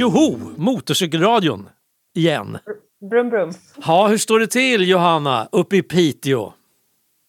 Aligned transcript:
Tjoho! 0.00 0.36
Motorcykelradion 0.56 1.68
igen. 2.14 2.58
Brum 3.10 3.30
brum. 3.30 3.52
Ja, 3.86 4.06
hur 4.06 4.18
står 4.18 4.40
det 4.40 4.46
till 4.46 4.88
Johanna 4.88 5.48
uppe 5.52 5.76
i 5.76 5.82
Piteå? 5.82 6.52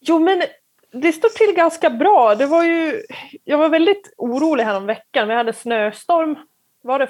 Jo, 0.01 0.19
men 0.19 0.43
det 0.91 1.11
står 1.11 1.29
till 1.29 1.55
ganska 1.55 1.89
bra. 1.89 2.35
Det 2.35 2.45
var 2.45 2.63
ju, 2.63 3.01
jag 3.43 3.57
var 3.57 3.69
väldigt 3.69 4.13
orolig 4.17 4.63
här 4.63 4.77
om 4.77 4.85
veckan. 4.85 5.27
Vi 5.27 5.33
hade 5.33 5.53
snöstorm. 5.53 6.35
Var 6.83 6.99
det, 6.99 7.09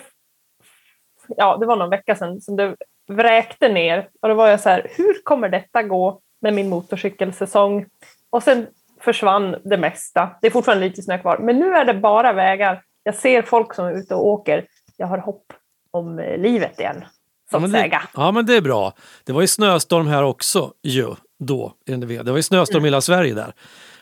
ja, 1.27 1.57
det 1.57 1.65
var 1.65 1.75
någon 1.75 1.89
vecka 1.89 2.15
sedan 2.15 2.41
som 2.41 2.55
det 2.55 2.75
vräkte 3.07 3.69
ner. 3.69 4.09
Och 4.21 4.29
då 4.29 4.35
var 4.35 4.47
jag 4.47 4.59
så 4.59 4.69
här, 4.69 4.87
hur 4.89 5.23
kommer 5.23 5.49
detta 5.49 5.83
gå 5.83 6.21
med 6.41 6.53
min 6.53 6.69
motorcykelsäsong? 6.69 7.85
Och 8.29 8.43
sen 8.43 8.67
försvann 8.99 9.55
det 9.63 9.77
mesta. 9.77 10.29
Det 10.41 10.47
är 10.47 10.51
fortfarande 10.51 10.87
lite 10.87 11.01
snö 11.01 11.17
kvar, 11.17 11.37
men 11.37 11.59
nu 11.59 11.73
är 11.73 11.85
det 11.85 11.93
bara 11.93 12.33
vägar. 12.33 12.83
Jag 13.03 13.15
ser 13.15 13.41
folk 13.41 13.73
som 13.73 13.85
är 13.85 13.93
ute 13.93 14.15
och 14.15 14.27
åker 14.27 14.65
jag 15.01 15.07
har 15.07 15.17
hopp 15.17 15.53
om 15.91 16.19
eh, 16.19 16.37
livet 16.37 16.79
igen. 16.79 17.05
Ja 17.51 17.59
men, 17.59 17.71
det, 17.71 18.01
ja 18.13 18.31
men, 18.31 18.45
det, 18.45 18.55
är 18.55 18.61
bra. 18.61 18.93
Det 19.23 19.33
var 19.33 19.41
ju 19.41 19.47
snöstorm 19.47 20.07
här 20.07 20.23
också 20.23 20.73
ju, 20.83 21.15
då. 21.39 21.73
Det 21.85 22.23
var 22.23 22.37
ju 22.37 22.43
snöstorm 22.43 22.77
mm. 22.77 22.85
i 22.85 22.87
hela 22.87 23.01
Sverige 23.01 23.33
där. 23.33 23.53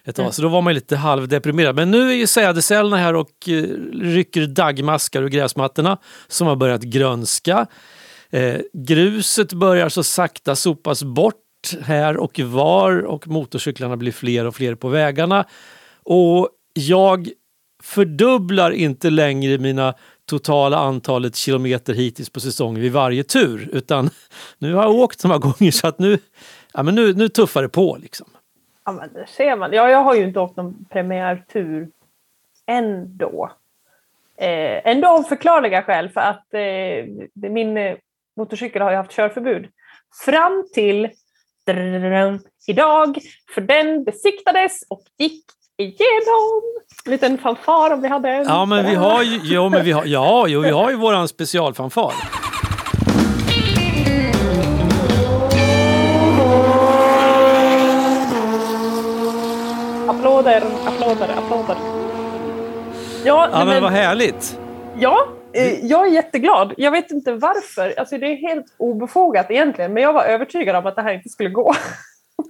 Ett 0.03 0.16
tag, 0.16 0.23
mm. 0.23 0.34
Så 0.34 0.41
då 0.41 0.48
var 0.48 0.62
man 0.62 0.73
lite 0.73 0.95
halvdeprimerad. 0.95 1.75
Men 1.75 1.91
nu 1.91 2.09
är 2.09 2.13
ju 2.13 2.27
sädesärlorna 2.27 2.98
här 2.98 3.16
och 3.16 3.30
eh, 3.48 3.63
rycker 3.94 4.48
daggmaskar 4.48 5.22
ur 5.22 5.30
gräsmattorna 5.30 5.98
som 6.27 6.48
har 6.48 6.55
börjat 6.55 6.81
grönska. 6.81 7.67
Eh, 8.30 8.58
gruset 8.73 9.53
börjar 9.53 9.89
så 9.89 10.03
sakta 10.03 10.55
sopas 10.55 11.03
bort 11.03 11.36
här 11.81 12.17
och 12.17 12.39
var 12.39 13.05
och 13.05 13.27
motorcyklarna 13.27 13.97
blir 13.97 14.11
fler 14.11 14.45
och 14.45 14.55
fler 14.55 14.75
på 14.75 14.88
vägarna. 14.89 15.45
Och 16.03 16.50
jag 16.73 17.30
fördubblar 17.83 18.72
inte 18.72 19.09
längre 19.09 19.58
mina 19.58 19.94
totala 20.30 20.77
antalet 20.77 21.35
kilometer 21.35 21.94
hittills 21.94 22.30
på 22.30 22.39
säsongen 22.39 22.81
vid 22.81 22.91
varje 22.91 23.23
tur. 23.23 23.69
Utan 23.73 24.09
nu 24.58 24.73
har 24.73 24.83
jag 24.83 24.91
åkt 24.91 25.19
så 25.19 25.27
många 25.27 25.39
gånger 25.39 25.71
så 25.71 25.88
att 25.88 25.99
nu, 25.99 26.17
ja, 26.73 26.83
men 26.83 26.95
nu, 26.95 27.13
nu 27.13 27.30
tuffar 27.30 27.61
det 27.61 27.69
på. 27.69 27.97
Liksom. 28.02 28.27
Ja, 28.86 28.91
men 28.91 29.13
det 29.13 29.25
ser 29.27 29.55
man. 29.55 29.73
Ja, 29.73 29.89
jag 29.89 30.03
har 30.03 30.16
ju 30.16 30.23
inte 30.23 30.39
åkt 30.39 30.55
någon 30.55 30.86
premiärtur 30.89 31.89
ändå. 32.67 33.52
Eh, 34.38 34.88
ändå 34.88 35.08
av 35.08 35.23
förklarliga 35.23 35.83
skäl 35.83 36.09
för 36.09 36.21
att 36.21 36.53
eh, 36.53 37.49
min 37.49 37.77
eh, 37.77 37.97
motorcykel 38.38 38.81
har 38.81 38.91
ju 38.91 38.97
haft 38.97 39.11
körförbud. 39.11 39.67
Fram 40.25 40.67
till 40.73 41.09
idag, 42.67 43.19
för 43.55 43.61
den 43.61 44.03
besiktades 44.03 44.83
och 44.89 45.03
gick 45.17 45.45
igenom. 45.80 46.61
En 47.05 47.11
Liten 47.11 47.38
fanfar 47.38 47.94
om 47.94 48.02
vi 48.02 48.08
hade. 48.08 48.30
den. 48.30 48.45
Ja, 48.47 48.66
men 48.66 48.85
vi 48.85 48.95
har 48.95 49.23
ju, 49.23 49.39
jo, 49.44 49.69
men 49.69 49.86
vi 49.86 49.91
har, 49.91 50.05
ja, 50.05 50.47
jo, 50.47 50.61
vi 50.61 50.69
har 50.69 50.89
ju 50.89 50.95
våran 50.95 51.27
specialfanfar. 51.27 52.13
Applåder, 60.08 60.63
applåder, 60.86 61.30
applåder. 61.38 61.75
Ja, 63.25 63.49
ja 63.52 63.58
men, 63.58 63.67
men 63.67 63.83
vad 63.83 63.91
härligt. 63.91 64.59
Ja, 64.97 65.27
eh, 65.53 65.86
jag 65.86 66.08
är 66.08 66.11
jätteglad. 66.11 66.73
Jag 66.77 66.91
vet 66.91 67.11
inte 67.11 67.33
varför. 67.33 67.99
Alltså, 67.99 68.17
det 68.17 68.25
är 68.25 68.36
helt 68.36 68.66
obefogat 68.77 69.52
egentligen, 69.52 69.93
men 69.93 70.03
jag 70.03 70.14
var 70.14 70.23
övertygad 70.23 70.75
om 70.75 70.86
att 70.86 70.95
det 70.95 71.02
här 71.02 71.14
inte 71.14 71.30
skulle 71.30 71.49
gå. 71.49 71.75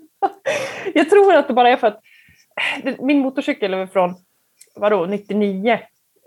jag 0.93 1.09
tror 1.09 1.33
att 1.33 1.47
det 1.47 1.53
bara 1.53 1.69
är 1.69 1.77
för 1.77 1.87
att 1.87 2.01
min 2.99 3.19
motorcykel 3.19 3.73
är 3.73 3.87
från 3.87 4.15
vadå, 4.75 5.05
99. 5.05 5.79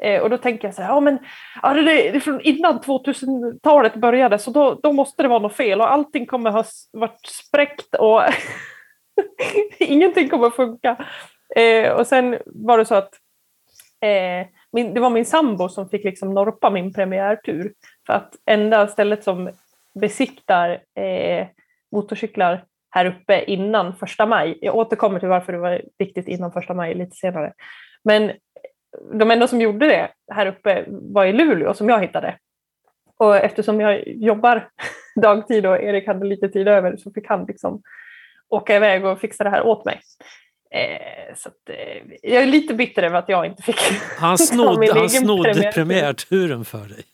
Eh, 0.02 0.22
och 0.22 0.30
då 0.30 0.38
tänker 0.38 0.68
jag 0.68 0.74
så 0.74 0.82
här, 0.82 0.88
ja 0.88 1.00
men 1.00 1.18
ja, 1.62 1.74
det, 1.74 2.08
är 2.08 2.20
från 2.20 2.40
innan 2.40 2.80
2000-talet 2.80 3.94
började 3.94 4.38
så 4.38 4.50
då, 4.50 4.80
då 4.82 4.92
måste 4.92 5.22
det 5.22 5.28
vara 5.28 5.38
något 5.38 5.56
fel 5.56 5.80
och 5.80 5.92
allting 5.92 6.26
kommer 6.26 6.50
ha 6.50 6.64
varit 6.92 7.26
spräckt 7.26 7.94
och 7.94 8.22
ingenting 9.78 10.28
kommer 10.28 10.50
funka. 10.50 11.06
Eh, 11.56 11.92
och 11.92 12.06
sen 12.06 12.38
var 12.46 12.78
det 12.78 12.84
så 12.84 12.94
att 12.94 13.14
eh, 14.00 14.46
min, 14.72 14.94
det 14.94 15.00
var 15.00 15.10
min 15.10 15.24
sambo 15.24 15.68
som 15.68 15.88
fick 15.88 16.04
liksom 16.04 16.34
norpa 16.34 16.70
min 16.70 16.92
premiärtur. 16.92 17.72
För 18.06 18.12
att 18.12 18.36
enda 18.46 18.88
stället 18.88 19.24
som 19.24 19.50
besiktar 19.94 20.70
eh, 20.94 21.46
motorcyklar 21.92 22.64
här 22.94 23.06
uppe 23.06 23.44
innan 23.44 23.96
första 23.96 24.26
maj, 24.26 24.58
jag 24.60 24.76
återkommer 24.76 25.20
till 25.20 25.28
varför 25.28 25.52
det 25.52 25.58
var 25.58 25.82
viktigt 25.98 26.28
innan 26.28 26.52
första 26.52 26.74
maj 26.74 26.94
lite 26.94 27.16
senare, 27.16 27.52
men 28.04 28.32
de 29.12 29.30
enda 29.30 29.48
som 29.48 29.60
gjorde 29.60 29.86
det 29.86 30.08
här 30.34 30.46
uppe 30.46 30.84
var 30.88 31.24
i 31.24 31.32
Luleå 31.32 31.74
som 31.74 31.88
jag 31.88 32.00
hittade. 32.00 32.36
Och 33.16 33.36
eftersom 33.36 33.80
jag 33.80 34.08
jobbar 34.08 34.68
dagtid 35.22 35.66
och 35.66 35.82
Erik 35.82 36.06
hade 36.06 36.26
lite 36.26 36.48
tid 36.48 36.68
över 36.68 36.96
så 36.96 37.10
fick 37.10 37.28
han 37.28 37.44
liksom 37.44 37.82
åka 38.48 38.76
iväg 38.76 39.04
och 39.04 39.20
fixa 39.20 39.44
det 39.44 39.50
här 39.50 39.66
åt 39.66 39.84
mig. 39.84 40.00
Eh, 40.74 41.34
så 41.36 41.48
att, 41.48 41.68
eh, 41.68 42.02
jag 42.22 42.42
är 42.42 42.46
lite 42.46 42.74
bitter 42.74 43.02
över 43.02 43.18
att 43.18 43.28
jag 43.28 43.46
inte 43.46 43.62
fick 43.62 43.76
Han 44.18 44.38
snodde, 44.38 44.92
han 44.92 45.10
snodde 45.10 45.52
premiärtur. 45.52 45.72
premiärturen 45.72 46.64
för 46.64 46.88
dig. 46.88 47.04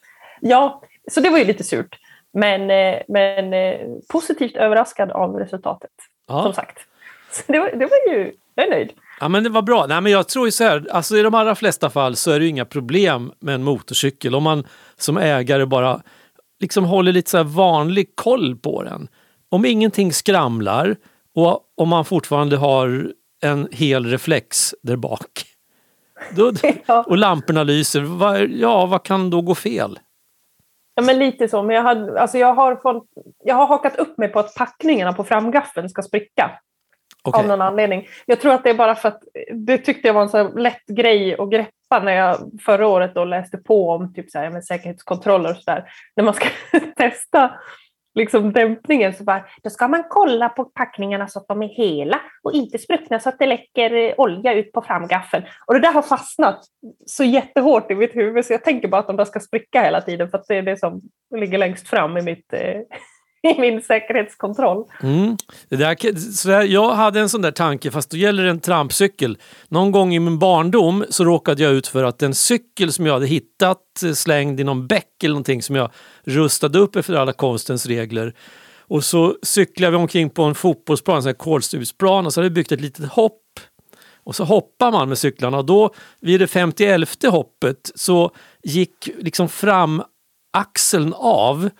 Ja, 0.40 0.82
så 1.10 1.20
det 1.20 1.30
var 1.30 1.38
ju 1.38 1.44
lite 1.44 1.64
surt. 1.64 1.98
Men, 2.32 2.70
eh, 2.70 3.00
men 3.08 3.52
eh, 3.54 3.80
positivt 4.12 4.56
överraskad 4.56 5.10
av 5.10 5.34
resultatet, 5.36 5.90
som 6.28 6.36
Ja. 6.36 6.52
sagt. 6.52 6.78
Så 7.32 7.52
det, 7.52 7.58
var, 7.58 7.70
det 7.70 7.86
var 7.86 8.14
ju, 8.16 8.32
jag 8.54 8.66
är 8.66 8.70
nöjd. 8.70 8.92
ja, 9.20 9.28
men 9.28 9.44
det 9.44 9.50
var 9.50 9.62
bra. 9.62 9.86
Nej, 9.88 10.00
men 10.00 10.12
jag 10.12 10.28
tror 10.28 10.46
ju 10.46 10.52
så 10.52 10.64
här, 10.64 10.86
alltså 10.90 11.16
i 11.16 11.22
de 11.22 11.34
allra 11.34 11.54
flesta 11.54 11.90
fall 11.90 12.16
så 12.16 12.30
är 12.30 12.38
det 12.38 12.44
ju 12.44 12.50
inga 12.50 12.64
problem 12.64 13.32
med 13.40 13.54
en 13.54 13.64
motorcykel 13.64 14.34
om 14.34 14.42
man 14.42 14.66
som 14.96 15.16
ägare 15.18 15.66
bara 15.66 16.00
liksom 16.60 16.84
håller 16.84 17.12
lite 17.12 17.30
så 17.30 17.42
vanlig 17.42 18.16
koll 18.16 18.56
på 18.56 18.82
den. 18.82 19.08
Om 19.50 19.64
ingenting 19.64 20.12
skramlar 20.12 20.96
och 21.34 21.60
om 21.76 21.88
man 21.88 22.04
fortfarande 22.04 22.56
har 22.56 23.12
en 23.42 23.68
hel 23.72 24.06
reflex 24.06 24.74
där 24.82 24.96
bak. 24.96 25.44
Då, 26.36 26.52
och 27.06 27.16
lamporna 27.18 27.62
lyser, 27.62 28.00
vad, 28.00 28.40
ja 28.50 28.86
vad 28.86 29.02
kan 29.04 29.30
då 29.30 29.42
gå 29.42 29.54
fel? 29.54 29.98
Ja, 30.98 31.02
men 31.02 31.18
lite 31.18 31.48
så. 31.48 31.62
Men 31.62 31.76
jag, 31.76 31.82
hade, 31.82 32.20
alltså 32.20 32.38
jag, 32.38 32.54
har 32.54 32.76
fått, 32.76 33.08
jag 33.44 33.54
har 33.54 33.66
hakat 33.66 33.96
upp 33.96 34.18
mig 34.18 34.28
på 34.28 34.38
att 34.38 34.54
packningarna 34.54 35.12
på 35.12 35.24
framgaffeln 35.24 35.88
ska 35.88 36.02
spricka. 36.02 36.50
Okej. 37.22 37.40
Av 37.40 37.46
någon 37.48 37.60
anledning. 37.60 38.08
Jag 38.26 38.40
tror 38.40 38.54
att 38.54 38.64
det 38.64 38.70
är 38.70 38.74
bara 38.74 38.94
för 38.94 39.08
att 39.08 39.22
det 39.52 39.78
tyckte 39.78 40.08
jag 40.08 40.14
var 40.14 40.22
en 40.22 40.28
så 40.28 40.48
lätt 40.48 40.86
grej 40.86 41.36
att 41.38 41.50
greppa 41.50 41.98
när 42.02 42.12
jag 42.12 42.36
förra 42.64 42.88
året 42.88 43.14
då 43.14 43.24
läste 43.24 43.58
på 43.58 43.90
om 43.90 44.14
typ 44.14 44.30
så 44.30 44.38
här, 44.38 44.50
med 44.50 44.64
säkerhetskontroller 44.64 45.50
och 45.50 45.56
sådär. 45.56 45.90
När 46.16 46.24
man 46.24 46.34
ska 46.34 46.48
testa 46.96 47.50
liksom 48.18 48.52
dämpningen 48.52 49.14
så 49.14 49.24
bara, 49.24 49.44
då 49.62 49.70
ska 49.70 49.88
man 49.88 50.04
kolla 50.08 50.48
på 50.48 50.64
packningarna 50.64 51.28
så 51.28 51.38
att 51.38 51.48
de 51.48 51.62
är 51.62 51.68
hela 51.68 52.20
och 52.42 52.52
inte 52.52 52.78
spruckna 52.78 53.20
så 53.20 53.28
att 53.28 53.38
det 53.38 53.46
läcker 53.46 53.94
eh, 53.94 54.14
olja 54.16 54.54
ut 54.54 54.72
på 54.72 54.82
framgaffeln. 54.82 55.44
Och 55.66 55.74
det 55.74 55.80
där 55.80 55.92
har 55.92 56.02
fastnat 56.02 56.60
så 57.06 57.24
jättehårt 57.24 57.90
i 57.90 57.94
mitt 57.94 58.16
huvud 58.16 58.44
så 58.44 58.52
jag 58.52 58.64
tänker 58.64 58.88
bara 58.88 59.00
att 59.00 59.06
de 59.06 59.16
där 59.16 59.24
ska 59.24 59.40
spricka 59.40 59.82
hela 59.82 60.00
tiden 60.00 60.30
för 60.30 60.38
att 60.38 60.46
det 60.48 60.54
är 60.54 60.62
det 60.62 60.76
som 60.76 61.00
ligger 61.36 61.58
längst 61.58 61.88
fram 61.88 62.16
i, 62.16 62.22
mitt, 62.22 62.52
eh, 62.52 62.80
i 63.56 63.60
min 63.60 63.82
säkerhetskontroll. 63.82 64.84
Mm. 65.02 65.36
Det 65.68 65.76
där, 65.76 66.32
så 66.32 66.48
där, 66.48 66.62
jag 66.62 66.94
hade 66.94 67.20
en 67.20 67.28
sån 67.28 67.42
där 67.42 67.50
tanke, 67.50 67.90
fast 67.90 68.10
då 68.10 68.16
gäller 68.16 68.44
det 68.44 68.50
en 68.50 68.60
trampcykel. 68.60 69.38
Någon 69.68 69.92
gång 69.92 70.14
i 70.14 70.18
min 70.18 70.38
barndom 70.38 71.04
så 71.10 71.24
råkade 71.24 71.62
jag 71.62 71.72
ut 71.72 71.86
för 71.86 72.04
att 72.04 72.22
en 72.22 72.34
cykel 72.34 72.92
som 72.92 73.06
jag 73.06 73.12
hade 73.12 73.26
hittat 73.26 74.02
eh, 74.04 74.12
slängd 74.12 74.60
i 74.60 74.64
någon 74.64 74.86
bäck 74.86 75.24
eller 75.24 75.32
någonting 75.32 75.62
som 75.62 75.76
jag 75.76 75.90
rustade 76.24 76.78
upp 76.78 76.96
efter 76.96 77.14
alla 77.14 77.32
konstens 77.32 77.86
regler. 77.86 78.34
Och 78.88 79.04
så 79.04 79.36
cyklade 79.42 79.90
vi 79.90 79.96
omkring 79.96 80.30
på 80.30 80.42
en 80.42 80.54
fotbollsplan, 80.54 81.16
en 81.16 81.22
sån 81.22 81.28
här 81.28 81.34
kålstupsplan 81.34 82.26
och 82.26 82.32
så 82.32 82.40
hade 82.40 82.48
vi 82.48 82.54
byggt 82.54 82.72
ett 82.72 82.80
litet 82.80 83.08
hopp. 83.08 83.42
Och 84.24 84.36
så 84.36 84.44
hoppar 84.44 84.92
man 84.92 85.08
med 85.08 85.18
cyklarna 85.18 85.58
och 85.58 85.64
då 85.64 85.94
vid 86.20 86.40
det 86.40 86.46
51 86.46 87.24
hoppet 87.24 87.90
så 87.94 88.30
gick 88.62 89.08
liksom 89.18 89.48
fram 89.48 90.02
axeln 90.52 91.14
av 91.16 91.70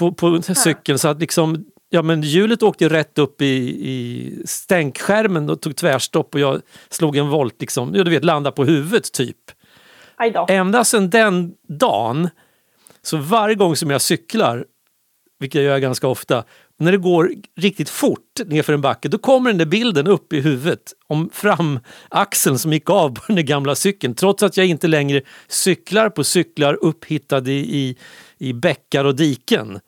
på, 0.00 0.12
på 0.12 0.42
cykeln 0.42 0.98
så 0.98 1.08
att 1.08 1.20
liksom, 1.20 1.64
ja, 1.90 2.02
men 2.02 2.22
hjulet 2.22 2.62
åkte 2.62 2.88
rätt 2.88 3.18
upp 3.18 3.42
i, 3.42 3.46
i 3.90 4.32
stänkskärmen 4.44 5.50
och 5.50 5.60
tog 5.60 5.76
tvärstopp 5.76 6.34
och 6.34 6.40
jag 6.40 6.60
slog 6.90 7.16
en 7.16 7.28
volt, 7.28 7.60
liksom, 7.60 7.94
ja, 7.94 8.04
du 8.04 8.10
vet, 8.10 8.24
landa 8.24 8.52
på 8.52 8.64
huvudet 8.64 9.12
typ. 9.12 9.36
Ända 10.48 10.84
sedan 10.84 11.10
den 11.10 11.54
dagen, 11.68 12.28
så 13.02 13.16
varje 13.16 13.54
gång 13.54 13.76
som 13.76 13.90
jag 13.90 14.00
cyklar, 14.00 14.64
vilket 15.38 15.62
jag 15.62 15.64
gör 15.70 15.78
ganska 15.78 16.08
ofta, 16.08 16.44
när 16.78 16.92
det 16.92 16.98
går 16.98 17.32
riktigt 17.56 17.88
fort 17.88 18.40
nerför 18.46 18.72
en 18.72 18.80
backe, 18.80 19.08
då 19.08 19.18
kommer 19.18 19.50
den 19.50 19.58
där 19.58 19.66
bilden 19.66 20.06
upp 20.06 20.32
i 20.32 20.40
huvudet 20.40 20.92
om 21.06 21.30
framaxeln 21.32 22.58
som 22.58 22.72
gick 22.72 22.90
av 22.90 23.14
på 23.14 23.32
den 23.32 23.46
gamla 23.46 23.74
cykeln. 23.74 24.14
Trots 24.14 24.42
att 24.42 24.56
jag 24.56 24.66
inte 24.66 24.88
längre 24.88 25.22
cyklar 25.48 26.10
på 26.10 26.24
cyklar 26.24 26.78
upphittade 26.80 27.52
i, 27.52 27.78
i, 27.78 27.96
i 28.38 28.52
bäckar 28.52 29.04
och 29.04 29.16
diken. 29.16 29.80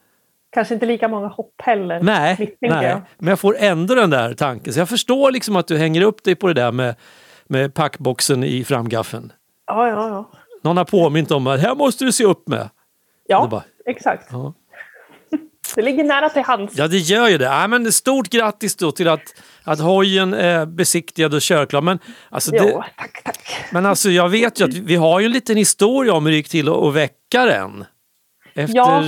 Kanske 0.53 0.75
inte 0.75 0.87
lika 0.87 1.09
många 1.09 1.27
hopp 1.29 1.55
heller. 1.63 2.01
Nej, 2.03 2.57
nej, 2.61 2.85
jag. 2.87 3.01
men 3.19 3.29
jag 3.29 3.41
får 3.41 3.57
ändå 3.59 3.95
den 3.95 4.11
där 4.11 4.35
tanken. 4.35 4.73
Så 4.73 4.79
jag 4.81 4.89
förstår 4.89 5.31
liksom 5.31 5.57
att 5.57 5.67
du 5.67 5.79
hänger 5.79 6.03
upp 6.03 6.25
dig 6.25 6.35
på 6.35 6.47
det 6.49 6.55
där 6.55 6.73
med, 6.73 6.95
med 7.47 7.75
packboxen 7.75 8.45
i 8.45 8.65
framgaffeln. 8.65 9.33
Ja, 9.67 9.89
ja, 9.89 10.09
ja. 10.09 10.31
Någon 10.63 10.77
har 10.77 10.85
påmint 10.85 11.31
om 11.31 11.47
att 11.47 11.61
här 11.61 11.75
måste 11.75 12.05
du 12.05 12.13
se 12.13 12.25
upp 12.25 12.49
med. 12.49 12.69
Ja, 13.27 13.49
bara- 13.51 13.63
exakt. 13.87 14.29
Ja. 14.33 14.55
Det 15.75 15.83
ligger 15.83 16.05
nära 16.05 16.29
till 16.29 16.43
hands. 16.43 16.75
Ja, 16.77 16.89
det 16.89 16.99
gör 16.99 17.29
ju 17.29 17.39
det. 17.39 17.45
Ja, 17.45 17.67
men 17.69 17.93
stort 17.93 18.29
grattis 18.29 18.77
då 18.77 18.93
till 18.93 19.09
att, 19.09 19.23
att 19.65 19.81
hojen 19.81 20.35
är 20.35 20.67
besiktigad 20.67 21.35
och 21.35 21.41
körklar. 21.41 21.81
Men 21.81 21.99
alltså, 22.31 22.51
det, 22.51 22.59
Jo, 22.73 22.83
tack, 22.97 23.23
tack. 23.25 23.39
men 23.73 23.87
alltså, 23.87 24.11
jag 24.11 24.29
vet 24.29 24.61
ju 24.61 24.65
att 24.65 24.75
vi, 24.75 24.81
vi 24.81 24.97
har 24.97 25.21
ju 25.21 25.27
en 25.27 25.33
liten 25.33 25.57
historia 25.57 26.15
om 26.15 26.25
hur 26.27 26.31
det 26.33 26.37
gick 26.37 26.49
till 26.49 26.69
att 26.69 26.95
väcka 26.95 27.45
den. 27.45 27.85
Efter 28.55 28.77
Ja. 28.77 29.03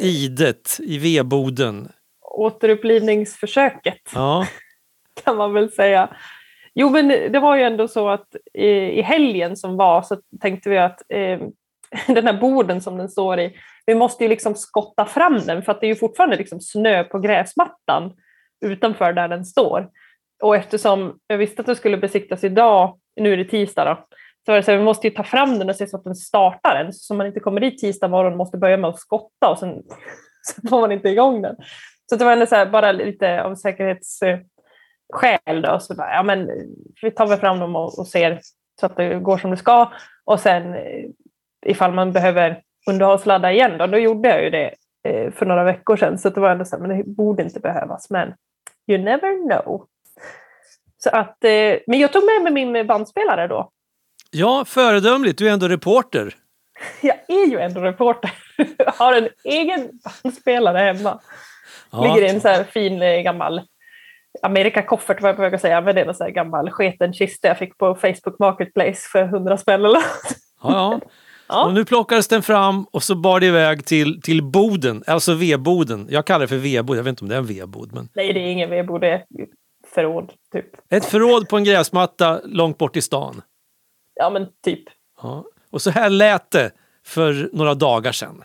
idet 0.00 0.78
i 0.80 0.98
vedboden. 0.98 1.88
Återupplivningsförsöket 2.22 4.00
Ja. 4.14 4.46
kan 5.24 5.36
man 5.36 5.52
väl 5.52 5.72
säga. 5.72 6.08
Jo, 6.74 6.90
men 6.90 7.08
det 7.08 7.40
var 7.40 7.56
ju 7.56 7.62
ändå 7.62 7.88
så 7.88 8.08
att 8.08 8.36
i 8.54 9.02
helgen 9.02 9.56
som 9.56 9.76
var 9.76 10.02
så 10.02 10.16
tänkte 10.40 10.70
vi 10.70 10.78
att 10.78 11.02
eh, 11.08 11.40
den 12.14 12.26
här 12.26 12.40
borden 12.40 12.80
som 12.80 12.96
den 12.98 13.08
står 13.08 13.40
i, 13.40 13.56
vi 13.86 13.94
måste 13.94 14.24
ju 14.24 14.28
liksom 14.30 14.54
skotta 14.54 15.04
fram 15.06 15.38
den 15.46 15.62
för 15.62 15.72
att 15.72 15.80
det 15.80 15.86
är 15.86 15.88
ju 15.88 15.96
fortfarande 15.96 16.36
liksom 16.36 16.60
snö 16.60 17.04
på 17.04 17.18
gräsmattan 17.18 18.12
utanför 18.66 19.12
där 19.12 19.28
den 19.28 19.44
står. 19.44 19.88
Och 20.42 20.56
eftersom 20.56 21.18
jag 21.26 21.38
visste 21.38 21.60
att 21.62 21.66
det 21.66 21.76
skulle 21.76 21.96
besiktas 21.96 22.44
idag, 22.44 22.98
nu 23.20 23.32
är 23.32 23.36
det 23.36 23.44
tisdag 23.44 23.84
då, 23.84 24.06
så 24.46 24.52
var 24.52 24.56
det 24.56 24.62
så 24.62 24.70
här, 24.70 24.78
vi 24.78 24.84
måste 24.84 25.06
ju 25.06 25.14
ta 25.14 25.24
fram 25.24 25.58
den 25.58 25.70
och 25.70 25.76
se 25.76 25.86
så 25.86 25.96
att 25.96 26.04
den 26.04 26.14
startar 26.14 26.84
den, 26.84 26.92
så 26.92 27.14
man 27.14 27.26
inte 27.26 27.40
kommer 27.40 27.60
dit 27.60 27.78
tisdag 27.78 28.08
morgon 28.08 28.32
och 28.32 28.38
måste 28.38 28.58
börja 28.58 28.76
med 28.76 28.90
att 28.90 28.98
skotta 28.98 29.50
och 29.50 29.58
sen 29.58 29.82
så 30.42 30.68
får 30.68 30.80
man 30.80 30.92
inte 30.92 31.08
igång 31.08 31.42
den. 31.42 31.56
Så 32.10 32.16
det 32.16 32.24
var 32.24 32.32
ändå 32.32 32.46
så 32.46 32.54
här, 32.54 32.66
bara 32.66 32.92
lite 32.92 33.42
av 33.42 33.54
säkerhetsskäl 33.54 35.62
då, 35.62 35.80
så 35.80 35.94
bara, 35.94 36.14
ja 36.14 36.22
men 36.22 36.50
vi 37.02 37.10
tar 37.10 37.26
väl 37.26 37.38
fram 37.38 37.58
dem 37.58 37.76
och, 37.76 37.98
och 37.98 38.06
ser 38.06 38.40
så 38.80 38.86
att 38.86 38.96
det 38.96 39.14
går 39.14 39.38
som 39.38 39.50
det 39.50 39.56
ska 39.56 39.92
och 40.24 40.40
sen 40.40 40.74
eh, 40.74 41.04
ifall 41.66 41.92
man 41.92 42.12
behöver 42.12 42.62
underhållsladda 42.88 43.52
igen 43.52 43.78
då, 43.78 43.86
då 43.86 43.98
gjorde 43.98 44.28
jag 44.28 44.44
ju 44.44 44.50
det 44.50 44.74
eh, 45.04 45.32
för 45.32 45.46
några 45.46 45.64
veckor 45.64 45.96
sedan 45.96 46.18
så 46.18 46.30
det 46.30 46.40
var 46.40 46.50
ändå 46.50 46.64
så 46.64 46.76
här, 46.76 46.86
men 46.86 46.98
det 46.98 47.04
borde 47.04 47.42
inte 47.42 47.60
behövas 47.60 48.10
men 48.10 48.34
you 48.90 49.04
never 49.04 49.48
know. 49.48 49.86
Så 50.98 51.10
att, 51.10 51.44
eh, 51.44 51.78
men 51.86 51.98
jag 51.98 52.12
tog 52.12 52.22
med 52.24 52.52
mig 52.52 52.64
min 52.64 52.86
bandspelare 52.86 53.46
då 53.46 53.70
ja, 54.30 54.64
föredömligt. 54.64 55.38
Du 55.38 55.48
är 55.48 55.52
ändå 55.52 55.68
reporter. 55.68 56.34
Jag 57.00 57.16
är 57.28 57.46
ju 57.46 57.58
ändå 57.58 57.80
reporter. 57.80 58.32
Jag 58.78 58.92
har 58.92 59.14
en 59.14 59.28
egen 59.44 59.90
bandspelare 60.22 60.78
hemma. 60.78 61.20
Ja. 61.90 62.02
Ligger 62.02 62.26
i 62.26 62.30
en 62.30 62.40
så 62.40 62.48
här 62.48 62.64
fin 62.64 63.02
eh, 63.02 63.20
gammal 63.20 63.62
Amerika-koffert 64.42 65.22
var 65.22 65.28
jag 65.28 65.36
på 65.36 65.42
väg 65.42 65.54
att 65.54 65.60
säga, 65.60 65.80
men 65.80 65.94
det 65.94 66.00
är 66.00 66.06
en 66.06 66.14
så 66.14 66.24
här 66.24 66.30
gammal 66.30 66.70
sketen 66.70 67.12
kista 67.12 67.48
jag 67.48 67.58
fick 67.58 67.78
på 67.78 67.94
Facebook 67.94 68.38
Marketplace 68.38 69.08
för 69.12 69.22
100 69.22 69.56
spänn 69.56 69.84
eller 69.84 69.94
något. 69.94 70.36
Ja, 70.62 70.70
ja. 70.72 71.00
Ja. 71.48 71.64
Och 71.64 71.74
nu 71.74 71.84
plockades 71.84 72.28
den 72.28 72.42
fram 72.42 72.84
och 72.84 73.02
så 73.02 73.14
bar 73.14 73.40
det 73.40 73.46
iväg 73.46 73.84
till, 73.86 74.22
till 74.22 74.42
boden, 74.42 75.02
alltså 75.06 75.34
vedboden. 75.34 76.06
Jag 76.10 76.24
kallar 76.24 76.40
det 76.40 76.48
för 76.48 76.56
vedbod, 76.56 76.96
jag 76.96 77.02
vet 77.02 77.10
inte 77.10 77.24
om 77.24 77.28
det 77.28 77.34
är 77.34 77.38
en 77.38 77.46
vedbod. 77.46 77.92
Men 77.92 78.08
Nej, 78.14 78.32
det 78.32 78.40
är 78.40 78.46
ingen 78.52 78.70
vedbod, 78.70 79.00
det 79.00 79.08
är 79.08 79.24
förråd 79.94 80.32
typ. 80.52 80.66
ett 80.90 81.04
förråd 81.04 81.48
på 81.48 81.56
en 81.56 81.64
gräsmatta 81.64 82.40
långt 82.44 82.78
bort 82.78 82.96
i 82.96 83.02
stan. 83.02 83.42
Ja, 84.20 84.30
men 84.30 84.46
typ. 84.64 84.84
Ja. 85.22 85.44
Och 85.70 85.82
så 85.82 85.90
här 85.90 86.10
lät 86.10 86.50
det 86.50 86.70
för 87.04 87.50
några 87.52 87.74
dagar 87.74 88.12
sedan. 88.12 88.44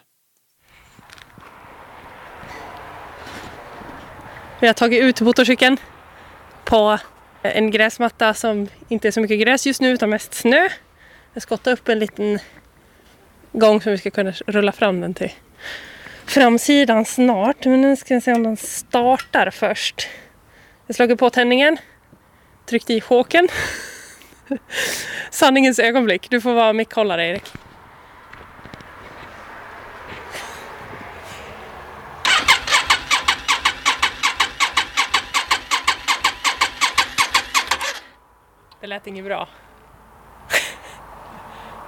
Vi 4.59 4.67
har 4.67 4.73
tagit 4.73 5.03
ut 5.03 5.21
motorcykeln 5.21 5.77
på 6.65 6.97
en 7.41 7.71
gräsmatta 7.71 8.33
som 8.33 8.67
inte 8.87 9.07
är 9.07 9.11
så 9.11 9.21
mycket 9.21 9.39
gräs 9.39 9.67
just 9.67 9.81
nu 9.81 9.89
utan 9.91 10.09
mest 10.09 10.33
snö. 10.33 10.69
Jag 11.33 11.43
skottar 11.43 11.71
upp 11.71 11.89
en 11.89 11.99
liten 11.99 12.39
gång 13.51 13.81
som 13.81 13.91
vi 13.91 13.97
ska 13.97 14.11
kunna 14.11 14.31
rulla 14.31 14.71
fram 14.71 15.01
den 15.01 15.13
till 15.13 15.31
framsidan 16.25 17.05
snart. 17.05 17.65
Men 17.65 17.81
nu 17.81 17.95
ska 17.95 18.13
jag 18.13 18.23
se 18.23 18.33
om 18.33 18.43
den 18.43 18.57
startar 18.57 19.49
först. 19.49 20.07
Jag 20.87 20.95
slagit 20.95 21.19
på 21.19 21.29
tändningen, 21.29 21.77
tryckte 22.65 22.93
i 22.93 23.01
choken. 23.01 23.47
Sanningens 25.29 25.79
ögonblick. 25.79 26.29
Du 26.29 26.41
får 26.41 26.53
vara 26.53 26.73
mickhållare 26.73 27.27
Erik. 27.27 27.53
Det 38.81 38.87
lät 38.87 39.07
inget 39.07 39.25
bra. 39.25 39.47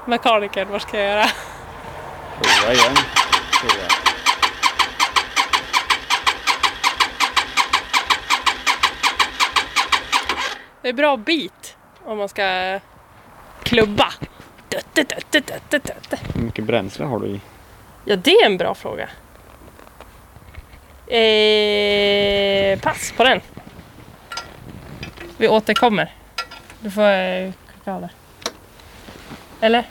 Mekanikern, 0.05 0.67
vad 0.71 0.81
ska 0.81 0.97
jag 0.99 1.07
göra? 1.07 1.27
Prova 2.41 2.73
igen. 2.73 2.95
tror 3.61 3.81
jag. 3.81 3.91
Det 10.81 10.89
är 10.89 10.93
bra 10.93 11.17
bit 11.17 11.77
om 12.07 12.17
man 12.17 12.29
ska 12.29 12.79
klubba. 13.63 14.13
Dutte, 14.69 15.03
dutte, 15.03 15.39
dutte, 15.39 15.79
dutte. 15.79 16.19
Hur 16.33 16.41
mycket 16.41 16.65
bränsle 16.65 17.05
har 17.05 17.19
du 17.19 17.27
i? 17.27 17.41
Ja, 18.05 18.15
det 18.15 18.31
är 18.31 18.45
en 18.45 18.57
bra 18.57 18.75
fråga. 18.75 19.09
Eh, 21.07 22.79
pass 22.79 23.13
på 23.17 23.23
den. 23.23 23.41
Vi 25.37 25.47
återkommer. 25.47 26.13
Du 26.79 26.91
får 26.91 27.01
eh, 27.09 27.51
klicka 27.71 27.93
av 27.93 28.01
där. 28.01 28.11
Eller? 29.61 29.85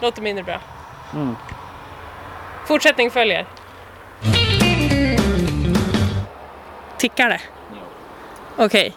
Låter 0.00 0.22
mindre 0.22 0.44
bra. 0.44 0.60
Mm. 1.14 1.36
Fortsättning 2.68 3.10
följer. 3.10 3.46
Tickar 6.98 7.28
det? 7.28 7.40
Okej. 8.56 8.94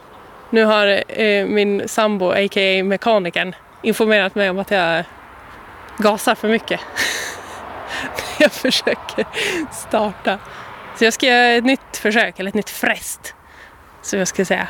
Nu 0.50 0.66
har 0.66 1.04
eh, 1.08 1.46
min 1.46 1.88
sambo, 1.88 2.32
a.k.a. 2.32 2.84
mekanikern, 2.84 3.56
informerat 3.82 4.36
mig 4.36 4.50
om 4.50 4.60
att 4.60 4.72
jag 4.72 5.04
gasar 5.98 6.36
för 6.36 6.48
mycket. 6.48 6.80
jag 8.40 8.52
försöker 8.52 9.26
starta. 9.74 10.40
Så 10.98 11.04
jag 11.06 11.14
ska 11.14 11.26
göra 11.26 11.48
ett 11.48 11.66
nytt 11.66 11.98
försök, 11.98 12.40
eller 12.40 12.50
ett 12.50 12.56
nytt 12.56 12.70
frest. 12.70 13.36
Så 14.02 14.18
jag 14.18 14.28
ska 14.28 14.46
säga 14.46 14.68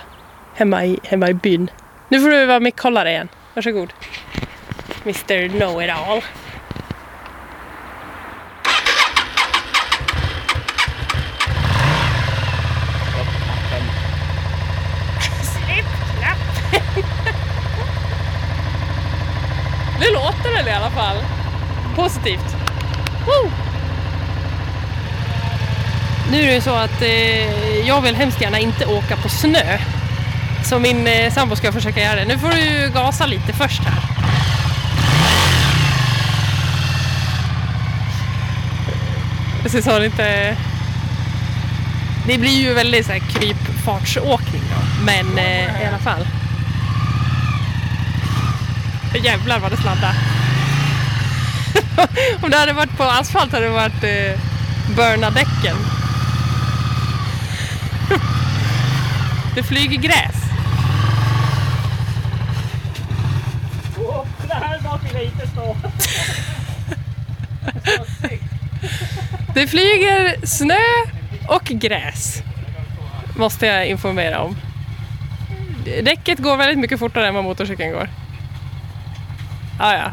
hemma 0.55 0.85
i, 0.85 0.99
hemma 1.03 1.29
i 1.29 1.33
byn. 1.33 1.71
Nu 2.07 2.21
får 2.21 2.29
du 2.29 2.45
vara 2.45 2.59
mickhållare 2.59 3.09
igen. 3.09 3.29
Varsågod. 3.53 3.93
Mr 5.05 5.49
Know-It-All. 5.49 6.21
Nu 20.01 20.13
låter 20.13 20.57
den 20.57 20.67
i 20.67 20.71
alla 20.71 20.89
fall. 20.89 21.17
Positivt. 21.95 22.55
Woo! 23.25 23.51
Nu 26.31 26.41
är 26.41 26.45
det 26.47 26.53
ju 26.53 26.61
så 26.61 26.75
att 26.75 27.01
eh, 27.01 27.87
jag 27.87 28.01
vill 28.01 28.15
hemskt 28.15 28.41
gärna 28.41 28.59
inte 28.59 28.85
åka 28.85 29.15
på 29.17 29.29
snö. 29.29 29.77
Så 30.63 30.79
min 30.79 31.07
eh, 31.07 31.33
sambo 31.33 31.55
ska 31.55 31.71
försöka 31.71 32.01
göra 32.01 32.15
det. 32.15 32.25
Nu 32.25 32.37
får 32.37 32.49
du 32.49 32.91
gasa 32.93 33.25
lite 33.25 33.53
först 33.53 33.81
här. 33.83 34.01
Precis 39.63 39.85
har 39.85 40.01
inte... 40.01 40.57
Det 42.27 42.37
blir 42.37 42.61
ju 42.61 42.73
väldigt 42.73 43.05
så 43.05 43.11
här 43.11 43.19
krypfartsåkning 43.19 44.61
då. 44.61 45.05
Men 45.05 45.37
eh, 45.37 45.83
i 45.83 45.85
alla 45.85 45.97
fall. 45.97 46.27
Jävlar 49.23 49.59
vad 49.59 49.71
det 49.71 49.77
sladdar. 49.77 50.15
Om 52.43 52.49
det 52.49 52.57
hade 52.57 52.73
varit 52.73 52.97
på 52.97 53.03
asfalt 53.03 53.51
hade 53.51 53.65
det 53.65 53.71
varit 53.71 54.03
eh, 54.03 54.39
burna 54.95 55.29
däcken. 55.29 55.77
det 59.55 59.63
flyger 59.63 59.97
gräs. 59.97 60.35
Det 64.47 64.53
här 64.53 64.79
bak 64.79 65.03
vill 65.05 65.13
jag 65.13 65.23
inte 65.23 65.47
stå. 65.47 65.75
Det 69.53 69.67
flyger 69.67 70.45
snö 70.45 70.75
och 71.47 71.63
gräs. 71.63 72.43
Måste 73.35 73.65
jag 73.65 73.87
informera 73.87 74.39
om. 74.39 74.55
Däcket 76.03 76.39
går 76.39 76.57
väldigt 76.57 76.79
mycket 76.79 76.99
fortare 76.99 77.27
än 77.27 77.35
vad 77.35 77.43
motorcykeln 77.43 77.91
går. 77.91 78.09
Ah, 79.83 79.93
ja. 79.93 80.11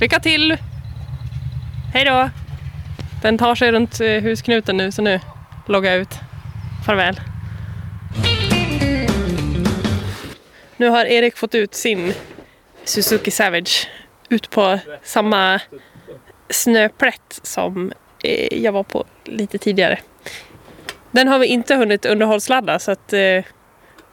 Lycka 0.00 0.20
till! 0.20 0.56
Hej 1.94 2.04
då! 2.04 2.30
Den 3.22 3.38
tar 3.38 3.54
sig 3.54 3.72
runt 3.72 4.00
eh, 4.00 4.22
husknuten 4.22 4.76
nu, 4.76 4.92
så 4.92 5.02
nu 5.02 5.20
loggar 5.66 5.90
jag 5.90 6.00
ut. 6.00 6.14
Farväl. 6.86 7.20
Nu 10.76 10.88
har 10.88 11.04
Erik 11.04 11.36
fått 11.36 11.54
ut 11.54 11.74
sin 11.74 12.12
Suzuki 12.84 13.30
Savage 13.30 13.88
ut 14.28 14.50
på 14.50 14.78
samma 15.02 15.60
snöplätt 16.50 17.40
som 17.42 17.92
eh, 18.24 18.62
jag 18.62 18.72
var 18.72 18.82
på 18.82 19.04
lite 19.24 19.58
tidigare. 19.58 19.98
Den 21.10 21.28
har 21.28 21.38
vi 21.38 21.46
inte 21.46 21.74
hunnit 21.74 22.06
underhållsladda 22.06 22.78
så 22.78 22.90
att 22.90 23.12
eh, 23.12 23.44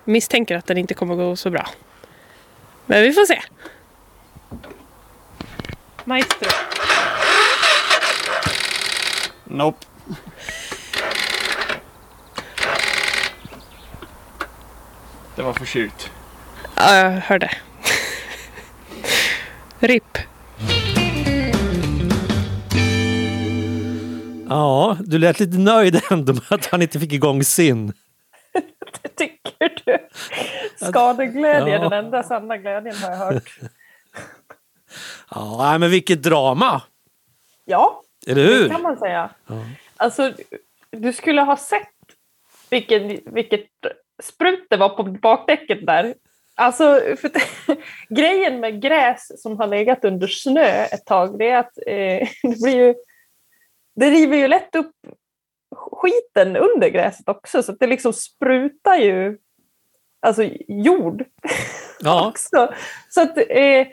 misstänker 0.05 0.57
att 0.57 0.65
den 0.65 0.77
inte 0.77 0.93
kommer 0.93 1.15
gå 1.15 1.35
så 1.35 1.49
bra. 1.49 1.69
Men 2.85 3.01
vi 3.01 3.13
får 3.13 3.25
se. 3.25 3.41
Maestro. 6.05 6.49
Nope. 9.43 9.85
Det 15.35 15.41
var 15.41 15.53
för 15.53 15.65
kylt. 15.65 16.11
Ja, 16.75 16.95
jag 16.95 17.11
hörde. 17.11 17.49
RIP. 19.79 20.17
Ja, 24.49 24.97
du 24.99 25.17
lät 25.17 25.39
lite 25.39 25.57
nöjd 25.57 26.01
ändå 26.11 26.33
med 26.33 26.43
att 26.49 26.65
han 26.65 26.81
inte 26.81 26.99
fick 26.99 27.13
igång 27.13 27.43
sin. 27.43 27.93
Skadeglädje, 30.89 31.73
Ja. 31.73 31.89
den 31.89 32.05
enda 32.05 32.23
sanna 32.23 32.57
glädjen 32.57 32.95
har 32.95 33.09
jag 33.11 33.17
hört. 33.17 33.57
Ja, 35.31 35.77
men 35.79 35.91
vilket 35.91 36.23
drama! 36.23 36.81
Ja, 37.65 38.01
Eller 38.27 38.47
det 38.47 38.53
hur? 38.53 38.69
kan 38.69 38.81
man 38.81 38.97
säga. 38.97 39.29
Ja. 39.47 39.55
Alltså, 39.97 40.33
du 40.91 41.13
skulle 41.13 41.41
ha 41.41 41.57
sett 41.57 41.87
vilken, 42.69 43.19
vilket 43.25 43.65
sprut 44.23 44.65
det 44.69 44.77
var 44.77 44.89
på 44.89 45.03
bakdäcket 45.03 45.85
där. 45.85 46.13
Alltså, 46.55 46.99
för 47.21 47.31
grejen 48.15 48.59
med 48.59 48.81
gräs 48.81 49.41
som 49.41 49.57
har 49.57 49.67
legat 49.67 50.05
under 50.05 50.27
snö 50.27 50.83
ett 50.85 51.05
tag, 51.05 51.39
det 51.39 51.49
är 51.49 51.57
att 51.57 51.77
eh, 51.87 52.27
det 52.43 52.61
blir 52.63 52.75
ju... 52.75 52.95
Det 53.95 54.09
river 54.09 54.37
ju 54.37 54.47
lätt 54.47 54.75
upp 54.75 54.91
skiten 55.75 56.55
under 56.55 56.89
gräset 56.89 57.29
också, 57.29 57.63
så 57.63 57.71
att 57.71 57.79
det 57.79 57.87
liksom 57.87 58.13
sprutar 58.13 58.95
ju 58.95 59.37
alltså 60.23 60.49
jord 60.67 61.25
Ja, 61.99 62.27
också. 62.29 62.73
Så 63.09 63.21
att 63.21 63.37
eh, 63.37 63.87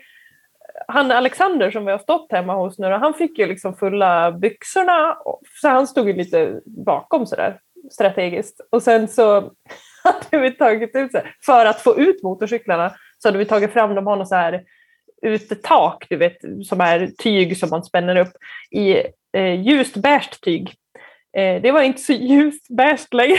han 0.89 1.11
Alexander 1.11 1.71
som 1.71 1.85
vi 1.85 1.93
har 1.93 1.99
stått 1.99 2.33
hemma 2.33 2.55
hos 2.55 2.79
nu, 2.79 2.87
han 2.87 3.15
fick 3.15 3.39
ju 3.39 3.47
liksom 3.47 3.77
fulla 3.77 4.33
byxorna. 4.33 5.17
Så 5.61 5.69
han 5.69 5.87
stod 5.87 6.07
ju 6.07 6.13
lite 6.13 6.61
bakom 6.65 7.27
sådär 7.27 7.59
strategiskt. 7.93 8.61
Och 8.71 8.83
sen 8.83 9.09
så 9.09 9.41
hade 10.05 10.43
vi 10.43 10.51
tagit 10.51 10.97
ut, 10.97 11.13
så 11.13 11.21
för 11.47 11.67
att 11.67 11.81
få 11.81 12.01
ut 12.01 12.23
motorcyklarna, 12.23 12.95
så 13.19 13.29
hade 13.29 13.39
vi 13.39 13.45
tagit 13.45 13.73
fram, 13.73 13.95
de 13.95 14.07
har 14.07 14.17
något 14.17 14.29
så 14.29 14.35
här 14.35 14.65
utetak, 15.23 16.07
du 16.11 16.17
vet, 16.17 16.39
som 16.65 16.81
är 16.81 17.07
tyg 17.19 17.59
som 17.59 17.71
man 17.71 17.85
spänner 17.85 18.17
upp 18.17 18.33
i 18.71 18.97
eh, 19.37 19.61
ljust 19.61 19.97
beige 19.97 20.41
tyg. 20.41 20.75
Eh, 21.37 21.63
det 21.63 21.73
var 21.73 21.83
inte 21.83 22.01
så 22.01 22.13
ljust 22.31 22.69
beige 22.69 23.15
längre. 23.15 23.39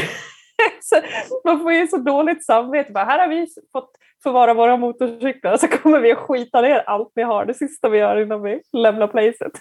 man 1.45 1.59
får 1.59 1.73
ju 1.73 1.87
så 1.87 1.97
dåligt 1.97 2.45
samvete. 2.45 2.91
Bara, 2.91 3.05
här 3.05 3.19
har 3.19 3.27
vi 3.27 3.47
fått 3.71 3.91
förvara 4.23 4.53
våra 4.53 4.77
motorcyklar 4.77 5.57
så 5.57 5.67
kommer 5.67 5.99
vi 5.99 6.11
att 6.11 6.17
skita 6.17 6.61
ner 6.61 6.77
allt 6.77 7.11
vi 7.15 7.23
har 7.23 7.45
det 7.45 7.53
sista 7.53 7.89
vi 7.89 7.97
gör 7.97 8.21
innan 8.21 8.41
vi 8.41 8.61
lämnar 8.73 9.07
placet. 9.07 9.51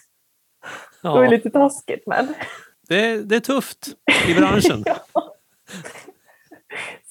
Det 1.02 1.08
är 1.08 1.24
ja. 1.24 1.30
lite 1.30 1.50
taskigt 1.50 2.06
men 2.06 2.26
Det, 2.88 3.28
det 3.28 3.36
är 3.36 3.40
tufft 3.40 3.88
i 4.28 4.34
branschen. 4.34 4.84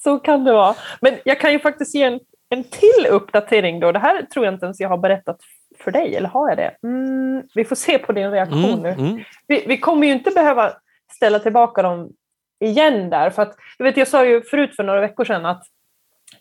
så 0.02 0.18
kan 0.18 0.44
det 0.44 0.52
vara. 0.52 0.74
Men 1.00 1.14
jag 1.24 1.40
kan 1.40 1.52
ju 1.52 1.58
faktiskt 1.58 1.94
ge 1.94 2.02
en, 2.02 2.20
en 2.48 2.64
till 2.64 3.06
uppdatering 3.10 3.80
då. 3.80 3.92
Det 3.92 3.98
här 3.98 4.22
tror 4.22 4.44
jag 4.44 4.54
inte 4.54 4.66
ens 4.66 4.80
jag 4.80 4.88
har 4.88 4.98
berättat 4.98 5.40
för 5.78 5.90
dig, 5.90 6.16
eller 6.16 6.28
har 6.28 6.48
jag 6.48 6.58
det? 6.58 6.76
Mm, 6.82 7.42
vi 7.54 7.64
får 7.64 7.76
se 7.76 7.98
på 7.98 8.12
din 8.12 8.30
reaktion 8.30 8.64
Mm, 8.64 8.80
nu. 8.82 8.88
mm. 8.88 9.24
Vi, 9.46 9.64
vi 9.66 9.78
kommer 9.78 10.06
ju 10.06 10.12
inte 10.12 10.30
behöva 10.30 10.72
ställa 11.12 11.38
tillbaka 11.38 11.82
dem 11.82 12.12
igen 12.60 13.10
där. 13.10 13.30
För 13.30 13.42
att, 13.42 13.56
jag, 13.78 13.84
vet, 13.84 13.96
jag 13.96 14.08
sa 14.08 14.24
ju 14.24 14.42
förut 14.42 14.76
för 14.76 14.82
några 14.82 15.00
veckor 15.00 15.24
sedan 15.24 15.46
att 15.46 15.62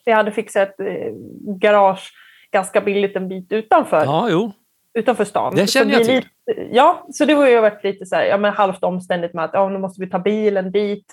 vi 0.06 0.12
hade 0.12 0.32
fixat 0.32 0.70
ett 0.70 0.80
eh, 0.80 1.14
garage 1.60 2.12
ganska 2.52 2.82
billigt 2.82 3.16
en 3.16 3.28
bit 3.28 3.52
utanför, 3.52 4.06
Ja, 4.06 4.52
utanför 4.94 5.26
stan. 5.26 5.56
Det 5.56 5.68
känner 5.68 6.04
Så 6.04 6.12
jag 6.12 6.16
Lite, 6.16 6.30
ja, 6.72 7.08
så 7.14 7.26
det 7.26 7.34
har 7.34 7.48
ju 7.48 7.62
varit 7.62 7.84
lite 7.84 8.06
så 8.06 8.16
här, 8.16 8.24
ja, 8.24 8.38
men 8.38 8.54
halvt 8.54 8.84
omständigt 8.84 9.34
med 9.34 9.46
att 9.46 9.54
ja, 9.54 9.70
nu 9.70 9.80
måste 9.80 10.02
vi 10.02 10.10
ta 10.10 10.20
bilen 10.20 10.72
dit 10.72 11.06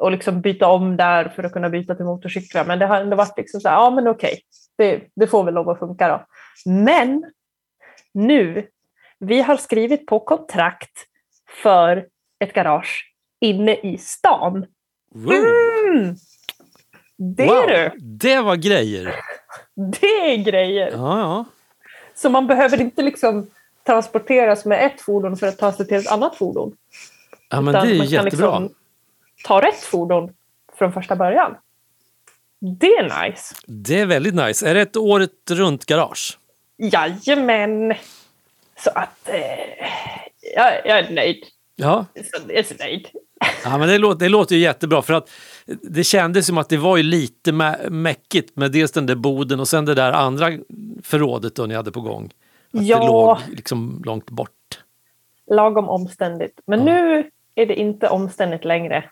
och 0.00 0.12
liksom 0.12 0.40
byta 0.40 0.68
om 0.68 0.96
där 0.96 1.28
för 1.28 1.44
att 1.44 1.52
kunna 1.52 1.68
byta 1.68 1.94
till 1.94 2.04
motorcyklar. 2.04 2.64
Men 2.64 2.78
det 2.78 2.86
har 2.86 3.00
ändå 3.00 3.16
varit 3.16 3.36
liksom 3.36 3.60
så 3.60 3.68
här, 3.68 3.76
ja 3.76 3.90
men 3.90 4.08
okej, 4.08 4.40
det, 4.78 5.02
det 5.16 5.26
får 5.26 5.44
väl 5.44 5.54
lov 5.54 5.68
att 5.68 5.78
funka 5.78 6.08
då. 6.08 6.24
Men 6.72 7.32
nu, 8.14 8.66
vi 9.18 9.42
har 9.42 9.56
skrivit 9.56 10.06
på 10.06 10.20
kontrakt 10.20 11.04
för 11.62 12.06
ett 12.40 12.52
garage 12.52 13.04
inne 13.40 13.74
i 13.74 13.98
stan. 13.98 14.66
Mm. 15.14 16.16
Det 17.16 17.46
wow. 17.46 17.66
du, 17.68 17.90
Det 18.00 18.40
var 18.40 18.56
grejer. 18.56 19.14
det 20.00 20.32
är 20.32 20.36
grejer. 20.36 20.90
Ja, 20.92 21.18
ja. 21.18 21.44
Så 22.14 22.30
man 22.30 22.46
behöver 22.46 22.80
inte 22.80 23.02
liksom 23.02 23.50
transporteras 23.86 24.64
med 24.64 24.86
ett 24.86 25.00
fordon 25.00 25.36
för 25.36 25.46
att 25.46 25.58
ta 25.58 25.72
sig 25.72 25.86
till 25.86 25.96
ett 25.96 26.10
annat 26.12 26.36
fordon. 26.36 26.76
ja 27.50 27.60
men 27.60 27.74
Utan 27.74 27.86
det 27.86 27.94
är 27.94 27.98
man 27.98 28.06
kan 28.06 28.24
jättebra. 28.24 28.58
liksom 28.58 28.74
ta 29.44 29.60
rätt 29.62 29.80
fordon 29.82 30.32
från 30.78 30.92
första 30.92 31.16
början. 31.16 31.54
Det 32.80 32.86
är 32.86 33.28
nice. 33.28 33.54
Det 33.66 34.00
är 34.00 34.06
väldigt 34.06 34.34
nice. 34.34 34.68
Är 34.68 34.74
det 34.74 34.80
ett 34.80 34.96
året 34.96 35.30
runt 35.50 35.86
garage? 35.86 36.38
Jajamän. 36.76 37.94
Så 38.84 38.90
att 38.94 39.28
eh, 39.28 39.40
jag, 40.56 40.72
jag 40.84 40.98
är 40.98 41.10
nöjd. 41.10 41.44
Ja, 41.76 42.06
Jag 42.14 42.50
är 42.56 42.62
så 42.62 42.74
nöjd. 42.74 43.08
Ja 43.64 43.78
men 43.78 43.88
det, 43.88 43.98
låter, 43.98 44.18
det 44.18 44.28
låter 44.28 44.54
ju 44.56 44.60
jättebra 44.62 45.02
för 45.02 45.14
att 45.14 45.30
det 45.82 46.04
kändes 46.04 46.46
som 46.46 46.58
att 46.58 46.68
det 46.68 46.76
var 46.76 46.96
ju 46.96 47.02
lite 47.02 47.52
mä- 47.52 47.90
mäckigt 47.90 48.56
med 48.56 48.72
dels 48.72 48.92
den 48.92 49.06
där 49.06 49.14
boden 49.14 49.60
och 49.60 49.68
sen 49.68 49.84
det 49.84 49.94
där 49.94 50.12
andra 50.12 50.50
förrådet 51.02 51.54
då 51.54 51.66
ni 51.66 51.74
hade 51.74 51.92
på 51.92 52.00
gång. 52.00 52.24
Att 52.74 52.86
Ja. 52.86 52.98
det 53.00 53.06
låg 53.06 53.38
liksom 53.56 54.02
långt 54.06 54.30
bort. 54.30 54.50
Lagom 55.50 55.88
omständigt. 55.88 56.60
Men 56.66 56.78
Ja. 56.78 56.84
nu 56.84 57.30
är 57.54 57.66
det 57.66 57.74
inte 57.80 58.08
omständigt 58.08 58.64
längre. 58.64 59.04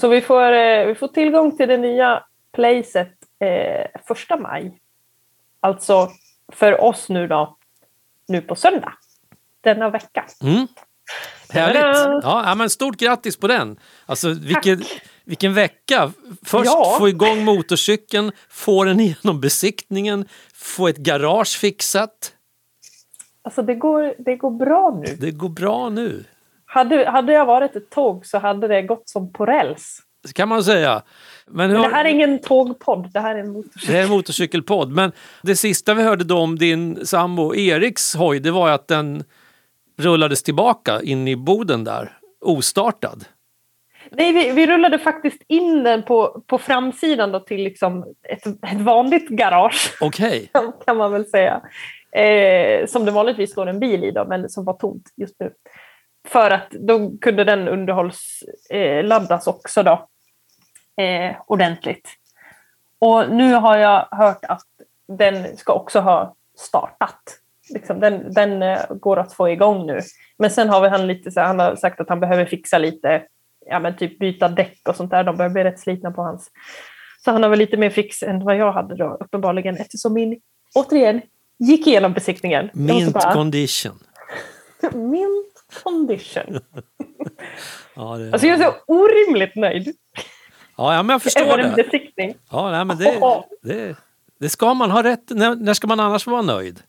Så 0.00 0.08
vi 0.08 0.20
får, 0.20 0.52
eh, 0.52 0.86
vi 0.86 0.94
får 0.94 1.08
tillgång 1.08 1.56
till 1.56 1.68
det 1.68 1.76
nya 1.76 2.24
placet 2.52 3.12
eh, 3.38 4.00
första 4.08 4.36
maj. 4.36 4.78
Alltså 5.60 6.08
för 6.52 6.80
oss 6.84 7.08
nu 7.08 7.26
då, 7.26 7.56
nu 8.28 8.40
på 8.40 8.54
söndag. 8.54 8.92
Denna 9.60 9.90
vecka. 9.90 10.24
Mm. 10.42 10.66
Härligt! 11.50 12.24
Ja, 12.24 12.54
men 12.54 12.70
stort 12.70 12.96
grattis 12.96 13.36
på 13.36 13.46
den! 13.46 13.76
Alltså 14.06 14.28
vilken, 14.28 14.82
vilken 15.24 15.54
vecka! 15.54 16.12
Först 16.44 16.64
Ja. 16.66 16.96
få 16.98 17.08
igång 17.08 17.44
motorcykeln, 17.44 18.32
få 18.50 18.84
den 18.84 19.00
igenom 19.00 19.40
besiktningen, 19.40 20.24
få 20.54 20.88
ett 20.88 20.96
garage 20.96 21.58
fixat. 21.58 22.32
Alltså 23.42 23.62
det 23.62 23.74
går, 23.74 24.14
det 24.18 24.36
går 24.36 24.50
bra 24.50 25.00
nu. 25.06 25.16
Det 25.20 25.30
går 25.30 25.48
bra 25.48 25.88
nu, 25.88 26.24
Hade, 26.66 27.10
hade 27.10 27.32
jag 27.32 27.46
varit 27.46 27.76
ett 27.76 27.90
tåg 27.90 28.26
så 28.26 28.38
hade 28.38 28.68
det 28.68 28.82
gått 28.82 29.08
som 29.08 29.32
på 29.32 29.46
räls. 29.46 29.98
det 30.26 30.32
kan 30.32 30.48
man 30.48 30.64
säga. 30.64 31.02
Men 31.46 31.70
hur, 31.70 31.78
Men 31.78 31.90
det 31.90 31.96
här 31.96 32.04
är 32.04 32.08
ingen 32.08 32.38
tågpodd, 32.40 33.10
det 33.12 33.20
här 33.20 33.34
är 33.34 33.38
en 33.38 33.52
motorcykel. 33.52 33.92
det 33.94 33.98
är 33.98 34.02
en 34.02 34.10
motorcykelpodd. 34.10 34.90
Men 34.92 35.12
det 35.42 35.56
sista 35.56 35.94
vi 35.94 36.02
hörde 36.02 36.24
då 36.24 36.38
om 36.38 36.58
din 36.58 37.06
sambo 37.06 37.54
Eriks 37.54 38.14
hoj, 38.14 38.40
det 38.40 38.50
var 38.50 38.68
ju 38.68 38.74
att 38.74 38.88
den 38.88 39.24
rullades 40.00 40.42
tillbaka 40.42 41.00
in 41.02 41.28
i 41.28 41.36
boden 41.36 41.84
där, 41.84 42.12
ostartad. 42.40 43.24
Nej, 44.10 44.32
vi, 44.32 44.50
vi 44.50 44.66
rullade 44.66 44.98
faktiskt 44.98 45.42
in 45.46 45.82
den 45.82 46.02
på, 46.02 46.42
på 46.46 46.58
framsidan 46.58 47.32
då 47.32 47.40
till 47.40 47.62
liksom 47.62 48.14
ett, 48.28 48.46
ett 48.46 48.80
vanligt 48.80 49.28
garage, 49.28 49.96
Okej, 50.00 50.50
kan- 50.52 50.72
kan 50.86 50.96
man 50.96 51.12
väl 51.12 51.26
säga. 51.26 51.60
Eh, 52.12 52.86
som 52.86 53.04
det 53.04 53.10
vanligtvis 53.10 53.50
står 53.52 53.66
en 53.66 53.80
bil 53.80 54.04
i 54.04 54.10
då, 54.10 54.24
men 54.24 54.48
som 54.48 54.64
var 54.64 54.74
tomt 54.74 55.08
just 55.16 55.34
nu. 55.40 55.52
För 56.28 56.50
att 56.50 56.70
då 56.70 57.10
kunde 57.20 57.44
den 57.44 57.68
underhållsladdas 57.68 59.46
eh, 59.46 59.54
också 59.54 59.82
då, 59.82 60.06
eh, 61.04 61.36
ordentligt. 61.46 62.08
Och 62.98 63.30
nu 63.30 63.54
har 63.54 63.76
jag 63.76 64.08
hört 64.10 64.44
att 64.44 64.66
den 65.18 65.56
ska 65.56 65.72
också 65.72 66.00
ha 66.00 66.34
startat. 66.58 67.20
Liksom, 67.74 68.00
den 68.00 68.32
den 68.32 68.62
eh, 68.62 68.78
går 68.90 69.16
att 69.18 69.32
få 69.32 69.48
igång 69.50 69.86
nu. 69.86 70.00
Men 70.38 70.50
sen 70.50 70.68
har 70.68 70.80
vi 70.80 70.88
han 70.88 71.06
lite 71.06 71.30
så 71.30 71.40
han 71.40 71.58
har 71.58 71.76
sagt 71.76 72.00
att 72.00 72.08
han 72.08 72.20
behöver 72.20 72.44
fixa 72.44 72.78
lite, 72.78 73.22
ja 73.66 73.78
men 73.80 73.96
typ 73.96 74.18
byta 74.18 74.48
däck 74.48 74.80
och 74.88 74.96
sånt 74.96 75.10
där. 75.10 75.24
De 75.24 75.36
börjar 75.36 75.50
bli 75.50 75.64
rätt 75.64 75.80
slitna 75.80 76.10
på 76.10 76.22
hans. 76.22 76.50
Så 77.24 77.30
han 77.30 77.42
har 77.42 77.50
väl 77.50 77.58
lite 77.58 77.76
mer 77.76 77.90
fix 77.90 78.22
än 78.22 78.44
vad 78.44 78.56
jag 78.56 78.72
hade 78.72 78.96
då 78.96 79.16
uppenbarligen 79.20 79.76
eftersom 79.76 80.12
min, 80.14 80.40
återigen, 80.74 81.20
gick 81.58 81.86
igenom 81.86 82.12
besiktningen. 82.12 82.70
Mint 82.72 83.12
bara- 83.14 83.32
condition. 83.34 83.98
Mint 84.92 85.82
condition. 85.82 86.60
Ja, 87.96 88.16
det, 88.16 88.32
Alltså 88.32 88.46
jag 88.46 88.60
är 88.60 88.64
så 88.64 88.74
orimligt 88.86 89.56
nöjd. 89.56 89.94
ja, 90.76 90.94
ja, 90.94 91.02
men 91.02 91.14
jag 91.14 91.22
förstår 91.22 91.40
Över 91.42 91.58
en 91.58 91.74
det. 91.76 91.82
besiktning. 91.82 92.34
Ja, 92.50 92.70
nej, 92.70 92.84
men 92.84 92.98
det, 92.98 93.20
det, 93.62 93.96
det 94.40 94.48
ska 94.48 94.74
man 94.74 94.90
ha 94.90 95.02
rätt 95.02 95.30
när, 95.30 95.54
när 95.54 95.74
ska 95.74 95.86
man 95.86 96.00
annars 96.00 96.26
vara 96.26 96.42
nöjd? 96.42 96.80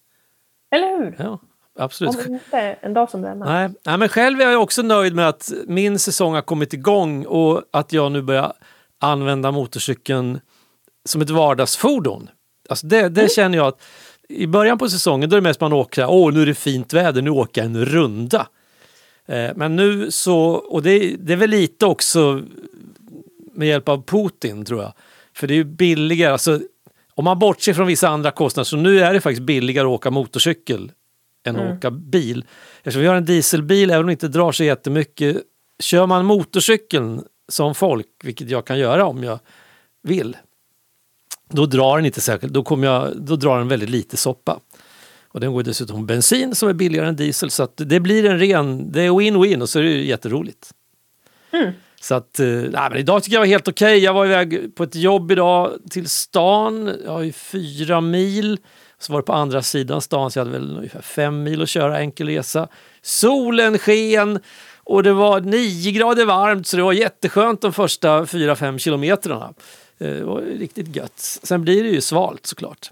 Eller 0.71 0.97
hur? 0.97 1.15
Ja, 1.19 1.39
absolut. 1.79 2.27
Om 2.27 2.33
inte 2.33 2.59
en 2.59 2.93
dag 2.93 3.09
som 3.09 3.21
denna. 3.21 3.45
Nej, 3.45 3.69
nej, 3.85 3.97
men 3.97 4.09
själv 4.09 4.41
är 4.41 4.51
jag 4.51 4.61
också 4.61 4.81
nöjd 4.81 5.15
med 5.15 5.27
att 5.27 5.51
min 5.67 5.99
säsong 5.99 6.33
har 6.33 6.41
kommit 6.41 6.73
igång 6.73 7.25
och 7.25 7.63
att 7.71 7.93
jag 7.93 8.11
nu 8.11 8.21
börjar 8.21 8.53
använda 8.99 9.51
motorcykeln 9.51 10.39
som 11.05 11.21
ett 11.21 11.29
vardagsfordon. 11.29 12.29
Alltså 12.69 12.87
det, 12.87 13.09
det 13.09 13.31
känner 13.31 13.57
jag 13.57 13.67
att 13.67 13.81
i 14.29 14.47
början 14.47 14.77
på 14.77 14.89
säsongen 14.89 15.29
då 15.29 15.35
är 15.35 15.41
det 15.41 15.47
mest 15.47 15.61
man 15.61 15.73
åker, 15.73 16.05
åh 16.09 16.33
nu 16.33 16.41
är 16.41 16.45
det 16.45 16.53
fint 16.53 16.93
väder, 16.93 17.21
nu 17.21 17.29
åker 17.29 17.61
jag 17.61 17.65
en 17.65 17.85
runda. 17.85 18.47
Eh, 19.25 19.51
men 19.55 19.75
nu 19.75 20.11
så, 20.11 20.39
och 20.49 20.83
det, 20.83 21.15
det 21.19 21.33
är 21.33 21.37
väl 21.37 21.49
lite 21.49 21.85
också 21.85 22.41
med 23.53 23.67
hjälp 23.67 23.89
av 23.89 24.03
Putin 24.05 24.65
tror 24.65 24.81
jag. 24.81 24.93
För 25.33 25.47
det 25.47 25.53
är 25.53 25.55
ju 25.55 25.63
billigare, 25.63 26.31
alltså 26.31 26.59
om 27.21 27.25
man 27.25 27.39
bortser 27.39 27.73
från 27.73 27.87
vissa 27.87 28.09
andra 28.09 28.31
kostnader 28.31 28.65
så 28.65 28.77
nu 28.77 28.99
är 28.99 29.13
det 29.13 29.21
faktiskt 29.21 29.41
billigare 29.41 29.85
att 29.87 29.91
åka 29.91 30.11
motorcykel 30.11 30.91
än 31.45 31.55
att 31.55 31.77
åka 31.77 31.91
bil. 31.91 32.45
Eftersom 32.77 33.01
vi 33.01 33.07
har 33.07 33.15
en 33.15 33.25
dieselbil, 33.25 33.89
även 33.89 33.99
om 33.99 34.05
det 34.05 34.11
inte 34.11 34.27
drar 34.27 34.51
så 34.51 34.63
jättemycket, 34.63 35.37
kör 35.79 36.07
man 36.07 36.25
motorcykeln 36.25 37.23
som 37.49 37.75
folk, 37.75 38.07
vilket 38.23 38.49
jag 38.49 38.65
kan 38.65 38.79
göra 38.79 39.05
om 39.05 39.23
jag 39.23 39.39
vill, 40.03 40.37
då 41.49 41.65
drar 41.65 41.97
den 41.97 42.05
inte 42.05 42.21
särskilt, 42.21 42.53
då, 42.53 42.63
kommer 42.63 42.87
jag, 42.87 43.17
då 43.17 43.35
drar 43.35 43.57
den 43.57 43.67
väldigt 43.67 43.89
lite 43.89 44.17
soppa. 44.17 44.59
Och 45.27 45.39
den 45.39 45.53
går 45.53 45.63
dessutom 45.63 46.05
bensin 46.05 46.55
som 46.55 46.69
är 46.69 46.73
billigare 46.73 47.07
än 47.07 47.15
diesel 47.15 47.51
så 47.51 47.67
det 47.75 47.99
blir 47.99 48.25
en 48.25 48.39
ren, 48.39 48.91
det 48.91 49.01
är 49.01 49.09
win-win 49.09 49.61
och 49.61 49.69
så 49.69 49.79
är 49.79 49.83
det 49.83 49.89
ju 49.89 50.05
jätteroligt. 50.05 50.71
Så 52.01 52.15
att, 52.15 52.39
eh, 52.39 52.45
nej, 52.47 52.89
men 52.89 52.97
idag 52.97 53.23
tycker 53.23 53.35
jag 53.35 53.41
var 53.41 53.47
helt 53.47 53.67
okej. 53.67 53.97
Jag 53.99 54.13
var 54.13 54.25
iväg 54.25 54.75
på 54.75 54.83
ett 54.83 54.95
jobb 54.95 55.31
idag 55.31 55.71
till 55.89 56.09
stan. 56.09 56.91
Jag 57.05 57.11
har 57.11 57.21
ju 57.21 57.31
fyra 57.31 58.01
mil. 58.01 58.57
Så 58.99 59.13
var 59.13 59.19
det 59.19 59.25
på 59.25 59.33
andra 59.33 59.61
sidan 59.61 60.01
stan 60.01 60.31
så 60.31 60.39
jag 60.39 60.45
hade 60.45 60.57
väl 60.59 60.77
ungefär 60.77 61.01
fem 61.01 61.43
mil 61.43 61.61
att 61.61 61.69
köra 61.69 61.99
enkel 61.99 62.27
resa. 62.27 62.67
Solen 63.01 63.77
sken 63.77 64.39
och 64.83 65.03
det 65.03 65.13
var 65.13 65.41
nio 65.41 65.91
grader 65.91 66.25
varmt 66.25 66.67
så 66.67 66.77
det 66.77 66.83
var 66.83 66.93
jätteskönt 66.93 67.61
de 67.61 67.73
första 67.73 68.25
fyra 68.25 68.55
fem 68.55 68.79
kilometrarna. 68.79 69.53
Eh, 69.99 70.07
Det 70.07 70.23
var 70.23 70.41
riktigt 70.41 70.95
gött. 70.95 71.19
Sen 71.43 71.61
blir 71.61 71.83
det 71.83 71.89
ju 71.89 72.01
svalt 72.01 72.45
såklart. 72.45 72.91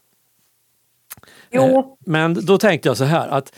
Eh, 1.18 1.26
Jo, 1.52 1.98
Men 2.06 2.46
då 2.46 2.58
tänkte 2.58 2.90
jag 2.90 2.98
så 2.98 3.04
här 3.04 3.28
att 3.28 3.54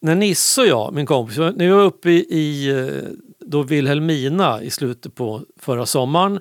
när 0.00 0.14
Nisse 0.14 0.60
och 0.60 0.66
jag, 0.66 0.94
min 0.94 1.06
kompis, 1.06 1.38
när 1.38 1.52
vi 1.52 1.68
var 1.68 1.82
uppe 1.82 2.10
i, 2.10 2.26
i 2.30 2.68
eh, 2.68 3.02
då 3.50 3.62
Vilhelmina 3.62 4.62
i 4.62 4.70
slutet 4.70 5.14
på 5.14 5.42
förra 5.60 5.86
sommaren. 5.86 6.40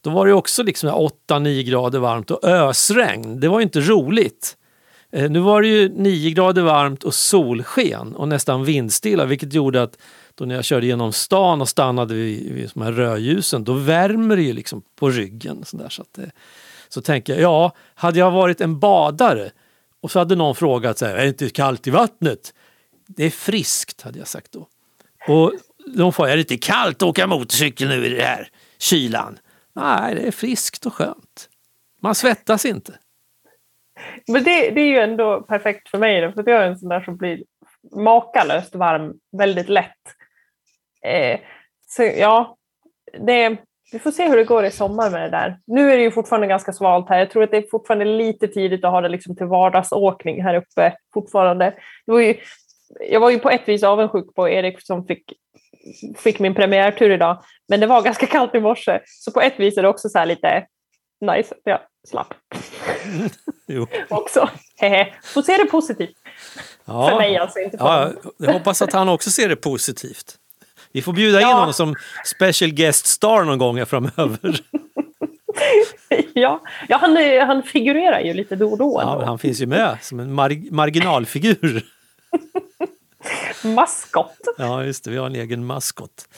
Då 0.00 0.10
var 0.10 0.26
det 0.26 0.32
också 0.32 0.62
liksom 0.62 0.90
8-9 1.28 1.62
grader 1.62 1.98
varmt 1.98 2.30
och 2.30 2.44
ösregn. 2.44 3.40
Det 3.40 3.48
var 3.48 3.58
ju 3.58 3.62
inte 3.62 3.80
roligt. 3.80 4.56
Eh, 5.12 5.30
nu 5.30 5.38
var 5.38 5.62
det 5.62 5.68
ju 5.68 5.88
9 5.88 6.30
grader 6.30 6.62
varmt 6.62 7.04
och 7.04 7.14
solsken 7.14 8.14
och 8.14 8.28
nästan 8.28 8.64
vindstilla 8.64 9.24
vilket 9.24 9.52
gjorde 9.52 9.82
att 9.82 9.98
då 10.34 10.44
när 10.44 10.54
jag 10.54 10.64
körde 10.64 10.86
genom 10.86 11.12
stan 11.12 11.60
och 11.60 11.68
stannade 11.68 12.14
vid, 12.14 12.52
vid 12.52 12.70
de 12.74 12.82
här 12.82 12.92
rödljusen 12.92 13.64
då 13.64 13.72
värmer 13.72 14.36
det 14.36 14.42
ju 14.42 14.52
liksom 14.52 14.82
på 14.96 15.10
ryggen. 15.10 15.64
Så, 15.64 15.76
där, 15.76 15.88
så, 15.88 16.02
att 16.02 16.12
det, 16.12 16.30
så 16.88 17.02
tänker 17.02 17.32
jag, 17.32 17.42
ja, 17.42 17.72
hade 17.94 18.18
jag 18.18 18.30
varit 18.30 18.60
en 18.60 18.78
badare 18.78 19.50
och 20.00 20.10
så 20.10 20.18
hade 20.18 20.36
någon 20.36 20.54
frågat 20.54 20.98
så 20.98 21.06
här, 21.06 21.14
är 21.14 21.22
det 21.22 21.28
inte 21.28 21.48
kallt 21.48 21.86
i 21.86 21.90
vattnet? 21.90 22.54
Det 23.06 23.24
är 23.24 23.30
friskt, 23.30 24.02
hade 24.02 24.18
jag 24.18 24.28
sagt 24.28 24.52
då. 24.52 24.68
Och 25.28 25.52
de 25.86 26.12
får, 26.12 26.28
jag 26.28 26.36
lite 26.36 26.56
kallt 26.56 26.96
att 26.96 27.08
åka 27.08 27.26
motorcykel 27.26 27.88
nu 27.88 28.06
i 28.06 28.08
det 28.08 28.22
här 28.22 28.48
kylan? 28.78 29.38
Nej, 29.74 30.14
det 30.14 30.26
är 30.26 30.30
friskt 30.30 30.86
och 30.86 30.94
skönt. 30.94 31.48
Man 32.02 32.14
svettas 32.14 32.64
inte. 32.64 32.92
men 34.28 34.44
det, 34.44 34.70
det 34.70 34.80
är 34.80 34.86
ju 34.86 34.98
ändå 34.98 35.42
perfekt 35.42 35.88
för 35.88 35.98
mig. 35.98 36.20
Då, 36.20 36.32
för 36.32 36.50
jag 36.50 36.62
är 36.62 36.66
en 36.66 36.78
sån 36.78 36.88
där 36.88 37.00
som 37.00 37.16
blir 37.16 37.42
makalöst 37.96 38.74
varm 38.74 39.14
väldigt 39.38 39.68
lätt. 39.68 40.02
Eh, 41.06 41.40
så 41.86 42.02
ja, 42.02 42.56
det, 43.20 43.56
vi 43.92 43.98
får 43.98 44.10
se 44.10 44.28
hur 44.28 44.36
det 44.36 44.44
går 44.44 44.64
i 44.64 44.70
sommar 44.70 45.10
med 45.10 45.22
det 45.22 45.30
där. 45.30 45.58
Nu 45.66 45.92
är 45.92 45.96
det 45.96 46.02
ju 46.02 46.10
fortfarande 46.10 46.46
ganska 46.46 46.72
svalt 46.72 47.08
här. 47.08 47.18
Jag 47.18 47.30
tror 47.30 47.42
att 47.42 47.50
det 47.50 47.56
är 47.56 47.70
fortfarande 47.70 48.04
lite 48.04 48.48
tidigt 48.48 48.84
att 48.84 48.90
ha 48.90 49.00
det 49.00 49.08
liksom 49.08 49.36
till 49.36 49.46
vardagsåkning 49.46 50.42
här 50.42 50.54
uppe 50.54 50.96
fortfarande. 51.14 51.64
Det 52.06 52.12
var 52.12 52.20
ju, 52.20 52.34
jag 53.10 53.20
var 53.20 53.30
ju 53.30 53.38
på 53.38 53.50
ett 53.50 53.68
vis 53.68 53.82
avundsjuk 53.82 54.34
på 54.34 54.48
Erik 54.48 54.86
som 54.86 55.06
fick, 55.06 55.32
fick 56.16 56.38
min 56.38 56.54
premiärtur 56.54 57.10
idag. 57.10 57.42
Men 57.68 57.80
det 57.80 57.86
var 57.86 58.02
ganska 58.02 58.26
kallt 58.26 58.54
i 58.54 58.60
morse. 58.60 59.00
Så 59.06 59.30
på 59.32 59.40
ett 59.40 59.54
vis 59.60 59.76
är 59.78 59.82
det 59.82 59.88
också 59.88 60.08
så 60.08 60.18
här 60.18 60.26
lite 60.26 60.66
nice 61.20 61.54
att 61.54 61.60
jag 61.64 61.78
slapp 62.08 62.34
Jo. 63.68 63.86
också. 64.10 64.48
Får 65.24 65.42
se 65.42 65.56
det 65.56 65.64
positivt. 65.64 66.16
Ja. 66.84 67.08
För 67.08 67.16
mig 67.16 67.36
alltså, 67.36 67.58
inte 67.58 67.78
för 67.78 67.84
Ja, 67.84 68.10
jag 68.38 68.52
hoppas 68.52 68.82
att 68.82 68.92
han 68.92 69.08
också 69.08 69.30
ser 69.30 69.48
det 69.48 69.56
positivt. 69.56 70.36
Vi 70.92 71.02
får 71.02 71.12
bjuda 71.12 71.40
in 71.40 71.46
Ja. 71.48 71.54
honom 71.54 71.72
som 71.72 71.94
special 72.24 72.70
guest 72.70 73.06
star 73.06 73.44
någon 73.44 73.58
gång 73.58 73.78
här 73.78 73.84
framöver. 73.84 74.60
ja, 76.34 76.60
ja 76.88 76.96
han, 76.96 77.16
han 77.46 77.62
figurerar 77.62 78.20
ju 78.20 78.34
lite 78.34 78.56
då 78.56 78.70
och 78.72 78.78
då. 78.78 78.98
Ja, 79.02 79.24
han 79.24 79.38
finns 79.38 79.60
ju 79.60 79.66
med 79.66 79.98
som 80.02 80.20
en 80.20 80.40
mar- 80.40 80.72
marginalfigur. 80.72 81.82
Maskott. 83.74 84.36
Ja, 84.58 84.84
just 84.84 85.04
det. 85.04 85.10
Vi 85.10 85.16
har 85.16 85.26
en 85.26 85.34
egen 85.34 85.66
maskot. 85.66 86.28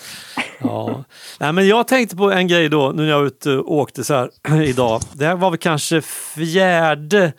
Ja. 0.61 1.05
Nej, 1.41 1.53
men 1.53 1.69
jag 1.69 1.89
tänkte 1.89 2.17
på 2.17 2.33
en 2.33 2.49
grej 2.49 2.69
då, 2.69 2.93
nu 2.95 3.03
när 3.03 3.09
jag 3.11 3.19
var 3.19 3.27
ute 3.27 3.51
och 3.57 3.73
åkte 3.75 4.05
så 4.05 4.15
här 4.15 4.31
idag. 4.63 5.01
Det 5.13 5.27
här 5.27 5.37
var 5.37 5.51
väl 5.51 5.59
kanske 5.59 6.01
fjärde 6.03 7.33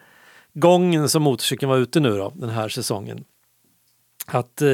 gången 0.53 1.09
som 1.09 1.23
motorcykeln 1.23 1.69
var 1.69 1.77
ute 1.77 1.99
nu 1.99 2.17
då, 2.17 2.31
den 2.35 2.49
här 2.49 2.69
säsongen. 2.69 3.23
Att, 4.25 4.61
eh, 4.61 4.73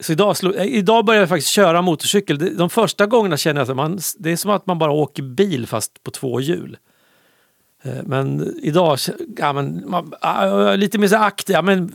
så 0.00 0.12
idag, 0.12 0.36
eh, 0.56 0.64
idag 0.64 1.04
började 1.04 1.22
jag 1.22 1.28
faktiskt 1.28 1.50
köra 1.52 1.82
motorcykel. 1.82 2.38
De- 2.38 2.50
De 2.50 2.70
första 2.70 3.06
gångerna 3.06 3.36
känner 3.36 3.60
jag 3.60 3.70
att 3.70 3.76
man, 3.76 3.98
det 4.18 4.30
är 4.32 4.36
som 4.36 4.50
att 4.50 4.66
man 4.66 4.78
bara 4.78 4.92
åker 4.92 5.22
bil 5.22 5.66
fast 5.66 6.02
på 6.02 6.10
två 6.10 6.40
hjul. 6.40 6.76
Eh, 7.82 8.02
Men 8.02 8.54
idag, 8.62 8.98
ja, 9.36 9.52
men, 9.52 9.90
man, 9.90 10.14
ja, 10.20 10.74
lite 10.76 10.98
mer 10.98 11.08
så 11.08 11.16
aktiv, 11.16 11.54
ja, 11.54 11.62
men 11.62 11.92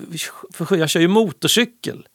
för, 0.53 0.75
jag 0.77 0.89
kör 0.89 0.99
ju 0.99 1.07
motorcykel. 1.07 2.07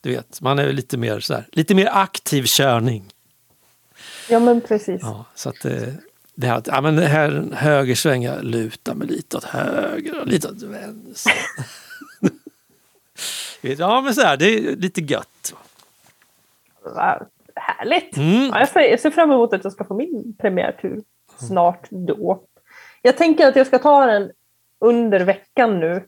Du 0.00 0.10
vet, 0.10 0.40
man 0.40 0.58
är 0.58 0.72
lite 0.72 0.96
mer, 0.96 1.20
så 1.20 1.34
här, 1.34 1.44
lite 1.52 1.74
mer 1.74 1.88
aktiv 1.92 2.44
körning. 2.46 3.04
Ja, 4.28 4.40
men 4.40 4.60
precis. 4.60 5.00
Ja, 5.02 5.24
så 5.34 5.48
att 5.48 5.60
det, 5.62 5.94
det 6.34 6.46
här, 6.46 6.62
ja, 6.66 6.80
men 6.80 6.96
det 6.96 7.06
här 7.06 7.30
en 7.30 7.52
högersväng, 7.52 8.22
jag 8.22 8.44
lutar 8.44 8.94
mig 8.94 9.08
lite 9.08 9.36
åt 9.36 9.44
höger 9.44 10.20
och 10.20 10.26
lite 10.26 10.48
åt 10.48 10.62
vänster. 10.62 11.32
Ja, 13.60 14.00
men 14.00 14.14
så 14.14 14.20
här, 14.20 14.36
det 14.36 14.44
är 14.58 14.76
lite 14.76 15.00
gött. 15.00 15.54
Vad 16.82 17.26
härligt. 17.54 18.16
Mm. 18.16 18.44
Ja, 18.44 18.68
jag 18.74 19.00
ser 19.00 19.10
fram 19.10 19.30
emot 19.30 19.52
att 19.52 19.64
jag 19.64 19.72
ska 19.72 19.84
få 19.84 19.94
min 19.94 20.36
premiärtur 20.38 21.02
snart 21.48 21.86
då. 21.90 22.42
Jag 23.08 23.16
tänker 23.16 23.48
att 23.48 23.56
jag 23.56 23.66
ska 23.66 23.78
ta 23.78 24.06
den 24.06 24.30
under 24.80 25.20
veckan 25.20 25.80
nu. 25.80 26.04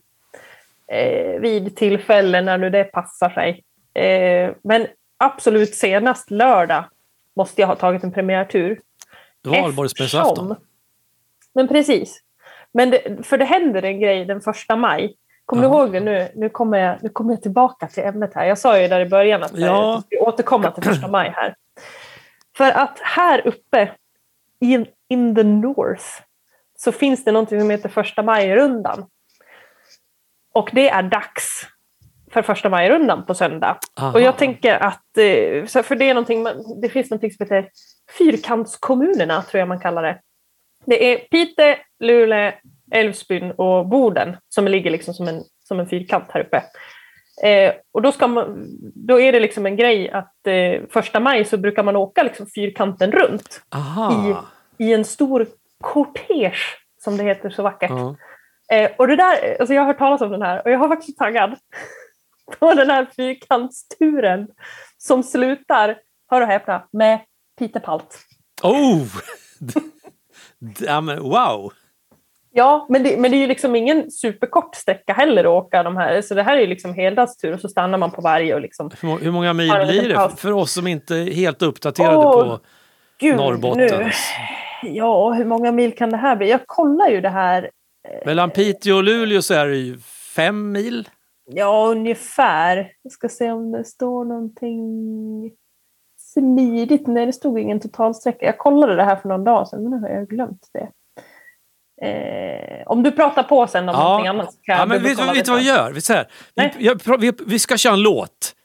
Eh, 0.87 1.39
vid 1.39 1.75
tillfällen 1.75 2.45
när 2.45 2.57
nu 2.57 2.69
det 2.69 2.83
passar 2.83 3.29
sig. 3.29 3.63
Eh, 4.03 4.51
men 4.63 4.87
absolut 5.17 5.75
senast 5.75 6.31
lördag 6.31 6.83
måste 7.35 7.61
jag 7.61 7.67
ha 7.67 7.75
tagit 7.75 8.03
en 8.03 8.11
premiärtur. 8.11 8.79
Valborgsmässoafton. 9.43 10.55
Men 11.53 11.67
precis. 11.67 12.19
Men 12.73 12.89
det, 12.89 13.25
för 13.27 13.37
det 13.37 13.45
händer 13.45 13.83
en 13.83 13.99
grej 13.99 14.25
den 14.25 14.41
första 14.41 14.75
maj. 14.75 15.15
Kommer 15.45 15.63
Ja. 15.63 15.69
du 15.69 15.75
ihåg 15.75 15.91
det 15.93 15.99
nu? 15.99 16.27
Nu 16.35 16.49
kommer, 16.49 16.77
jag, 16.77 16.97
nu 17.03 17.09
kommer 17.09 17.33
jag 17.33 17.41
tillbaka 17.41 17.87
till 17.87 18.03
ämnet 18.03 18.33
här. 18.35 18.45
Jag 18.45 18.57
sa 18.57 18.79
ju 18.79 18.87
där 18.87 18.99
i 18.99 19.09
början 19.09 19.43
att 19.43 19.51
Ja. 19.57 19.65
jag 19.67 20.03
skulle 20.03 20.21
återkomma 20.21 20.71
till 20.71 20.83
första 20.83 21.07
maj 21.07 21.33
här. 21.35 21.55
För 22.57 22.71
att 22.71 22.99
här 22.99 23.47
uppe 23.47 23.91
in, 24.59 24.85
in 25.09 25.35
the 25.35 25.43
north 25.43 26.05
så 26.83 26.91
finns 26.91 27.23
det 27.23 27.31
någonting 27.31 27.59
som 27.59 27.69
heter 27.69 27.89
första 27.89 28.23
maj-rundan. 28.23 29.05
Och 30.53 30.69
det 30.73 30.89
är 30.89 31.03
dags 31.03 31.67
för 32.31 32.41
första 32.41 32.69
maj-rundan 32.69 33.25
på 33.25 33.33
söndag. 33.33 33.77
Aha. 33.99 34.13
Och 34.13 34.21
jag 34.21 34.37
tänker 34.37 34.83
att, 34.83 35.17
eh, 35.17 35.83
för 35.83 35.95
det 35.95 36.09
är 36.09 36.13
någonting, 36.13 36.47
det 36.81 36.89
finns 36.89 37.09
någonting 37.09 37.31
som 37.31 37.45
heter 37.45 37.69
fyrkantskommunerna, 38.17 39.41
tror 39.41 39.59
jag 39.59 39.67
man 39.67 39.79
kallar 39.79 40.03
det. 40.03 40.19
Det 40.85 41.13
är 41.13 41.17
Pite, 41.17 41.77
Luleå, 41.99 42.51
Älvsbyn 42.91 43.51
och 43.51 43.87
Boden 43.87 44.37
som 44.49 44.67
ligger 44.67 44.91
liksom 44.91 45.13
som 45.13 45.27
en, 45.27 45.43
som 45.63 45.79
en 45.79 45.87
fyrkant 45.87 46.25
här 46.29 46.41
uppe. 46.41 46.63
Eh, 47.43 47.73
och 47.91 48.01
då, 48.01 48.11
ska 48.11 48.27
man, 48.27 48.67
då 48.95 49.19
är 49.19 49.31
det 49.31 49.39
liksom 49.39 49.65
en 49.65 49.75
grej 49.75 50.09
att 50.09 50.47
eh, 50.47 50.81
första 50.89 51.19
maj 51.19 51.45
så 51.45 51.57
brukar 51.57 51.83
man 51.83 51.95
åka 51.95 52.23
liksom 52.23 52.47
fyrkanten 52.55 53.11
runt 53.11 53.61
Aha. 53.75 54.45
i 54.77 54.93
en 54.93 55.05
stor 55.05 55.47
kortege, 55.81 56.53
som 57.03 57.17
det 57.17 57.23
heter 57.23 57.49
så 57.49 57.63
vackert. 57.63 57.89
Ja. 57.89 58.15
Eh, 58.71 58.91
och 58.97 59.07
det 59.07 59.15
där, 59.15 59.57
alltså 59.59 59.73
jag 59.73 59.81
har 59.81 59.87
hört 59.87 59.97
talas 59.97 60.21
om 60.21 60.31
den 60.31 60.41
här 60.41 60.61
och 60.65 60.71
jag 60.71 60.79
har 60.79 60.87
varit 60.87 61.03
så 61.03 61.11
taggad 61.11 61.55
på 62.59 62.73
den 62.73 62.89
här 62.89 63.07
fyrkantsturen 63.15 64.47
som 64.97 65.23
slutar 65.23 65.97
hör 66.31 66.41
och 66.41 66.47
häpna, 66.47 66.83
med 66.91 67.19
Peter 67.59 67.79
Palt. 67.79 68.19
Oh! 68.63 69.07
wow! 71.19 71.73
Ja, 72.53 72.85
men 72.89 73.03
det, 73.03 73.17
men 73.17 73.31
det 73.31 73.37
är 73.37 73.39
ju 73.39 73.47
liksom 73.47 73.75
ingen 73.75 74.11
superkort 74.11 74.75
sträcka 74.75 75.13
heller 75.13 75.43
att 75.43 75.65
åka 75.65 75.83
de 75.83 75.97
här. 75.97 76.21
Så 76.21 76.33
det 76.33 76.43
här 76.43 76.57
är 76.57 76.61
ju 76.61 76.67
liksom 76.67 76.93
heldagstur 76.93 77.53
och 77.53 77.59
så 77.59 77.69
stannar 77.69 77.97
man 77.97 78.11
på 78.11 78.21
varje 78.21 78.55
och 78.55 78.61
liksom... 78.61 78.91
Hur, 79.01 79.17
hur 79.17 79.31
många 79.31 79.53
mil 79.53 79.71
blir 79.87 80.09
det 80.09 80.15
paus. 80.15 80.39
för 80.39 80.51
oss 80.51 80.71
som 80.71 80.87
inte 80.87 81.15
är 81.15 81.33
helt 81.33 81.61
uppdaterade 81.61 82.17
Åh, 82.17 82.33
på 82.33 82.59
Gud, 83.19 83.35
Norrbotten? 83.35 83.99
nu. 83.99 84.11
Ja, 84.83 85.31
hur 85.33 85.45
många 85.45 85.71
mil 85.71 85.95
kan 85.95 86.09
det 86.09 86.17
här 86.17 86.35
bli? 86.35 86.49
Jag 86.49 86.67
kollar 86.67 87.07
ju 87.09 87.21
det 87.21 87.29
här. 87.29 87.69
Mellan 88.25 88.49
Piteå 88.49 88.95
och 88.95 89.03
Luleå 89.03 89.41
så 89.41 89.53
är 89.53 89.67
det 89.67 89.77
ju 89.77 89.97
fem 90.35 90.71
mil. 90.71 91.09
Ja, 91.45 91.87
ungefär. 91.87 92.91
Jag 93.01 93.11
ska 93.11 93.29
se 93.29 93.51
om 93.51 93.71
det 93.71 93.83
står 93.83 94.25
någonting 94.25 94.81
smidigt. 96.19 97.07
Nej, 97.07 97.25
det 97.25 97.33
stod 97.33 97.59
ingen 97.59 97.79
totalsträcka. 97.79 98.45
Jag 98.45 98.57
kollade 98.57 98.95
det 98.95 99.03
här 99.03 99.15
för 99.15 99.29
någon 99.29 99.43
dag 99.43 99.67
sedan, 99.67 99.83
men 99.83 99.91
nu 99.91 100.07
har 100.07 100.09
jag 100.15 100.27
glömt 100.27 100.67
det. 100.73 100.89
Eh, 102.07 102.87
om 102.87 103.03
du 103.03 103.11
pratar 103.11 103.43
på 103.43 103.67
sen 103.67 103.89
om 103.89 103.95
Ja. 103.95 104.03
någonting 104.03 104.27
annat 104.27 104.49
kan 104.61 104.77
Ja, 104.77 104.85
men 104.85 105.03
vet, 105.03 105.17
du 105.17 105.51
vad 105.51 105.59
vi 105.59 105.67
gör? 105.67 105.91
Vi, 105.91 106.01
så 106.01 106.13
här, 106.13 106.27
vi, 106.55 106.71
jag, 106.85 107.17
vi, 107.19 107.31
vi 107.45 107.59
ska 107.59 107.77
köra 107.77 107.93
en 107.93 108.01
låt. 108.01 108.55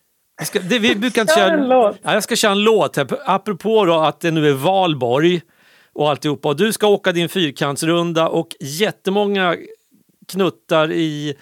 Vi, 0.41 0.45
ska, 0.47 0.59
det, 0.59 0.79
vi 0.79 0.97
brukar 0.97 1.21
inte 1.21 1.35
Kör 1.35 1.41
köra 1.49 1.55
en 1.55 1.69
låt. 1.69 1.97
Ja, 2.03 2.15
jag 2.15 2.23
ska 2.23 2.37
köra 2.37 2.53
en 2.53 2.63
låt 2.63 2.97
här. 2.97 3.07
Apropå 3.25 3.85
då 3.85 3.95
att 3.95 4.21
det 4.21 4.31
nu 4.31 4.49
är 4.49 4.53
valborg 4.53 5.43
och 5.97 6.11
alltihopa. 6.11 6.49
Och 6.49 6.57
du 6.57 6.73
ska 6.73 6.87
åka 6.87 7.13
din 7.13 7.29
fyrkantsrunda 7.29 8.29
och 8.29 8.49
jättemånga 8.61 9.57
knuttar 10.29 10.93
i, 10.93 11.35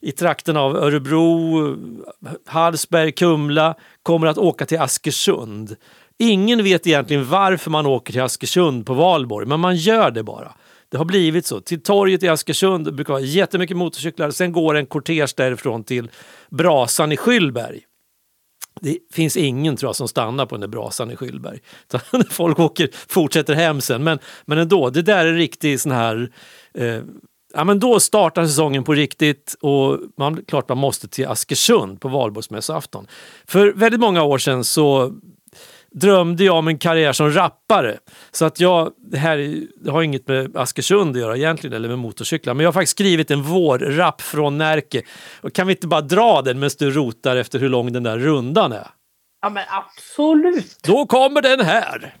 i 0.00 0.12
trakten 0.12 0.56
av 0.56 0.76
Örebro, 0.76 1.76
Hallsberg, 2.46 3.12
Kumla 3.12 3.74
kommer 4.02 4.26
att 4.26 4.38
åka 4.38 4.66
till 4.66 4.80
Askersund. 4.80 5.76
Ingen 6.18 6.64
vet 6.64 6.86
egentligen 6.86 7.28
varför 7.28 7.70
man 7.70 7.86
åker 7.86 8.12
till 8.12 8.22
Askersund 8.22 8.86
på 8.86 8.94
valborg, 8.94 9.46
men 9.46 9.60
man 9.60 9.76
gör 9.76 10.10
det 10.10 10.22
bara. 10.22 10.52
Det 10.88 10.98
har 10.98 11.04
blivit 11.04 11.46
så. 11.46 11.60
Till 11.60 11.82
torget 11.82 12.22
i 12.22 12.28
Askersund 12.28 12.84
det 12.84 12.92
brukar 12.92 13.12
vara 13.12 13.22
jättemycket 13.22 13.76
motorcyklar. 13.76 14.30
Sen 14.30 14.52
går 14.52 14.74
en 14.74 14.86
kortege 14.86 15.26
därifrån 15.36 15.84
till 15.84 16.10
Brasan 16.50 17.12
i 17.12 17.16
Skyllberg. 17.16 17.80
Det 18.80 18.98
finns 19.12 19.36
ingen 19.36 19.76
tror 19.76 19.88
jag 19.88 19.96
som 19.96 20.08
stannar 20.08 20.46
på 20.46 20.54
den 20.54 20.60
där 20.60 20.68
brasan 20.68 21.10
i 21.10 21.16
Skyllberg. 21.16 21.58
Folk 22.30 22.58
åker, 22.58 22.88
fortsätter 23.08 23.54
hem 23.54 23.80
sen. 23.80 24.04
Men, 24.04 24.18
men 24.44 24.58
ändå, 24.58 24.90
det 24.90 25.02
där 25.02 25.26
är 25.26 25.32
riktigt 25.32 25.80
sån 25.80 25.92
här... 25.92 26.30
Eh, 26.74 27.00
ja, 27.54 27.64
men 27.64 27.78
då 27.78 28.00
startar 28.00 28.46
säsongen 28.46 28.84
på 28.84 28.94
riktigt 28.94 29.56
och 29.60 29.98
man, 30.18 30.44
klart 30.48 30.68
man 30.68 30.78
måste 30.78 31.08
till 31.08 31.26
Askersund 31.26 32.00
på 32.00 32.08
valborgsmässoafton. 32.08 33.06
För 33.46 33.72
väldigt 33.72 34.00
många 34.00 34.22
år 34.22 34.38
sedan 34.38 34.64
så 34.64 35.12
drömde 35.94 36.44
jag 36.44 36.56
om 36.56 36.68
en 36.68 36.78
karriär 36.78 37.12
som 37.12 37.30
rappare. 37.32 37.98
Så 38.30 38.44
att 38.44 38.60
jag, 38.60 38.92
det 39.10 39.18
här 39.18 39.38
är- 39.38 39.60
det 39.84 39.90
har 39.90 40.02
inget 40.02 40.28
med 40.28 40.56
Askersund 40.56 41.16
att 41.16 41.22
göra 41.22 41.36
egentligen, 41.36 41.76
eller 41.76 41.88
med 41.88 41.98
motorcyklar. 41.98 42.54
Men 42.54 42.64
jag 42.64 42.68
har 42.68 42.72
faktiskt 42.72 42.90
skrivit 42.96 43.30
en 43.30 43.42
vårrapp 43.42 44.20
från 44.20 44.58
Närke. 44.58 45.02
Och 45.40 45.52
kan 45.52 45.66
vi 45.66 45.72
inte 45.72 45.86
bara 45.86 46.00
dra 46.00 46.42
den 46.42 46.58
medan 46.58 46.70
du 46.78 46.90
rotar 46.90 47.36
efter 47.36 47.58
hur 47.58 47.68
lång 47.68 47.92
den 47.92 48.02
där 48.02 48.18
rundan 48.18 48.72
är? 48.72 48.86
Ja, 49.42 49.50
men 49.50 49.64
absolut. 49.68 50.78
Då 50.82 51.06
kommer 51.06 51.42
den 51.42 51.60
här! 51.60 52.14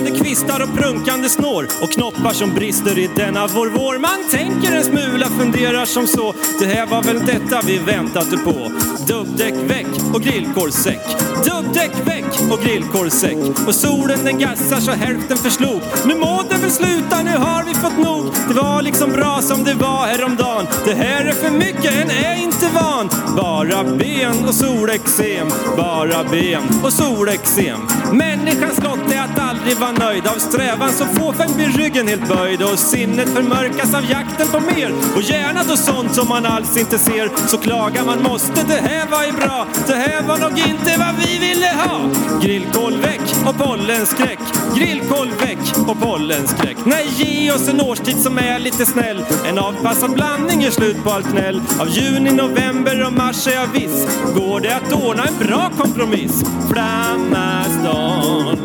Bland 0.00 0.18
kvistar 0.18 0.62
och 0.62 0.78
prunkande 0.78 1.28
snår 1.28 1.68
och 1.82 1.90
knoppar 1.90 2.32
som 2.32 2.54
brister 2.54 2.98
i 2.98 3.10
denna 3.16 3.46
vår 3.46 3.66
vår. 3.66 3.98
Man 3.98 4.30
tänker 4.30 4.76
en 4.76 4.84
smula, 4.84 5.26
funderar 5.26 5.84
som 5.84 6.06
så. 6.06 6.34
Det 6.60 6.66
här 6.66 6.86
var 6.86 7.02
väl 7.02 7.26
detta 7.26 7.60
vi 7.66 7.78
väntade 7.78 8.38
på. 8.38 8.70
Dubbdäck 9.08 9.54
väck 9.54 9.86
och 10.14 10.22
grillkorvsäck. 10.22 11.00
Dubbdäck 11.44 11.90
väck 12.04 12.52
och 12.52 12.60
grillkorvsäck. 12.60 13.36
Och 13.66 13.74
solen 13.74 14.24
den 14.24 14.38
gassar 14.38 14.80
så 14.80 14.90
hälften 14.90 15.36
förslog. 15.36 15.80
Nu 16.04 16.14
må 16.14 16.42
den 16.50 16.60
väl 16.60 16.70
sluta, 16.70 17.22
nu 17.22 17.36
har 17.36 17.64
vi 17.64 17.74
fått 17.74 17.98
nog. 17.98 18.24
Det 18.48 18.54
var 18.54 18.82
liksom 18.82 19.12
bra 19.12 19.42
som 19.42 19.64
det 19.64 19.74
var 19.74 20.06
häromdagen. 20.06 20.66
Det 20.84 20.94
här 20.94 21.24
är 21.24 21.32
för 21.32 21.50
mycket, 21.50 21.92
en 21.94 22.10
är 22.10 22.42
inte 22.42 22.68
van. 22.74 23.08
Bara 23.36 23.84
ben 23.84 24.44
och 24.48 24.54
solexem. 24.54 25.48
Bara 25.76 26.24
ben 26.24 26.62
och 26.84 26.92
solexem. 26.92 27.80
Människans 28.12 28.82
lott 28.82 29.12
är 29.12 29.20
att 29.20 29.38
aldrig 29.38 29.76
vara 29.76 29.85
nöjd. 29.92 30.26
Av 30.26 30.38
strävan 30.38 30.92
så 30.92 31.04
fåfäng 31.04 31.56
blir 31.56 31.68
ryggen 31.68 32.08
helt 32.08 32.28
böjd. 32.28 32.62
Och 32.62 32.78
sinnet 32.78 33.28
förmörkas 33.28 33.94
av 33.94 34.10
jakten 34.10 34.48
på 34.48 34.60
mer. 34.60 34.92
Och 35.16 35.22
gärna 35.22 35.62
då 35.68 35.76
sånt 35.76 36.14
som 36.14 36.28
man 36.28 36.46
alls 36.46 36.76
inte 36.76 36.98
ser. 36.98 37.30
Så 37.48 37.58
klagar 37.58 38.04
man 38.04 38.22
måste, 38.22 38.62
det 38.68 38.80
här 38.88 39.06
var 39.10 39.24
ju 39.24 39.32
bra. 39.32 39.66
Det 39.86 39.94
här 39.94 40.22
var 40.22 40.38
nog 40.38 40.58
inte 40.58 40.96
vad 40.98 41.14
vi 41.18 41.38
ville 41.38 41.66
ha. 41.66 42.00
Grillkolväck 42.42 43.20
och 43.46 43.58
pollenskräck. 43.58 44.38
Grillkolväck 44.76 45.58
och 45.88 46.00
pollenskräck. 46.00 46.76
Nej, 46.84 47.06
ge 47.16 47.52
oss 47.52 47.68
en 47.68 47.80
årstid 47.80 48.18
som 48.18 48.38
är 48.38 48.58
lite 48.58 48.86
snäll. 48.86 49.24
En 49.46 49.58
avpassad 49.58 50.10
blandning 50.12 50.60
gör 50.60 50.70
slut 50.70 51.04
på 51.04 51.10
allt 51.10 51.32
gnäll. 51.32 51.62
Av 51.80 51.88
juni, 51.88 52.32
november 52.32 53.06
och 53.06 53.12
mars 53.12 53.46
är 53.46 53.54
jag 53.54 53.66
viss. 53.66 54.08
Går 54.34 54.60
det 54.60 54.76
att 54.76 54.92
ordna 54.92 55.24
en 55.24 55.38
bra 55.38 55.70
kompromiss? 55.78 56.44
Flammastan 56.70 58.56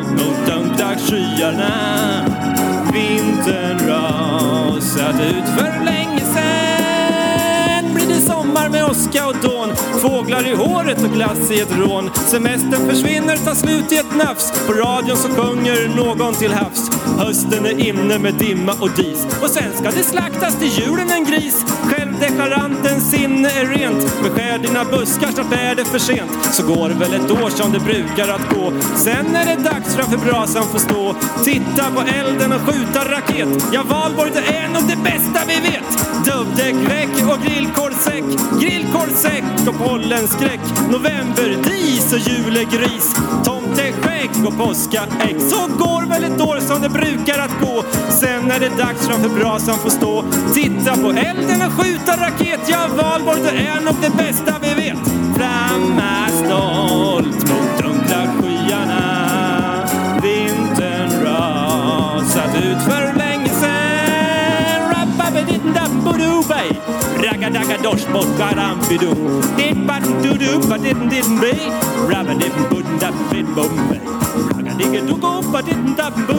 mot 0.91 1.09
skyarna. 1.09 2.25
Vintern 2.93 3.87
rasat 3.87 5.15
ut 5.15 5.47
för 5.57 5.85
länge 5.85 6.19
sen. 6.19 7.93
Blir 7.93 8.07
det 8.07 8.21
sommar 8.21 8.69
med 8.69 8.83
åska 8.83 9.27
och 9.27 9.35
dån. 9.35 9.75
Fåglar 10.01 10.47
i 10.47 10.55
håret 10.55 11.03
och 11.03 11.13
glass 11.13 11.51
i 11.51 11.59
ett 11.59 11.77
rån. 11.77 12.09
Semestern 12.13 12.89
försvinner, 12.89 13.37
tar 13.37 13.55
slut 13.55 13.91
i 13.91 13.95
ett 13.95 14.15
nafs. 14.15 14.51
På 14.67 14.73
radion 14.73 15.17
så 15.17 15.29
sjunger 15.29 15.95
någon 15.95 16.33
till 16.33 16.53
havs. 16.53 16.89
Hösten 17.17 17.65
är 17.65 17.87
inne 17.87 18.19
med 18.19 18.33
dimma 18.33 18.73
och 18.81 18.91
dis. 18.95 19.27
Och 19.41 19.49
sen 19.49 19.73
ska 19.73 19.91
det 19.91 20.03
slaktas 20.03 20.59
till 20.59 20.69
julen 20.69 21.11
en 21.11 21.25
gris. 21.25 21.65
Självdeklarantens 22.41 23.11
sinne 23.11 23.49
är 23.49 23.65
rent. 23.65 24.23
Beskär 24.23 24.57
dina 24.57 24.85
buskar, 24.85 25.31
snart 25.31 25.53
är 25.53 25.75
det 25.75 25.85
för 25.85 25.99
sent. 25.99 26.31
Så 26.51 26.63
går 26.67 26.89
det 26.89 26.95
väl 26.95 27.13
ett 27.13 27.31
år 27.31 27.49
som 27.49 27.71
det 27.71 27.79
brukar 27.79 28.27
att 28.27 28.55
gå. 28.55 28.73
Sen 28.95 29.35
är 29.35 29.45
det 29.45 29.63
dags 29.63 29.95
framför 29.95 30.17
brasan 30.17 30.63
få 30.63 30.79
stå. 30.79 31.15
Titta 31.43 31.91
på 31.95 32.01
elden 32.01 32.53
och 32.53 32.61
skjuta 32.61 33.11
raket. 33.11 33.69
Ja, 33.73 33.83
valborg 33.83 34.31
det 34.33 34.55
är 34.55 34.67
nog 34.67 34.83
det 34.87 35.03
bästa 35.03 35.39
vi 35.47 35.55
vet. 35.69 35.89
Dubbdäck 36.25 36.75
väck 36.75 37.29
och 37.31 37.45
grillkorvsäck. 37.45 38.23
Grillkorvsäck 38.61 39.43
och 39.67 39.87
pollenskräck. 39.87 40.61
November, 40.89 41.57
dis 41.63 42.13
och 42.13 42.19
julegris. 42.19 43.15
Tomteskägg 43.71 44.45
och 44.47 44.57
påskaägg. 44.57 45.41
Så 45.41 45.67
går 45.67 46.09
väl 46.09 46.23
ett 46.23 46.41
år 46.41 46.59
som 46.59 46.81
det 46.81 46.89
brukar 46.89 47.39
att 47.39 47.61
gå. 47.61 47.83
Sen 48.09 48.51
är 48.51 48.59
det 48.59 48.69
dags 48.69 49.07
framför 49.07 49.29
brasan 49.29 49.77
få 49.79 49.89
stå. 49.89 50.23
Titta 50.53 50.95
på 50.95 51.09
elden 51.09 51.61
och 51.67 51.73
skjuta 51.73 52.17
raket. 52.17 52.59
Ja, 52.67 52.87
valborg 52.87 53.41
det 53.41 53.67
är 53.67 53.81
nog 53.81 53.95
det 54.01 54.17
bästa 54.17 54.53
vi 54.61 54.73
vet. 54.73 54.97
Flamma 55.35 56.20
Raggadaggadosh 67.51 68.07
bort 68.13 68.31
garambidum. 68.39 69.43
Didbaddudu 69.57 70.51
badidden 70.71 71.11
didden 71.11 71.35
be. 71.41 71.51
Rabbadidden 72.07 72.63
budden 72.71 72.95
dabbid 73.01 73.47
bombay. 73.55 73.99
Raggadiggadugo 74.55 75.43
badidden 75.51 75.91
dabbu. 75.99 76.37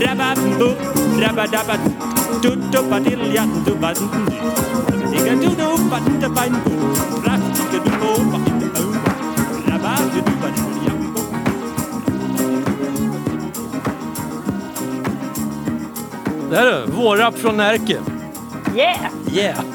Rababbu. 0.00 0.68
Rabbadabba. 1.20 1.76
Dudubadilljadubadden. 2.42 4.08
Raggadiggadudu 4.88 5.68
badden 5.90 6.16
dabban. 6.22 6.52
Raggadiggadugo 7.26 8.10
badden 8.32 8.56
dabbu. 8.60 8.84
Rabadidubadilljadubadden. 9.68 11.44
Där 16.50 16.66
är 16.66 16.86
Vårrapp 16.86 17.38
från 17.38 17.56
Närke. 17.56 17.98
Yeah! 18.76 19.10
Yeah! 19.32 19.73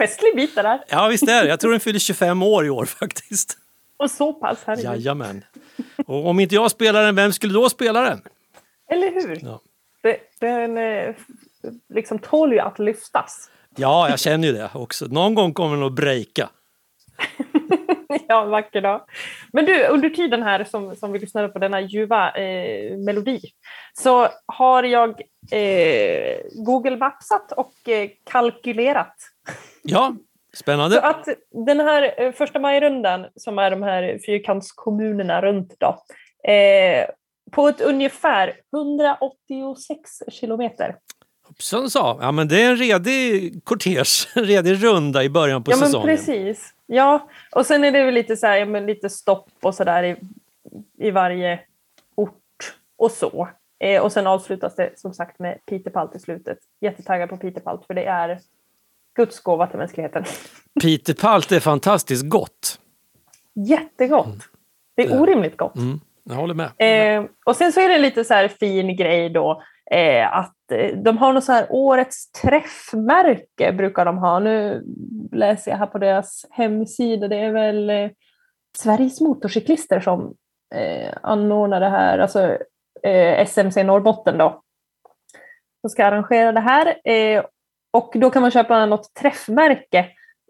Festlig 0.00 0.36
bit 0.36 0.54
det 0.54 0.62
där. 0.62 0.84
Ja 0.88 1.08
visst 1.08 1.28
är 1.28 1.42
det. 1.42 1.48
Jag 1.48 1.60
tror 1.60 1.70
den 1.70 1.80
fyller 1.80 1.98
25 1.98 2.42
år 2.42 2.66
i 2.66 2.70
år 2.70 2.84
faktiskt. 2.84 3.56
Och 3.96 4.10
så 4.10 4.32
pass, 4.32 4.58
herregud. 4.66 4.84
Jajamän. 4.84 5.44
Och 6.06 6.26
om 6.26 6.40
inte 6.40 6.54
jag 6.54 6.70
spelar 6.70 7.04
den, 7.04 7.16
vem 7.16 7.32
skulle 7.32 7.54
då 7.54 7.68
spela 7.68 8.00
den? 8.00 8.22
Eller 8.90 9.12
hur? 9.12 9.38
Ja. 9.42 9.60
Den 10.40 10.78
eh, 10.78 11.14
liksom 11.94 12.18
tål 12.18 12.52
ju 12.52 12.58
att 12.58 12.78
lyftas. 12.78 13.50
Ja, 13.76 14.08
jag 14.08 14.18
känner 14.18 14.48
ju 14.48 14.54
det 14.54 14.70
också. 14.74 15.06
Någon 15.06 15.34
gång 15.34 15.52
kommer 15.52 15.76
den 15.76 15.86
att 15.86 15.92
breaka. 15.92 16.48
ja, 18.28 18.44
vacker 18.44 18.80
dag. 18.80 19.04
Men 19.52 19.64
du, 19.64 19.86
under 19.86 20.10
tiden 20.10 20.42
här 20.42 20.64
som, 20.64 20.96
som 20.96 21.12
vi 21.12 21.18
lyssnade 21.18 21.48
på 21.48 21.58
denna 21.58 21.80
ljuva 21.80 22.30
eh, 22.30 22.96
melodi 22.96 23.40
så 23.92 24.28
har 24.46 24.82
jag 24.82 25.10
eh, 25.50 26.40
Google 26.54 26.96
Mapsat 26.96 27.52
och 27.52 27.88
eh, 27.88 28.08
kalkylerat. 28.30 29.16
Ja, 29.82 30.16
Så 30.52 30.56
spännande. 30.56 31.00
att 31.00 31.28
den 31.66 31.80
här 31.80 32.14
eh, 32.22 32.32
första 32.32 32.58
majrundan 32.58 33.26
som 33.36 33.58
är 33.58 33.70
de 33.70 33.82
här 33.82 34.18
fyrkantskommunerna 34.26 35.42
runt 35.42 35.74
då, 35.78 36.02
eh, 36.52 37.06
på 37.50 37.68
ett 37.68 37.80
ungefär 37.80 38.52
186 38.72 40.22
kilometer. 40.28 40.96
Hoppsan 41.46 41.90
sa. 41.90 42.18
Ja, 42.20 42.32
men 42.32 42.48
det 42.48 42.62
är 42.62 42.70
en 42.70 42.76
redig 42.76 43.60
kortege, 43.64 44.04
en 44.34 44.44
redig 44.44 44.84
runda 44.84 45.24
i 45.24 45.28
början 45.28 45.64
på 45.64 45.70
ja, 45.70 45.76
men 45.76 45.86
säsongen. 45.86 46.16
precis. 46.16 46.74
Ja, 46.86 47.28
och 47.56 47.66
sen 47.66 47.84
är 47.84 47.90
det 47.90 48.04
väl 48.04 48.14
lite 48.14 48.36
så 48.36 48.46
här, 48.46 48.66
men 48.66 48.86
lite 48.86 49.10
stopp 49.10 49.48
och 49.62 49.74
så 49.74 49.84
där 49.84 50.02
i, 50.02 50.16
i 50.98 51.10
varje 51.10 51.60
ort 52.14 52.74
och 52.96 53.10
så. 53.10 53.48
Eh, 53.80 54.02
och 54.02 54.12
sen 54.12 54.26
avslutas 54.26 54.76
det 54.76 54.98
som 54.98 55.14
sagt 55.14 55.38
med 55.38 55.58
Peter 55.66 55.90
Palt 55.90 56.16
i 56.16 56.18
slutet. 56.18 56.58
Jättetaggad 56.80 57.28
på 57.28 57.36
Peter 57.36 57.60
Palt 57.60 57.86
för 57.86 57.94
det 57.94 58.04
är 58.04 58.38
Guds 59.16 59.40
gåva 59.40 59.66
till 59.66 59.78
mänskligheten. 59.78 60.24
Peter 60.82 61.14
Palt 61.14 61.52
är 61.52 61.60
fantastiskt 61.60 62.28
gott. 62.28 62.78
Jättegott. 63.68 64.48
Det 64.96 65.02
är 65.02 65.20
orimligt 65.20 65.56
gott. 65.56 65.76
Mm, 65.76 66.00
jag 66.24 66.34
håller 66.34 66.54
med. 66.54 66.70
Eh, 66.78 67.24
och 67.46 67.56
sen 67.56 67.72
så 67.72 67.80
är 67.80 67.88
det 67.88 67.98
lite 67.98 68.24
så 68.24 68.34
här 68.34 68.48
fin 68.48 68.96
grej 68.96 69.30
då 69.30 69.62
eh, 69.90 70.36
att 70.36 70.72
eh, 70.72 70.96
de 70.96 71.18
har 71.18 71.32
något 71.32 71.44
så 71.44 71.52
här 71.52 71.66
årets 71.70 72.32
träffmärke 72.32 73.72
brukar 73.72 74.04
de 74.04 74.18
ha. 74.18 74.38
Nu 74.38 74.84
läser 75.32 75.70
jag 75.70 75.78
här 75.78 75.86
på 75.86 75.98
deras 75.98 76.46
hemsida. 76.50 77.28
Det 77.28 77.36
är 77.36 77.50
väl 77.50 77.90
eh, 77.90 78.10
Sveriges 78.78 79.20
motorcyklister 79.20 80.00
som 80.00 80.34
eh, 80.74 81.14
anordnar 81.22 81.80
det 81.80 81.88
här, 81.88 82.18
alltså 82.18 82.58
eh, 83.02 83.40
SMC 83.40 83.84
Norrbotten 83.84 84.38
då. 84.38 84.62
Som 85.80 85.90
ska 85.90 86.06
arrangera 86.06 86.52
det 86.52 86.60
här. 86.60 86.96
Eh, 87.92 87.98
och 87.98 88.12
då 88.14 88.30
kan 88.30 88.42
man 88.42 88.50
köpa 88.50 88.86
något 88.86 89.14
träffmärke 89.14 90.06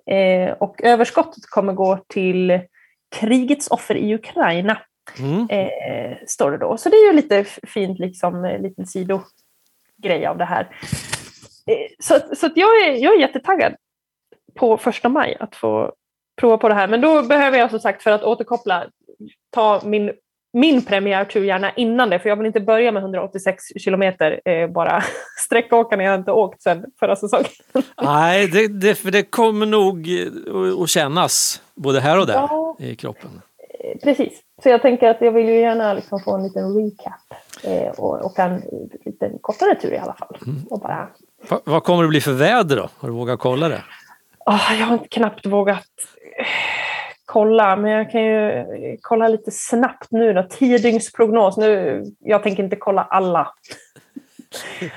eh, 0.07 0.53
och 0.53 0.83
överskottet 0.83 1.46
kommer 1.46 1.72
gå 1.72 1.98
till 2.09 2.61
krigets 3.16 3.70
offer 3.70 3.94
i 3.94 4.14
Ukraina 4.14 4.79
Mm. 5.18 5.48
eh, 5.50 6.16
står 6.26 6.50
det 6.50 6.59
då. 6.59 6.76
Så 6.76 6.88
det 6.88 6.96
är 6.96 7.07
ju 7.07 7.12
lite 7.12 7.44
fint, 7.44 7.98
liksom, 7.98 8.44
en 8.44 8.62
liten 8.62 8.87
sidogrej 8.87 10.26
av 10.26 10.38
det 10.38 10.44
här. 10.44 10.76
Eh, 11.66 11.87
så 11.98 12.20
så 12.37 12.50
jag, 12.55 12.87
är, 12.87 12.94
jag 12.96 13.14
är 13.14 13.20
jättetaggad 13.20 13.74
på 14.55 14.76
första 14.76 15.09
maj 15.09 15.37
att 15.40 15.57
få 15.57 15.92
prova 16.40 16.59
på 16.59 16.68
det 16.68 16.74
här. 16.74 16.88
Men 16.88 17.00
då 17.00 17.22
behöver 17.22 17.59
jag 17.59 17.70
som 17.70 17.81
sagt, 17.81 18.03
för 18.03 18.11
att 18.11 18.22
återkoppla, 18.22 18.87
ta 19.50 19.81
min, 19.85 20.12
min 20.52 20.84
premiärtur 20.84 21.44
gärna 21.44 21.72
innan 21.72 22.10
det, 22.10 22.18
för 22.18 22.28
jag 22.28 22.36
vill 22.36 22.46
inte 22.46 22.60
börja 22.60 22.92
med 22.92 23.00
186 23.02 23.64
kilometer 23.78 24.40
eh, 24.44 24.68
bara 24.68 25.02
när 25.96 26.04
jag 26.04 26.14
inte 26.14 26.32
åkt 26.32 26.62
sedan 26.62 26.84
förra 27.00 27.16
säsongen. 27.16 27.46
Nej, 28.02 28.46
det, 28.48 28.68
det, 28.68 28.94
för 28.94 29.10
det 29.10 29.22
kommer 29.22 29.66
nog 29.66 30.08
eh, 30.08 30.82
att- 30.82 30.88
kännas 30.88 31.62
både 31.74 32.00
här 32.00 32.18
och 32.20 32.26
där 32.26 32.34
Ja. 32.34 32.76
i 32.78 32.96
kroppen. 32.96 33.42
Eh, 33.84 33.98
Precis. 34.02 34.32
Så 34.62 34.68
jag 34.68 34.82
tänker 34.82 35.08
att 35.08 35.20
jag 35.20 35.32
vill 35.32 35.48
ju 35.48 35.60
gärna 35.60 35.94
liksom 35.94 36.20
få 36.20 36.34
en 36.36 36.42
liten 36.42 36.74
recap 36.74 37.34
eh, 37.64 37.88
och 38.00 38.24
åka 38.24 38.44
en 38.44 38.62
lite 39.04 39.32
kortare 39.40 39.74
tur 39.74 39.92
i 39.92 39.98
alla 39.98 40.14
fall. 40.14 40.36
Och 40.70 40.80
bara 40.80 41.08
Va, 41.48 41.60
vad 41.64 41.84
kommer 41.84 42.02
det 42.02 42.08
bli 42.08 42.20
för 42.20 42.32
väder 42.32 42.76
då? 42.76 42.88
Har 42.98 43.08
du 43.08 43.14
vågat 43.14 43.38
kolla 43.40 43.68
det? 43.68 43.82
Ah, 44.46 44.74
jag 44.78 44.86
har 44.86 44.94
inte 44.94 45.08
knappt 45.08 45.46
vågat 45.46 45.84
kolla, 47.32 47.76
men 47.76 47.90
jag 47.90 48.10
kan 48.10 48.22
ju 48.22 48.64
kolla 49.00 49.28
lite 49.28 49.50
snabbt 49.50 50.10
nu 50.10 50.32
då. 50.32 50.42
Tiodygnsprognos. 50.42 51.56
Nu, 51.56 52.04
jag 52.18 52.42
tänker 52.42 52.62
inte 52.62 52.76
kolla 52.76 53.02
alla, 53.02 53.54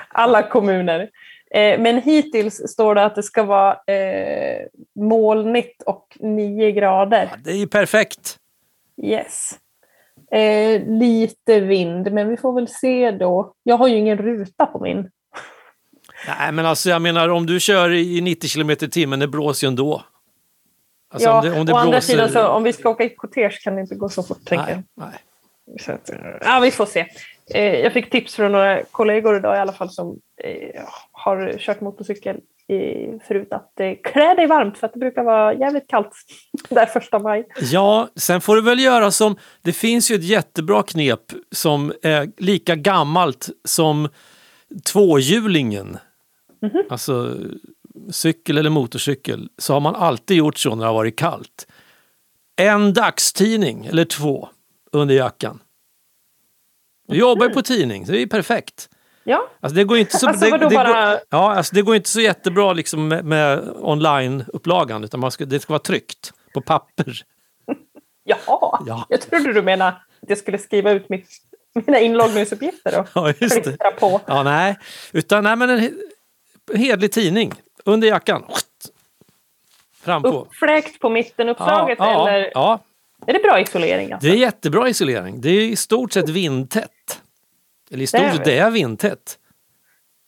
alla 0.08 0.44
kommuner. 0.44 1.10
Eh, 1.52 1.80
men 1.80 2.02
hittills 2.02 2.72
står 2.72 2.96
det 2.96 3.04
att 3.04 3.16
det 3.16 3.24
ska 3.24 3.44
vara 3.44 3.72
eh, 3.72 4.66
molnigt 4.96 5.82
och 5.82 6.18
9 6.20 6.72
grader. 6.72 7.30
Ja, 7.32 7.38
det 7.44 7.52
är 7.52 7.56
ju 7.56 7.68
perfekt. 7.68 8.38
Yes. 9.04 9.60
Eh, 10.32 10.82
lite 10.88 11.60
vind, 11.60 12.12
men 12.12 12.30
vi 12.30 12.38
får 12.38 12.54
väl 12.54 12.68
se 12.68 13.12
då. 13.12 13.54
Jag 13.64 13.78
har 13.78 13.88
ju 13.88 13.96
ingen 13.96 14.18
ruta 14.18 14.66
på 14.66 14.80
min. 14.80 15.10
Nej, 16.28 16.52
men 16.52 16.66
alltså 16.66 16.90
jag 16.90 17.02
menar 17.02 17.30
om 17.30 17.46
du 17.46 17.60
kör 17.60 17.94
i 17.94 18.22
90 18.22 18.50
km 18.50 18.70
i 18.70 18.76
timmen, 18.76 19.20
det 19.20 19.28
blåser 19.28 19.68
ju 19.68 19.70
ändå. 19.70 20.04
Alltså, 21.14 21.30
ja, 21.30 21.38
om 21.38 21.44
det, 21.44 21.60
om 21.60 21.66
det 21.66 21.74
å 21.74 21.76
andra 21.76 21.92
blåser... 21.92 22.14
sidan, 22.14 22.30
så, 22.30 22.48
om 22.48 22.64
vi 22.64 22.74
ska 22.74 22.90
åka 22.90 23.04
i 23.04 23.10
kortege 23.10 23.60
kan 23.64 23.76
det 23.76 23.82
inte 23.82 23.96
gå 23.96 24.10
så 24.10 24.24
fort. 24.24 24.46
tänker 24.46 24.74
nej, 24.74 24.84
nej. 24.94 25.80
Så 25.80 25.92
att, 25.92 26.10
eh, 26.10 26.18
ja, 26.42 26.60
vi 26.60 26.72
får 26.72 26.86
se. 26.86 27.06
Eh, 27.54 27.80
jag 27.80 27.94
fick 27.94 28.10
tips 28.10 28.36
från 28.36 28.52
några 28.52 28.84
kollegor 28.84 29.38
idag 29.38 29.56
i 29.56 29.60
alla 29.60 29.74
fall 29.74 29.90
som 29.90 30.20
eh, 30.44 30.82
har 31.12 31.58
kört 31.58 31.82
motorcykel 31.82 32.38
i, 32.68 33.20
förut 33.28 33.54
att 33.54 33.80
eh, 33.80 33.94
klä 34.04 34.36
dig 34.36 34.48
varmt 34.48 34.78
för 34.78 34.88
att 34.88 34.94
det 34.94 35.00
brukar 35.00 35.24
vara 35.24 35.54
jävligt 35.54 35.88
kallt 35.88 36.12
där 36.70 36.86
första 36.86 37.20
maj. 37.20 37.48
Ja, 37.62 38.08
sen 38.16 38.42
får 38.42 38.56
du 38.56 38.62
väl 38.62 38.80
göra 38.80 39.12
som... 39.12 39.36
Det 39.62 39.74
finns 39.74 40.12
ju 40.12 40.16
ett 40.16 40.24
jättebra 40.24 40.84
knep 40.84 41.22
som 41.52 41.94
är 42.02 42.32
lika 42.38 42.76
gammalt 42.76 43.50
som 43.64 44.10
tvåhjulingen. 44.86 45.98
Mhm. 46.62 46.84
Alltså 46.90 47.38
cykel 48.12 48.58
eller 48.58 48.70
motorcykel. 48.70 49.50
Så 49.58 49.74
har 49.74 49.80
man 49.80 49.96
alltid 49.96 50.38
gjort 50.38 50.58
så 50.58 50.70
när 50.76 50.82
det 50.84 50.88
har 50.90 50.94
varit 50.94 51.16
kallt. 51.16 51.68
En 52.56 52.94
dagstidning 52.94 53.86
eller 53.86 54.06
två 54.06 54.50
under 54.92 55.16
jackan. 55.16 55.60
Du 57.08 57.18
jobbar 57.18 57.48
ju 57.48 57.54
på 57.54 57.62
tidning, 57.62 58.06
så 58.06 58.12
det 58.12 58.18
är 58.18 58.20
ju 58.20 58.28
perfekt. 58.28 58.90
Ja, 59.24 59.48
Alltså 59.60 59.76
det 59.76 59.84
går 59.84 59.98
inte 59.98 60.18
så, 60.18 60.28
Alltså 60.28 60.50
det, 60.50 60.58
det 60.58 60.76
bara- 60.76 61.10
går, 61.12 61.20
ja, 61.30 61.56
alltså 61.56 61.76
det 61.76 61.82
går 61.82 61.96
inte 61.96 62.10
så 62.10 62.22
jättebra 62.22 62.74
liksom 62.74 63.08
med, 63.08 63.26
med 63.26 63.70
online-upplagan 63.78 65.04
utan 65.04 65.20
man 65.20 65.32
ska, 65.32 65.46
det 65.46 65.60
ska 65.60 65.74
vara 65.74 65.80
tryckt 65.80 66.34
på 66.54 66.62
papper. 66.62 67.22
jaha. 68.24 68.84
Ja. 68.88 69.06
Jag 69.10 69.22
trodde 69.22 69.54
du 69.54 69.62
menade 69.62 69.90
att 69.92 70.30
jag 70.30 70.38
skulle 70.38 70.58
skriva 70.58 70.92
ut 70.92 71.10
mitt, 71.10 71.28
mina 71.86 72.00
inloggningsuppgifter 72.00 73.00
och 73.00 73.08
Ja, 73.16 73.34
just 73.40 73.64
det. 73.64 73.78
på. 74.00 74.22
Ja, 74.26 74.44
nej. 74.44 74.78
Utan 75.12 75.44
nej, 75.44 75.56
men 75.56 75.70
en 75.70 75.80
he- 75.80 75.98
hedlig 76.76 77.12
tidning 77.12 77.54
under 77.86 78.08
jackan. 78.08 78.44
Fram 80.02 80.22
på. 80.22 80.30
Uppfläkt 80.30 81.00
på 81.00 81.10
mittenuppdraget 81.10 81.98
ja, 82.00 82.30
eller 82.30 82.52
ja, 82.54 82.80
är 83.28 83.34
det 83.34 83.40
bra 83.40 83.60
isolering? 83.60 84.12
Alltså? 84.12 84.28
det 84.28 84.34
är 84.34 84.38
jättebra 84.38 84.90
isolering. 84.90 85.42
Det 85.42 85.50
är 85.50 85.62
i 85.62 85.76
stort 85.76 86.14
sett 86.14 86.30
vindtätt. 86.30 87.22
Eller 87.92 88.04
i 88.04 88.08
stort 88.08 88.22
sett, 88.22 88.46
det. 88.46 88.58
är 88.58 88.72
vindtätt. 88.72 89.38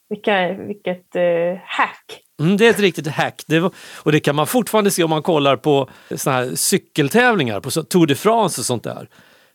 Vilka, 0.09 0.53
vilket 0.53 1.15
eh, 1.15 1.23
hack! 1.65 2.21
Mm, 2.39 2.57
det 2.57 2.65
är 2.65 2.69
ett 2.69 2.79
riktigt 2.79 3.07
hack. 3.07 3.43
Det 3.47 3.59
var, 3.59 3.71
och 4.03 4.11
det 4.11 4.19
kan 4.19 4.35
man 4.35 4.47
fortfarande 4.47 4.91
se 4.91 5.03
om 5.03 5.09
man 5.09 5.23
kollar 5.23 5.55
på 5.55 5.89
såna 6.15 6.35
här 6.35 6.55
cykeltävlingar, 6.55 7.59
på 7.59 7.69
Tour 7.69 8.07
de 8.07 8.15
France 8.15 8.61
och 8.61 8.65
sånt 8.65 8.83
där. 8.83 9.09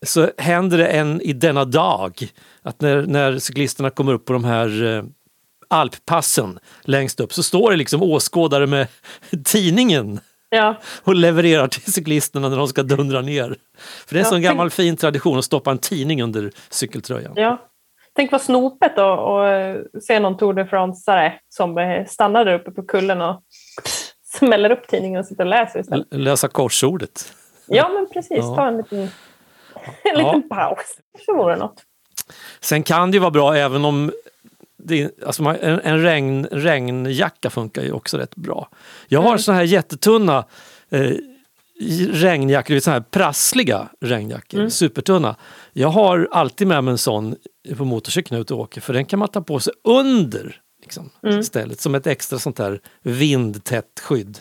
Så 0.05 0.31
händer 0.37 0.77
det 0.77 0.87
en 0.87 1.21
i 1.21 1.33
denna 1.33 1.65
dag 1.65 2.27
att 2.61 2.81
när, 2.81 3.01
när 3.01 3.39
cyklisterna 3.39 3.89
kommer 3.89 4.13
upp 4.13 4.25
på 4.25 4.33
de 4.33 4.43
här 4.43 4.83
eh, 4.83 5.03
alppassen 5.71 6.59
längst 6.81 7.19
upp 7.19 7.33
så 7.33 7.43
står 7.43 7.71
det 7.71 7.77
liksom 7.77 8.03
åskådare 8.03 8.67
med 8.67 8.87
tidningen 9.45 10.19
Ja, 10.53 10.75
och 11.03 11.15
levererar 11.15 11.67
till 11.67 11.93
cyklisterna 11.93 12.49
när 12.49 12.57
de 12.57 12.67
ska 12.67 12.83
dundra 12.83 13.21
ner. 13.21 13.55
För 14.07 14.15
det 14.15 14.15
är 14.15 14.19
en 14.19 14.23
Ja, 14.25 14.29
sån 14.29 14.41
gammal 14.41 14.69
fin 14.69 14.97
tradition 14.97 15.37
att 15.39 15.45
stoppa 15.45 15.71
en 15.71 15.77
tidning 15.77 16.23
under 16.23 16.51
cykeltröjan. 16.69 17.33
ja. 17.35 17.67
Tänk 18.15 18.31
vad 18.31 18.41
snopet 18.41 18.95
då 18.95 19.05
och 19.05 19.47
eh, 19.47 19.77
se 20.07 20.19
någon 20.19 20.37
Tour 20.37 20.53
de 20.53 20.63
France-are 20.63 21.31
som 21.49 21.77
eh, 21.77 22.05
stannar 22.05 22.45
där 22.45 22.53
uppe 22.53 22.71
på 22.71 22.83
kullen 22.83 23.21
och 23.21 23.41
smäller 24.39 24.71
upp 24.71 24.87
tidningen 24.87 25.19
och 25.19 25.25
sitter 25.25 25.43
och 25.43 25.49
läser 25.49 25.79
istället. 25.79 26.07
L- 26.11 26.23
Läsa 26.23 26.47
korsordet. 26.47 27.33
Ja, 27.67 27.89
men 27.89 28.07
precis. 28.13 28.37
Ja. 28.37 28.55
Ta 28.55 28.67
en 28.67 28.77
liten, 28.77 28.99
en 30.03 30.17
liten 30.17 30.49
paus. 30.49 30.97
Så 31.25 31.35
vore 31.35 31.55
något. 31.55 31.83
Sen 32.59 32.83
kan 32.83 33.11
det 33.11 33.15
ju 33.15 33.19
vara 33.19 33.31
bra 33.31 33.55
även 33.55 33.85
om 33.85 34.11
det, 34.83 35.21
alltså 35.25 35.43
man, 35.43 35.55
en, 35.55 35.79
en 35.79 36.01
regn, 36.01 36.45
regnjacka 36.51 37.49
funkar 37.49 37.81
ju 37.83 37.91
också 37.91 38.17
rätt 38.17 38.35
bra. 38.35 38.69
Jag 39.07 39.21
har 39.21 39.27
Mm. 39.29 39.39
såna 39.39 39.57
här 39.57 39.63
jättetunna 39.63 40.45
eh, 40.89 41.11
regnjackor, 42.11 42.79
såna 42.79 42.93
här 42.93 43.01
prassliga 43.11 43.89
regnjackor, 44.01 44.59
Mm. 44.59 44.69
supertunna. 44.71 45.35
Jag 45.73 45.89
har 45.89 46.29
alltid 46.31 46.67
med 46.67 46.83
mig 46.83 46.91
en 46.91 46.97
sån 46.97 47.35
på 47.77 47.85
motorcykeln 47.85 48.41
ute 48.41 48.53
och 48.53 48.59
åker 48.59 48.81
för 48.81 48.93
den 48.93 49.05
kan 49.05 49.19
man 49.19 49.27
ta 49.27 49.41
på 49.41 49.59
sig 49.59 49.73
under 49.83 50.61
liksom, 50.81 51.09
Mm. 51.23 51.39
istället 51.39 51.79
som 51.81 51.95
ett 51.95 52.07
extra 52.07 52.39
sånt 52.39 52.59
här 52.59 52.79
vindtätt 53.01 53.99
skydd. 54.03 54.37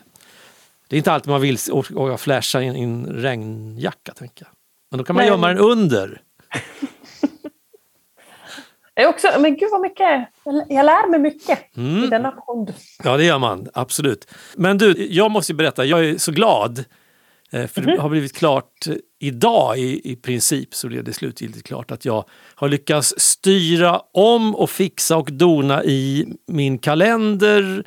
Det 0.88 0.96
är 0.96 0.98
inte 0.98 1.12
alltid 1.12 1.28
man 1.30 1.40
vill 1.40 1.58
å- 1.72 2.16
flasha 2.16 2.62
in, 2.62 2.76
in 2.76 3.06
regnjacka 3.06 4.12
tänker 4.12 4.44
jag. 4.44 4.52
Men 4.90 4.98
då 4.98 5.04
kan 5.04 5.16
man 5.16 5.22
Nej. 5.22 5.30
gömma 5.30 5.48
den 5.48 5.58
under. 5.58 6.20
Jag 8.94 9.08
också, 9.10 9.28
men 9.40 9.56
gud 9.56 9.68
vad 9.72 9.80
mycket. 9.80 10.28
Jag, 10.68 10.86
lär 10.86 11.08
mig 11.10 11.20
mycket 11.20 11.58
i 11.76 11.80
Mm. 11.80 12.10
denna 12.10 12.30
podd. 12.30 12.74
Ja, 13.04 13.16
det 13.16 13.24
gör 13.24 13.38
man. 13.38 13.68
Absolut. 13.74 14.30
Men 14.56 14.78
du, 14.78 15.06
jag 15.10 15.30
måste 15.30 15.54
berätta. 15.54 15.84
Jag 15.84 16.04
är 16.04 16.18
så 16.18 16.32
glad 16.32 16.84
Eh, 17.52 17.66
För 17.66 17.80
det 17.80 18.00
har 18.00 18.08
blivit 18.08 18.36
klart 18.36 18.86
idag 19.20 19.78
i, 19.78 20.12
i 20.12 20.16
princip 20.16 20.74
så 20.74 20.88
blev 20.88 21.04
det 21.04 21.12
slutgiltigt 21.12 21.66
klart 21.66 21.90
att 21.90 22.04
jag 22.04 22.24
har 22.54 22.68
lyckats 22.68 23.14
styra 23.18 24.00
om 24.12 24.54
och 24.56 24.70
fixa 24.70 25.16
och 25.16 25.32
dona 25.32 25.84
i 25.84 26.26
min 26.46 26.78
kalender 26.78 27.84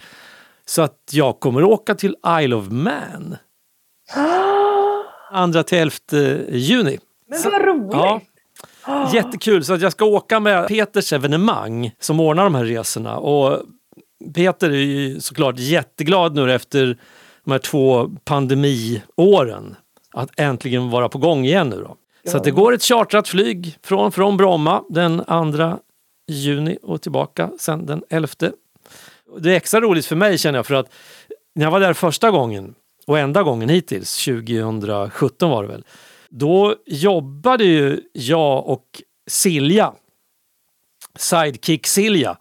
så 0.66 0.82
att 0.82 1.00
jag 1.12 1.40
kommer 1.40 1.64
åka 1.64 1.96
till 1.96 2.16
Isle 2.42 2.56
of 2.56 2.66
Man 2.70 3.36
2 5.54 5.64
till 5.64 5.78
11 5.78 5.92
juni. 6.50 7.00
Men 7.28 7.52
vad 7.52 7.62
roligt! 7.62 7.90
Ja, 7.94 8.22
jättekul. 9.14 9.66
Så 9.66 9.74
att 9.74 9.82
jag 9.82 9.92
ska 9.92 10.06
åka 10.06 10.40
med 10.40 10.68
Peters 10.68 11.14
evenemang 11.14 11.92
som 12.00 12.20
ordnar 12.20 12.44
de 12.44 12.56
här 12.56 12.66
resorna. 12.66 13.18
Och 13.18 13.62
Peter 14.36 14.70
är 14.70 14.76
ju 14.76 15.20
såklart 15.20 15.60
jätteglad 15.60 16.36
nu 16.36 16.54
efter 16.54 16.98
de 17.44 17.52
här 17.52 17.60
två 17.60 18.10
pandemiåren 18.26 19.76
att 20.14 20.40
äntligen 20.40 20.90
vara 20.90 21.10
på 21.10 21.18
gång 21.18 21.46
igen 21.46 21.70
nu 21.70 21.76
då. 21.76 21.96
Så 22.32 22.38
att 22.38 22.44
det 22.44 22.52
går 22.52 22.74
ett 22.74 22.84
chartrat 22.84 23.28
flyg 23.28 23.78
från, 23.84 24.12
från 24.12 24.38
Bromma 24.38 24.84
den 24.90 25.24
2 25.58 25.80
juni 26.28 26.78
och 26.82 27.02
tillbaka 27.02 27.52
sen 27.60 27.86
den 27.86 28.04
11. 28.10 28.28
Det 29.38 29.52
är 29.52 29.56
extra 29.56 29.82
roligt 29.82 30.06
för 30.06 30.16
mig 30.16 30.38
känner 30.38 30.60
jag 30.60 30.66
för 30.66 30.76
att 30.76 30.94
när 31.56 31.66
jag 31.66 31.72
var 31.72 31.80
där 31.80 31.94
första 31.94 32.32
gången 32.32 32.76
och 33.08 33.20
enda 33.20 33.44
gången 33.44 33.70
hittills, 33.70 34.26
2017 34.26 35.50
var 35.50 35.64
det 35.64 35.70
väl, 35.70 35.84
då 36.38 36.76
jobbade 36.86 37.64
ju 37.64 38.02
jag 38.14 38.68
och 38.68 38.86
Silja, 39.28 39.94
Sidekick 41.16 41.88
Silja, 41.88 42.38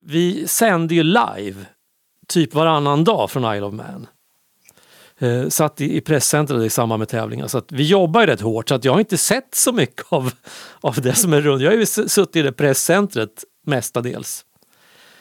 vi 0.00 0.48
sände 0.48 0.94
ju 0.94 1.02
live 1.02 1.64
typ 2.28 2.54
varannan 2.54 3.04
dag 3.04 3.30
från 3.30 3.54
Isle 3.56 3.66
of 3.66 3.74
Man. 3.74 4.06
Eh, 5.18 5.48
satt 5.48 5.80
i, 5.80 5.96
i 5.96 6.00
presscentret 6.00 6.62
i 6.62 6.70
samband 6.70 6.98
med 6.98 7.08
tävlingar. 7.08 7.46
Så 7.46 7.58
att 7.58 7.72
vi 7.72 7.82
jobbar 7.88 8.20
ju 8.20 8.26
rätt 8.26 8.40
hårt 8.40 8.68
så 8.68 8.74
att 8.74 8.84
jag 8.84 8.92
har 8.92 8.98
inte 9.00 9.18
sett 9.18 9.54
så 9.54 9.72
mycket 9.72 10.06
av, 10.08 10.32
av 10.80 10.94
det 11.00 11.14
som 11.14 11.32
är 11.32 11.40
runt. 11.40 11.62
Jag 11.62 11.70
har 11.70 11.76
ju 11.78 11.86
suttit 11.86 12.36
i 12.36 12.42
det 12.42 12.52
presscentret 12.52 13.44
mestadels. 13.66 14.44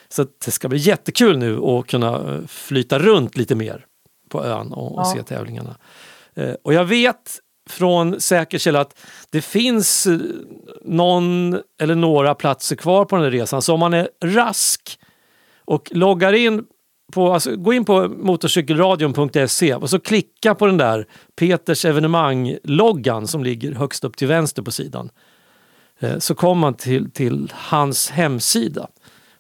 Så 0.10 0.26
det 0.46 0.52
ska 0.52 0.68
bli 0.70 0.78
jättekul 0.80 1.38
nu 1.38 1.58
att 1.64 1.88
kunna 1.88 2.16
eh, 2.36 2.48
flyta 2.48 3.00
runt 3.00 3.38
lite 3.38 3.56
mer 3.56 3.86
på 4.30 4.46
ön 4.46 4.74
och, 4.74 4.96
och 4.96 5.02
Ja. 5.02 5.14
se 5.16 5.24
tävlingarna. 5.24 5.76
Eh, 6.36 6.54
Och 6.64 6.74
jag 6.74 6.86
vet 6.86 7.40
från 7.70 8.22
säker 8.22 8.58
källa 8.58 8.82
att 8.82 8.98
det 9.30 9.42
finns 9.42 10.08
eh, 10.08 10.18
någon 10.82 11.60
eller 11.82 11.96
några 11.96 12.36
platser 12.36 12.76
kvar 12.76 13.06
på 13.06 13.16
den 13.16 13.26
här 13.26 13.32
resan. 13.32 13.62
Så 13.62 13.74
om 13.74 13.80
man 13.80 13.94
är 13.94 14.10
rask 14.24 15.00
och 15.66 15.90
loggar 15.92 16.34
in 16.34 16.64
på, 17.12 17.34
alltså, 17.34 17.56
gå 17.56 17.74
in 17.74 17.86
på 17.86 18.08
motorcykelradion.se 18.08 19.76
och 19.76 19.90
så 19.90 20.00
klicka 20.00 20.56
på 20.56 20.66
den 20.66 20.78
där 20.78 21.08
Peters 21.36 21.86
evenemang-loggan 21.86 23.28
som 23.28 23.44
ligger 23.44 23.72
högst 23.72 24.04
upp 24.04 24.18
till 24.18 24.28
vänster 24.28 24.62
på 24.62 24.72
sidan. 24.72 25.10
Eh, 26.00 26.18
så 26.18 26.36
kommer 26.36 26.62
man 26.62 26.74
till, 26.74 27.12
till 27.12 27.54
hans 27.56 28.10
hemsida 28.10 28.88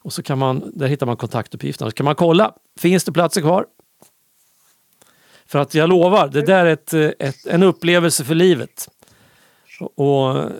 och 0.02 0.14
så 0.14 0.24
kan 0.24 0.38
man, 0.38 0.72
där 0.74 0.88
hittar 0.88 1.06
man 1.06 1.18
kontaktuppgifterna. 1.18 1.92
Så 1.92 1.96
kan 1.96 2.06
man 2.06 2.16
kolla, 2.16 2.54
finns 2.80 3.04
det 3.04 3.12
platser 3.12 3.42
kvar? 3.42 3.66
För 5.50 5.60
att 5.60 5.76
jag 5.76 5.90
lovar, 5.90 6.28
det 6.28 6.42
där 6.42 6.66
är 6.66 6.74
ett, 6.74 6.94
ett, 7.20 7.46
en 7.46 7.64
upplevelse 7.64 8.26
för 8.26 8.36
livet. 8.36 8.90
Och 9.96 10.52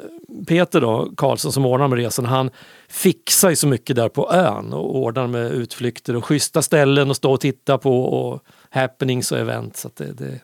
Peter 0.48 0.82
då, 0.82 1.12
Karlsson 1.18 1.52
som 1.52 1.66
ordnar 1.66 1.88
med 1.88 1.98
resan, 1.98 2.26
han 2.26 2.50
fixar 2.88 3.50
ju 3.50 3.56
så 3.56 3.68
mycket 3.68 3.96
där 3.96 4.10
på 4.10 4.32
ön 4.32 4.74
och 4.74 4.96
ordnar 4.96 5.28
med 5.28 5.52
utflykter 5.52 6.16
och 6.16 6.26
schyssta 6.26 6.62
ställen 6.62 7.12
att 7.12 7.18
stå 7.18 7.32
och 7.32 7.42
titta 7.42 7.78
på 7.78 8.04
och 8.04 8.44
happenings 8.70 9.32
och 9.32 9.38
event. 9.38 9.78
Så 9.78 9.90
det, 9.96 10.12
det, 10.12 10.40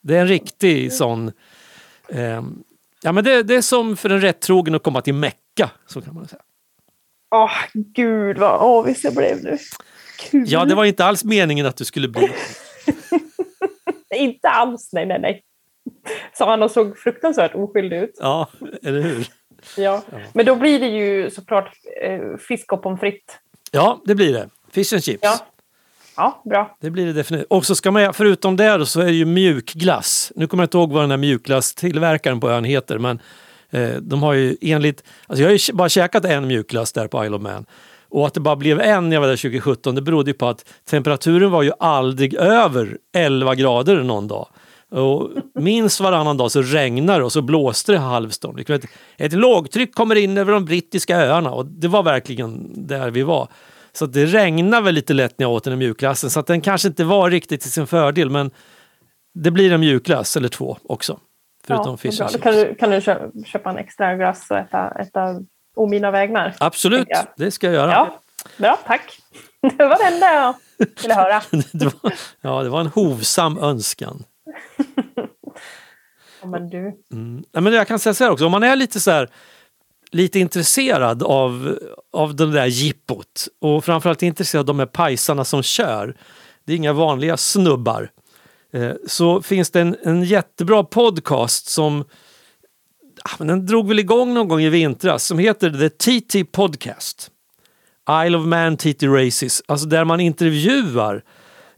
det 0.00 0.16
är 0.16 0.20
en 0.20 0.28
riktig 0.28 0.92
sån... 0.92 1.32
Eh, 2.08 2.42
ja 3.02 3.12
men 3.12 3.24
det, 3.24 3.42
det 3.42 3.54
är 3.54 3.62
som 3.62 3.96
för 3.96 4.10
en 4.10 4.20
rättrogen 4.20 4.74
att 4.74 4.82
komma 4.82 5.00
till 5.00 5.14
Mecka, 5.14 5.70
så 5.86 6.00
kan 6.00 6.14
man 6.14 6.28
säga. 6.28 6.42
Åh, 7.30 7.52
gud 7.74 8.38
vad 8.38 8.60
avis 8.60 9.04
jag 9.04 9.14
blev 9.14 9.42
nu. 9.42 9.58
Kul. 10.18 10.44
Ja, 10.46 10.64
det 10.64 10.74
var 10.74 10.84
inte 10.84 11.04
alls 11.04 11.24
meningen 11.24 11.66
att 11.66 11.76
du 11.76 11.84
skulle 11.84 12.08
bli... 12.08 12.28
Inte 14.14 14.48
alls, 14.48 14.90
nej, 14.92 15.06
nej, 15.06 15.20
nej. 15.20 15.42
Sa 16.32 16.50
han 16.50 16.62
och 16.62 16.70
såg 16.70 16.98
fruktansvärt 16.98 17.54
oskyldig 17.54 17.98
ut. 17.98 18.16
Ja, 18.20 18.48
eller 18.82 19.00
hur? 19.00 19.26
Ja. 19.76 20.02
Men 20.32 20.46
då 20.46 20.54
blir 20.54 20.80
det 20.80 20.88
ju 20.88 21.30
såklart 21.30 21.72
eh, 22.02 22.36
fisk 22.48 22.72
och 22.72 22.82
pommes 22.82 23.00
frites. 23.00 23.36
Ja, 23.70 24.02
det 24.04 24.14
blir 24.14 24.32
det. 24.32 24.48
Fish 24.70 24.92
and 24.94 25.04
chips. 25.04 25.20
Ja. 25.22 25.38
Ja, 26.16 26.42
bra. 26.44 26.76
Det 26.80 26.90
blir 26.90 27.06
det 27.06 27.12
definitivt. 27.12 27.46
Och 27.50 27.66
så 27.66 27.74
ska 27.74 27.90
man, 27.90 28.14
förutom 28.14 28.56
det 28.56 28.76
då, 28.76 28.86
så 28.86 29.00
är 29.00 29.04
det 29.04 29.12
ju 29.12 29.24
mjukglass. 29.24 30.32
Nu 30.36 30.46
kommer 30.46 30.62
jag 30.62 30.66
inte 30.66 30.78
ihåg 30.78 30.92
vad 30.92 31.02
den 31.02 31.10
här 31.10 31.18
mjukglasstillverkaren 31.18 32.40
på 32.40 32.50
ön 32.50 32.64
heter, 32.64 32.98
men 32.98 33.20
eh, 33.70 33.90
de 33.90 34.22
har 34.22 34.32
ju 34.32 34.56
enligt... 34.60 35.04
Alltså 35.26 35.42
jag 35.42 35.50
har 35.50 35.56
ju 35.56 35.72
bara 35.72 35.88
käkat 35.88 36.24
en 36.24 36.46
mjukglass 36.46 36.92
där 36.92 37.08
på 37.08 37.24
Isle 37.24 37.36
of 37.36 37.42
Man. 37.42 37.66
Och 38.10 38.26
att 38.26 38.34
det 38.34 38.40
bara 38.40 38.56
blev 38.56 38.80
en 38.80 39.08
när 39.08 39.16
jag 39.16 39.20
var 39.20 39.28
där 39.28 39.36
2017, 39.36 39.94
det 39.94 40.02
berodde 40.02 40.30
ju 40.30 40.34
på 40.34 40.46
att 40.48 40.64
temperaturen 40.90 41.50
var 41.50 41.62
ju 41.62 41.72
aldrig 41.78 42.34
över 42.34 42.98
11 43.16 43.54
grader 43.54 44.02
någon 44.02 44.28
dag. 44.28 44.48
Och 44.90 45.30
minst 45.54 46.00
varannan 46.00 46.36
dag 46.36 46.50
så 46.50 46.62
regnar 46.62 47.18
det 47.18 47.24
och 47.24 47.32
så 47.32 47.42
blåste 47.42 47.92
det 47.92 47.98
halvstorm. 47.98 48.58
Ett, 48.68 48.84
ett 49.16 49.32
lågtryck 49.32 49.94
kommer 49.94 50.14
in 50.16 50.38
över 50.38 50.52
de 50.52 50.64
brittiska 50.64 51.16
öarna 51.16 51.50
och 51.50 51.66
det 51.66 51.88
var 51.88 52.02
verkligen 52.02 52.70
där 52.86 53.10
vi 53.10 53.22
var. 53.22 53.48
Så 53.92 54.06
det 54.06 54.26
regnar 54.26 54.80
väl 54.82 54.94
lite 54.94 55.14
lätt 55.14 55.38
när 55.38 55.44
jag 55.46 55.52
åt 55.52 55.64
den 55.64 55.72
i 55.72 55.76
mjukglassen 55.76 56.30
så 56.30 56.42
den 56.42 56.60
kanske 56.60 56.88
inte 56.88 57.04
var 57.04 57.30
riktigt 57.30 57.60
till 57.60 57.72
sin 57.72 57.86
fördel 57.86 58.30
men 58.30 58.50
det 59.34 59.50
blir 59.50 59.72
en 59.72 59.80
mjukglass 59.80 60.36
eller 60.36 60.48
två 60.48 60.76
också. 60.84 61.18
Förutom 61.66 61.90
ja, 61.92 61.96
fish 61.96 62.20
and 62.22 62.28
Då 62.28 62.32
chips. 62.32 62.42
kan 62.42 62.54
du, 62.54 62.74
kan 62.74 62.90
du 62.90 63.00
kö- 63.00 63.30
köpa 63.46 63.70
en 63.70 63.78
extra 63.78 64.16
glass 64.16 64.46
och 64.50 64.56
äta, 64.58 64.90
äta 64.90 65.40
å 65.78 65.86
mina 65.86 66.10
vägnar. 66.10 66.54
Absolut, 66.60 67.08
det 67.36 67.50
ska 67.50 67.66
jag 67.66 67.74
göra. 67.74 67.92
Ja, 67.92 68.20
bra, 68.56 68.78
tack. 68.86 69.20
Det 69.60 69.84
var 69.84 69.98
det 69.98 70.14
enda 70.14 70.34
jag 70.34 70.54
ville 71.02 71.14
höra. 71.14 71.42
det, 71.72 71.84
var, 71.84 72.12
ja, 72.40 72.62
det 72.62 72.68
var 72.68 72.80
en 72.80 72.86
hovsam 72.86 73.58
önskan. 73.58 74.24
Ja, 76.40 76.46
men 76.46 76.70
du. 76.70 76.78
Mm. 77.12 77.44
Ja, 77.52 77.60
men 77.60 77.72
jag 77.72 77.88
kan 77.88 77.98
säga 77.98 78.14
så 78.14 78.24
här 78.24 78.30
också, 78.30 78.46
om 78.46 78.52
man 78.52 78.62
är 78.62 78.76
lite 78.76 79.00
så 79.00 79.10
här 79.10 79.28
lite 80.10 80.38
intresserad 80.38 81.22
av, 81.22 81.78
av 82.12 82.36
det 82.36 82.52
där 82.52 82.66
jippot 82.66 83.48
och 83.60 83.84
framförallt 83.84 84.22
intresserad 84.22 84.60
av 84.60 84.66
de 84.66 84.78
här 84.78 84.86
pajsarna 84.86 85.44
som 85.44 85.62
kör. 85.62 86.16
Det 86.64 86.72
är 86.72 86.76
inga 86.76 86.92
vanliga 86.92 87.36
snubbar. 87.36 88.10
Eh, 88.72 88.92
så 89.06 89.42
finns 89.42 89.70
det 89.70 89.80
en, 89.80 89.96
en 90.04 90.22
jättebra 90.22 90.84
podcast 90.84 91.66
som 91.66 92.04
men 93.38 93.46
den 93.46 93.66
drog 93.66 93.88
väl 93.88 93.98
igång 93.98 94.34
någon 94.34 94.48
gång 94.48 94.60
i 94.60 94.68
vintras 94.68 95.24
som 95.24 95.38
heter 95.38 95.70
The 95.70 95.88
TT 95.88 96.44
Podcast. 96.44 97.30
Isle 98.26 98.38
of 98.38 98.46
Man 98.46 98.76
TT 98.76 99.06
Races, 99.06 99.62
alltså 99.66 99.86
där 99.86 100.04
man 100.04 100.20
intervjuar 100.20 101.22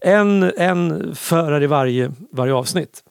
en, 0.00 0.52
en 0.56 1.14
förare 1.14 1.64
i 1.64 1.66
varje, 1.66 2.12
varje 2.32 2.54
avsnitt. 2.54 3.02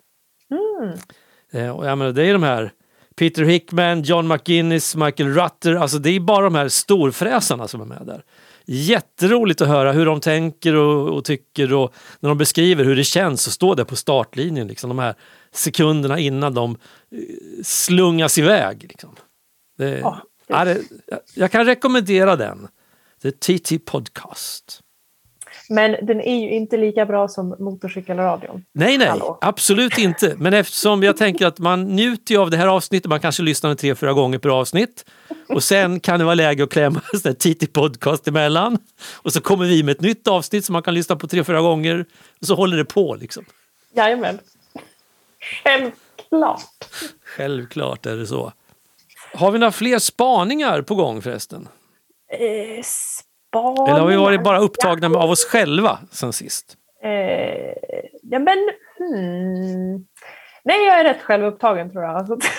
Eh, 1.52 1.70
och 1.70 1.88
jag 1.88 1.98
menar, 1.98 2.12
det 2.12 2.24
är 2.24 2.34
de 2.34 2.44
här 2.44 2.72
Peter 3.16 3.44
Hickman, 3.44 4.02
John 4.02 4.28
McGinnis, 4.28 4.96
Michael 4.96 5.34
Rutter. 5.34 5.76
Alltså 5.76 6.00
det 6.00 6.10
är 6.10 6.20
bara 6.20 6.44
de 6.44 6.56
här 6.56 6.68
storfräsarna 6.68 7.68
som 7.68 7.82
är 7.82 7.86
med 7.86 8.02
där. 8.06 8.24
Jätteroligt 8.66 9.62
att 9.62 9.68
höra 9.68 9.92
hur 9.92 10.06
de 10.06 10.20
tänker 10.20 10.76
och, 10.76 11.18
och 11.18 11.26
tycker 11.26 11.74
och 11.74 11.94
när 12.20 12.30
de 12.30 12.38
beskriver 12.38 12.84
hur 12.86 12.96
det 12.96 13.04
känns 13.04 13.48
att 13.48 13.54
stå 13.54 13.76
där 13.76 13.84
på 13.84 13.96
startlinjen. 13.96 14.68
Liksom, 14.68 14.90
de 14.90 15.00
här 15.00 15.16
sekunderna 15.52 16.20
innan 16.20 16.54
de 16.54 16.72
eh, 16.72 17.18
slungas 17.64 18.38
iväg. 18.38 18.86
Liksom. 18.90 19.16
Det, 19.78 20.00
Ja, 20.48 20.66
det- 20.66 20.74
det, 20.74 21.20
jag- 21.36 21.52
kan 21.52 21.66
rekommendera 21.66 22.36
den. 22.36 22.68
The 23.22 23.32
TT 23.32 23.80
Podcast. 23.80 24.80
Men 25.70 26.06
den 26.06 26.22
är 26.22 26.42
ju 26.42 26.50
inte 26.50 26.78
lika 26.78 27.06
bra 27.06 27.28
som 27.28 27.56
motorcykelradion. 27.60 28.64
Nej, 28.74 28.98
nej, 28.98 29.08
Hallå. 29.08 29.38
absolut 29.42 29.98
inte. 29.98 30.36
Men 30.38 30.54
eftersom 30.54 31.04
jag 31.04 31.18
tänker 31.18 31.46
att 31.48 31.60
man 31.60 31.84
njuter 31.84 32.34
ju 32.34 32.42
av 32.42 32.50
det 32.52 32.58
här 32.58 32.68
avsnittet, 32.68 33.10
man 33.10 33.20
kanske 33.20 33.44
lyssnar 33.44 33.76
tre, 33.76 33.96
fyra 33.96 34.14
gånger 34.14 34.38
per 34.40 34.50
avsnitt. 34.50 35.06
Och 35.50 35.64
sen 35.64 36.00
kan 36.00 36.20
det 36.20 36.26
vara 36.26 36.36
läge 36.36 36.64
att 36.64 36.70
klämma 36.70 37.02
en 37.26 37.36
TT 37.36 37.68
podcast 37.68 38.28
emellan. 38.28 38.78
Och 39.16 39.34
så 39.34 39.42
kommer 39.42 39.66
vi 39.66 39.84
med 39.84 39.92
ett 39.92 40.02
nytt 40.02 40.28
avsnitt 40.28 40.66
som 40.66 40.74
man 40.74 40.84
kan 40.84 40.94
lyssna 40.94 41.16
på 41.16 41.28
tre, 41.28 41.44
fyra 41.44 41.62
gånger. 41.62 42.06
Och 42.42 42.48
så 42.48 42.56
håller 42.56 42.78
det 42.78 42.86
på 42.86 43.16
liksom. 43.16 43.46
Jajamän. 43.96 44.40
Självklart. 45.64 46.62
Självklart 47.24 48.06
är 48.06 48.16
det 48.16 48.28
så. 48.28 48.54
Har 49.34 49.52
vi 49.52 49.60
några 49.60 49.72
fler 49.72 50.00
spaningar 50.00 50.82
på 50.82 50.96
gång 50.96 51.22
förresten? 51.22 51.68
Eh, 52.32 52.84
spaningar. 52.84 53.90
Eller 53.90 54.00
har 54.00 54.08
vi 54.08 54.16
varit 54.16 54.44
bara 54.44 54.60
upptagna 54.60 55.10
med 55.10 55.22
av 55.22 55.30
oss 55.30 55.46
själva 55.46 56.00
sen 56.12 56.34
sist? 56.34 56.78
Eh, 57.04 57.74
ja, 58.22 58.40
men... 58.40 58.70
Hmm. 58.98 60.06
Nej, 60.64 60.86
jag 60.86 61.00
är 61.00 61.04
rätt 61.04 61.22
självupptagen 61.22 61.92
tror 61.92 62.04
jag. 62.04 62.16
Alltså. 62.16 62.38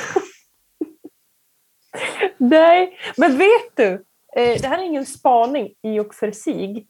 Nej, 2.37 2.99
men 3.17 3.39
vet 3.39 3.77
du? 3.77 4.05
Eh, 4.37 4.61
det 4.61 4.67
här 4.67 4.79
är 4.79 4.83
ingen 4.83 5.07
spaning 5.07 5.75
i 5.83 6.01
och 6.01 6.15
för 6.15 6.31
sig. 6.33 6.87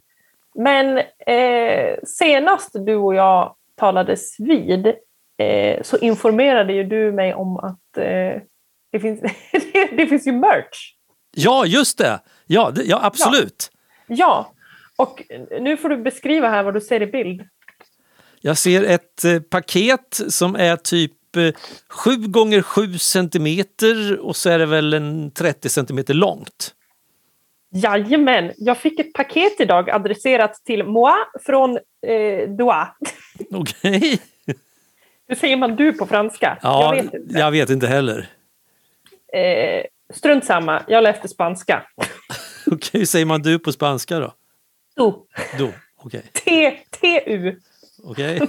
Men 0.55 0.99
eh, 1.27 1.99
senast 2.05 2.71
du 2.73 2.97
och 2.97 3.15
jag 3.15 3.55
talades 3.77 4.41
vid 4.41 4.95
eh, 5.41 5.83
så 5.83 5.99
informerade 5.99 6.73
ju 6.73 6.85
du 6.85 7.13
mig 7.13 7.35
om 7.35 7.57
att 7.57 7.97
eh, 7.97 8.43
det, 8.93 9.01
finns, 9.01 9.21
det 9.97 10.07
finns 10.07 10.27
ju 10.27 10.33
merch. 10.33 10.95
Ja, 11.37 11.67
just 11.67 11.99
det! 11.99 12.21
Ja, 12.47 12.71
det, 12.71 12.83
ja 12.83 13.01
absolut. 13.03 13.71
Ja, 14.07 14.53
och 14.97 15.23
nu 15.61 15.77
får 15.77 15.89
du 15.89 15.97
beskriva 15.97 16.49
här 16.49 16.63
vad 16.63 16.75
du 16.75 16.81
ser 16.81 17.03
i 17.03 17.07
bild. 17.07 17.43
Jag 18.41 18.59
ser 18.59 18.83
ett 18.83 19.25
eh, 19.25 19.41
paket 19.41 20.21
som 20.29 20.57
är 20.57 20.77
typ 20.77 21.37
eh, 21.37 21.55
7 21.89 22.17
gånger 22.17 22.63
7 22.63 22.99
centimeter 22.99 24.19
och 24.19 24.37
så 24.37 24.51
är 24.51 24.59
det 24.59 24.67
väl 24.67 24.95
en 24.95 25.31
30 25.31 25.69
centimeter 25.69 26.15
långt. 26.15 26.75
Jajamän, 27.73 28.53
jag 28.57 28.79
fick 28.79 29.01
ett 29.01 29.13
paket 29.13 29.61
idag 29.61 29.91
adresserat 29.91 30.55
till 30.55 30.85
moi 30.85 31.15
från 31.47 31.79
eh, 32.07 32.49
Doha. 32.49 32.89
Okej. 33.51 34.21
Hur 35.31 35.37
säger 35.37 35.57
man 35.57 35.77
du 35.77 35.93
på 35.93 36.07
franska? 36.07 36.59
Ja, 36.63 36.95
jag 36.97 37.03
vet 37.03 37.15
inte. 37.15 37.39
jag 37.39 37.51
vet 37.51 37.71
inte 37.71 37.87
heller. 37.87 38.29
Eh, 39.33 39.85
strunt 40.15 40.45
samma, 40.45 40.83
jag 40.89 41.03
läste 41.05 41.29
spanska. 41.29 41.83
Okej, 42.67 43.01
hur 43.01 43.07
säger 43.07 43.27
man 43.27 43.43
du 43.43 43.59
på 43.59 43.73
spanska 43.73 44.19
då? 44.19 44.35
Du. 44.97 45.13
Du, 45.59 45.73
okej. 45.97 46.23
T, 46.45 46.71
T-U. 47.01 47.61
okej. 48.05 48.41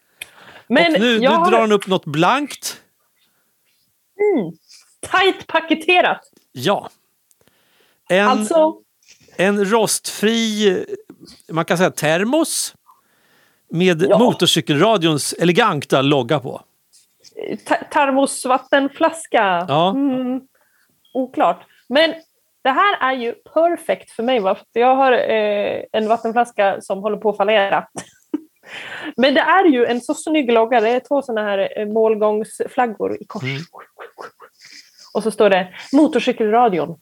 Men 0.68 0.94
Och 0.94 1.00
nu, 1.00 1.18
nu 1.20 1.28
har 1.28 1.50
drar 1.50 1.60
han 1.60 1.72
upp 1.72 1.86
något 1.86 2.04
blankt. 2.04 2.80
tajt 5.00 5.46
paketerat. 5.46 6.20
Ja. 6.52 6.90
En, 8.08 8.28
Alltså, 8.28 8.74
en 9.36 9.64
rostfri, 9.64 10.84
man 11.52 11.64
kan 11.64 11.78
säga 11.78 11.90
termos 11.90 12.74
med 13.68 14.02
Ja. 14.02 14.18
motorcykelradions 14.18 15.32
eleganta 15.32 16.02
logga 16.02 16.40
på. 16.40 16.60
ta- 17.64 17.84
termosvattenflaska. 17.92 19.64
Ja. 19.68 19.90
Mm, 19.90 20.40
oklart. 21.14 21.62
Men 21.88 22.14
det 22.64 22.70
här 22.70 22.96
är 23.00 23.12
ju 23.16 23.32
perfekt 23.32 24.10
för 24.10 24.22
mig. 24.22 24.40
Va? 24.40 24.56
Jag 24.72 24.96
har 24.96 25.12
eh, 25.12 25.82
en 25.92 26.08
vattenflaska 26.08 26.80
som 26.80 26.98
håller 26.98 27.16
på 27.16 27.30
att 27.30 27.36
fallera. 27.36 27.86
Men 29.16 29.34
det 29.34 29.40
är 29.40 29.64
ju 29.64 29.84
en 29.86 30.00
så 30.00 30.14
snygg 30.14 30.52
logga. 30.52 30.80
Det 30.80 30.88
är 30.88 31.00
två 31.00 31.22
sådana 31.22 31.48
här 31.48 31.78
eh, 31.78 31.86
målgångsflaggor 31.86 33.22
i 33.22 33.24
kors. 33.26 33.42
Mm. 33.42 33.62
Och 35.14 35.22
så 35.22 35.30
står 35.30 35.50
det 35.50 35.74
Motorcykelradion 35.92 36.98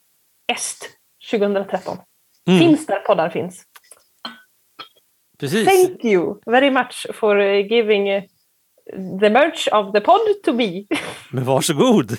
Est 0.52 0.90
2013. 1.30 1.96
Mm. 2.48 2.58
Finns 2.60 2.86
där 2.86 3.00
poddar 3.00 3.28
finns. 3.30 3.62
Precis. 5.38 5.68
Thank 5.68 6.04
you 6.04 6.40
very 6.46 6.70
much 6.70 7.06
for 7.12 7.40
eh, 7.40 7.68
giving 7.68 8.08
eh, 8.08 8.22
the 9.20 9.30
merch 9.30 9.68
of 9.72 9.92
the 9.92 10.00
pod 10.00 10.20
to 10.44 10.52
me. 10.52 10.86
Men 11.30 11.44
varsågod! 11.44 12.16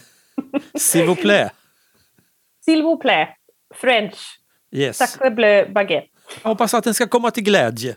S'il 0.78 1.06
vous 1.06 1.16
plaît. 1.22 1.52
S'il 2.66 2.84
vous 2.84 2.98
plaît. 2.98 3.28
French. 3.76 4.16
Yes. 4.72 4.98
Sacre 4.98 5.30
bleu 5.30 5.66
baguette. 5.74 6.08
Jag 6.42 6.50
hoppas 6.50 6.74
att 6.74 6.84
den 6.84 6.94
ska 6.94 7.08
komma 7.08 7.32
till 7.32 7.44
glädje. 7.44 7.96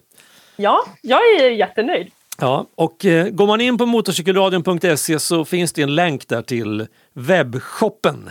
Ja, 0.57 0.85
jag 1.03 1.21
är 1.21 1.51
jättenöjd. 1.51 2.11
Ja, 2.41 2.67
och 2.75 3.05
eh, 3.05 3.29
går 3.29 3.47
man 3.47 3.61
in 3.61 3.79
på 3.79 3.87
motorcykelradion.se 3.87 5.19
så 5.19 5.45
finns 5.45 5.73
det 5.73 5.83
en 5.83 5.95
länk 5.95 6.29
där 6.29 6.43
till 6.43 6.87
webbshoppen. 7.13 8.31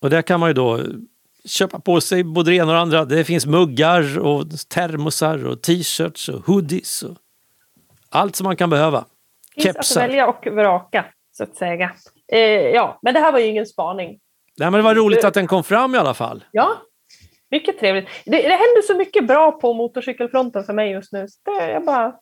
Och 0.00 0.10
där 0.10 0.22
kan 0.22 0.40
man 0.40 0.48
ju 0.50 0.54
då 0.54 0.80
köpa 1.44 1.80
på 1.80 2.00
sig 2.00 2.24
både 2.24 2.50
det 2.50 2.56
ena 2.56 2.66
och 2.66 2.72
det 2.72 2.80
andra. 2.80 3.04
Det 3.04 3.24
finns 3.24 3.46
muggar 3.46 4.18
och 4.18 4.46
termosar 4.68 5.46
och 5.46 5.62
t-shirts 5.62 6.28
och 6.28 6.46
hoodies. 6.46 7.02
Och 7.02 7.16
allt 8.08 8.36
som 8.36 8.44
man 8.44 8.56
kan 8.56 8.70
behöva. 8.70 9.04
Finns 9.54 9.66
att 9.66 9.74
Kepsar. 9.74 10.00
välja 10.00 10.26
och 10.26 10.46
vraka, 10.46 11.04
så 11.32 11.42
att 11.42 11.56
säga. 11.56 11.92
Eh, 12.32 12.40
ja, 12.50 12.98
men 13.02 13.14
det 13.14 13.20
här 13.20 13.32
var 13.32 13.38
ju 13.38 13.46
ingen 13.46 13.66
spaning. 13.66 14.08
Nej, 14.58 14.70
men 14.70 14.72
det 14.72 14.82
var 14.82 14.94
roligt 14.94 15.24
att 15.24 15.34
den 15.34 15.46
kom 15.46 15.64
fram 15.64 15.94
i 15.94 15.98
alla 15.98 16.14
fall. 16.14 16.44
Ja, 16.52 16.82
mycket 17.50 17.78
trevligt. 17.78 18.08
Det, 18.24 18.30
det 18.30 18.48
händer 18.48 18.82
så 18.82 18.94
mycket 18.94 19.26
bra 19.26 19.52
på 19.52 19.72
motorcykelfronten 19.74 20.64
för 20.64 20.72
mig 20.72 20.90
just 20.90 21.12
nu. 21.12 21.28
Så 21.28 21.38
det 21.44 21.62
är 21.62 21.80
bara... 21.80 22.06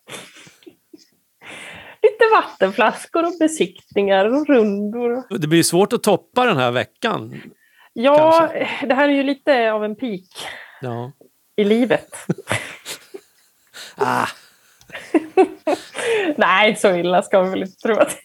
Lite 2.01 2.25
vattenflaskor 2.35 3.25
och 3.25 3.33
besiktningar 3.39 4.25
och 4.25 4.47
rundor. 4.47 5.39
Det 5.39 5.47
blir 5.47 5.63
svårt 5.63 5.93
att 5.93 6.03
toppa 6.03 6.45
den 6.45 6.57
här 6.57 6.71
veckan. 6.71 7.41
Ja, 7.93 8.49
det 8.87 8.93
här 8.93 9.09
är 9.09 9.13
ju 9.13 9.23
lite 9.23 9.71
av 9.71 9.85
en 9.85 9.95
peak 9.95 10.47
Ja. 10.81 11.11
i 11.55 11.63
livet. 11.63 12.07
Ah, 14.01 14.27
Nej, 16.37 16.75
så 16.75 16.95
illa 16.95 17.21
ska 17.21 17.41
vi 17.41 17.49
väl 17.49 17.61
inte 17.61 17.77
tro 17.77 17.95
att 17.95 18.17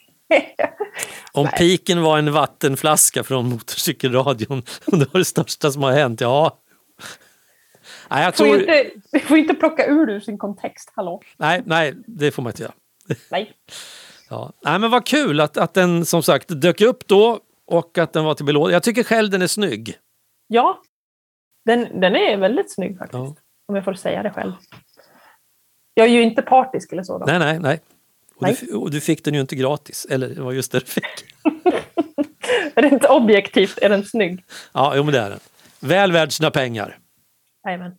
om 1.32 1.48
piken 1.58 2.02
var 2.02 2.18
en 2.18 2.32
vattenflaska 2.32 3.24
från 3.24 3.48
motorcykelradion 3.48 4.62
det 4.86 5.12
var 5.12 5.18
det 5.18 5.24
största 5.24 5.70
som 5.72 5.82
har 5.82 5.92
hänt, 5.92 6.20
ja. 6.20 6.58
Nej, 8.10 8.24
jag 8.24 8.36
Får 8.36 8.44
tror... 8.44 8.60
inte, 8.60 8.90
vi 9.12 9.20
får 9.20 9.38
inte 9.38 9.54
plocka 9.54 9.86
ur 9.86 10.10
ur 10.10 10.20
sin 10.20 10.38
kontext, 10.38 10.92
hallå? 10.96 11.22
Nej, 11.36 11.62
nej, 11.66 11.94
det 12.06 12.30
får 12.30 12.42
man 12.42 12.50
inte 12.50 12.62
göra. 12.62 12.72
Nej. 13.30 13.52
Ja. 14.30 14.52
Nej, 14.64 14.78
men 14.78 14.90
vad 14.90 15.06
kul 15.06 15.40
att, 15.40 15.56
att 15.56 15.74
den 15.74 16.06
som 16.06 16.22
sagt 16.22 16.48
dök 16.48 16.80
upp 16.80 17.08
då 17.08 17.40
och 17.66 17.98
att 17.98 18.12
den 18.12 18.24
var 18.24 18.34
till 18.34 18.44
belåning. 18.44 18.72
Jag 18.72 18.82
tycker 18.82 19.02
själv 19.02 19.30
den 19.30 19.42
är 19.42 19.46
snygg. 19.46 19.98
Ja, 20.46 20.82
den, 21.64 22.00
den 22.00 22.16
är 22.16 22.36
väldigt 22.36 22.74
snygg 22.74 22.98
faktiskt. 22.98 23.14
Ja. 23.14 23.34
Om 23.68 23.74
jag 23.74 23.84
får 23.84 23.94
säga 23.94 24.22
det 24.22 24.30
själv. 24.30 24.52
Jag 25.94 26.06
är 26.06 26.10
ju 26.10 26.22
inte 26.22 26.42
partisk 26.42 26.92
eller 26.92 27.02
så. 27.02 27.18
Då. 27.18 27.24
Nej, 27.26 27.38
nej, 27.38 27.58
nej. 27.58 27.80
Och, 28.36 28.42
Nej. 28.42 28.56
Du, 28.60 28.74
och 28.74 28.90
du 28.90 29.00
fick 29.00 29.24
den 29.24 29.34
ju 29.34 29.40
inte 29.40 29.56
gratis. 29.56 30.06
Eller 30.10 30.28
det 30.28 30.42
var 30.42 30.52
just 30.52 30.72
det 30.72 30.78
du 30.78 30.86
fick. 30.86 31.04
Rent 32.74 33.04
objektivt 33.04 33.78
är 33.82 33.88
den 33.88 34.04
snygg. 34.04 34.44
Ja, 34.72 34.92
jo, 34.96 35.02
men 35.02 35.12
det 35.12 35.20
är 35.20 35.30
den. 35.30 35.40
Väl 35.80 36.12
värd 36.12 36.32
sina 36.32 36.50
pengar. 36.50 36.98
Jajamän. 37.66 37.94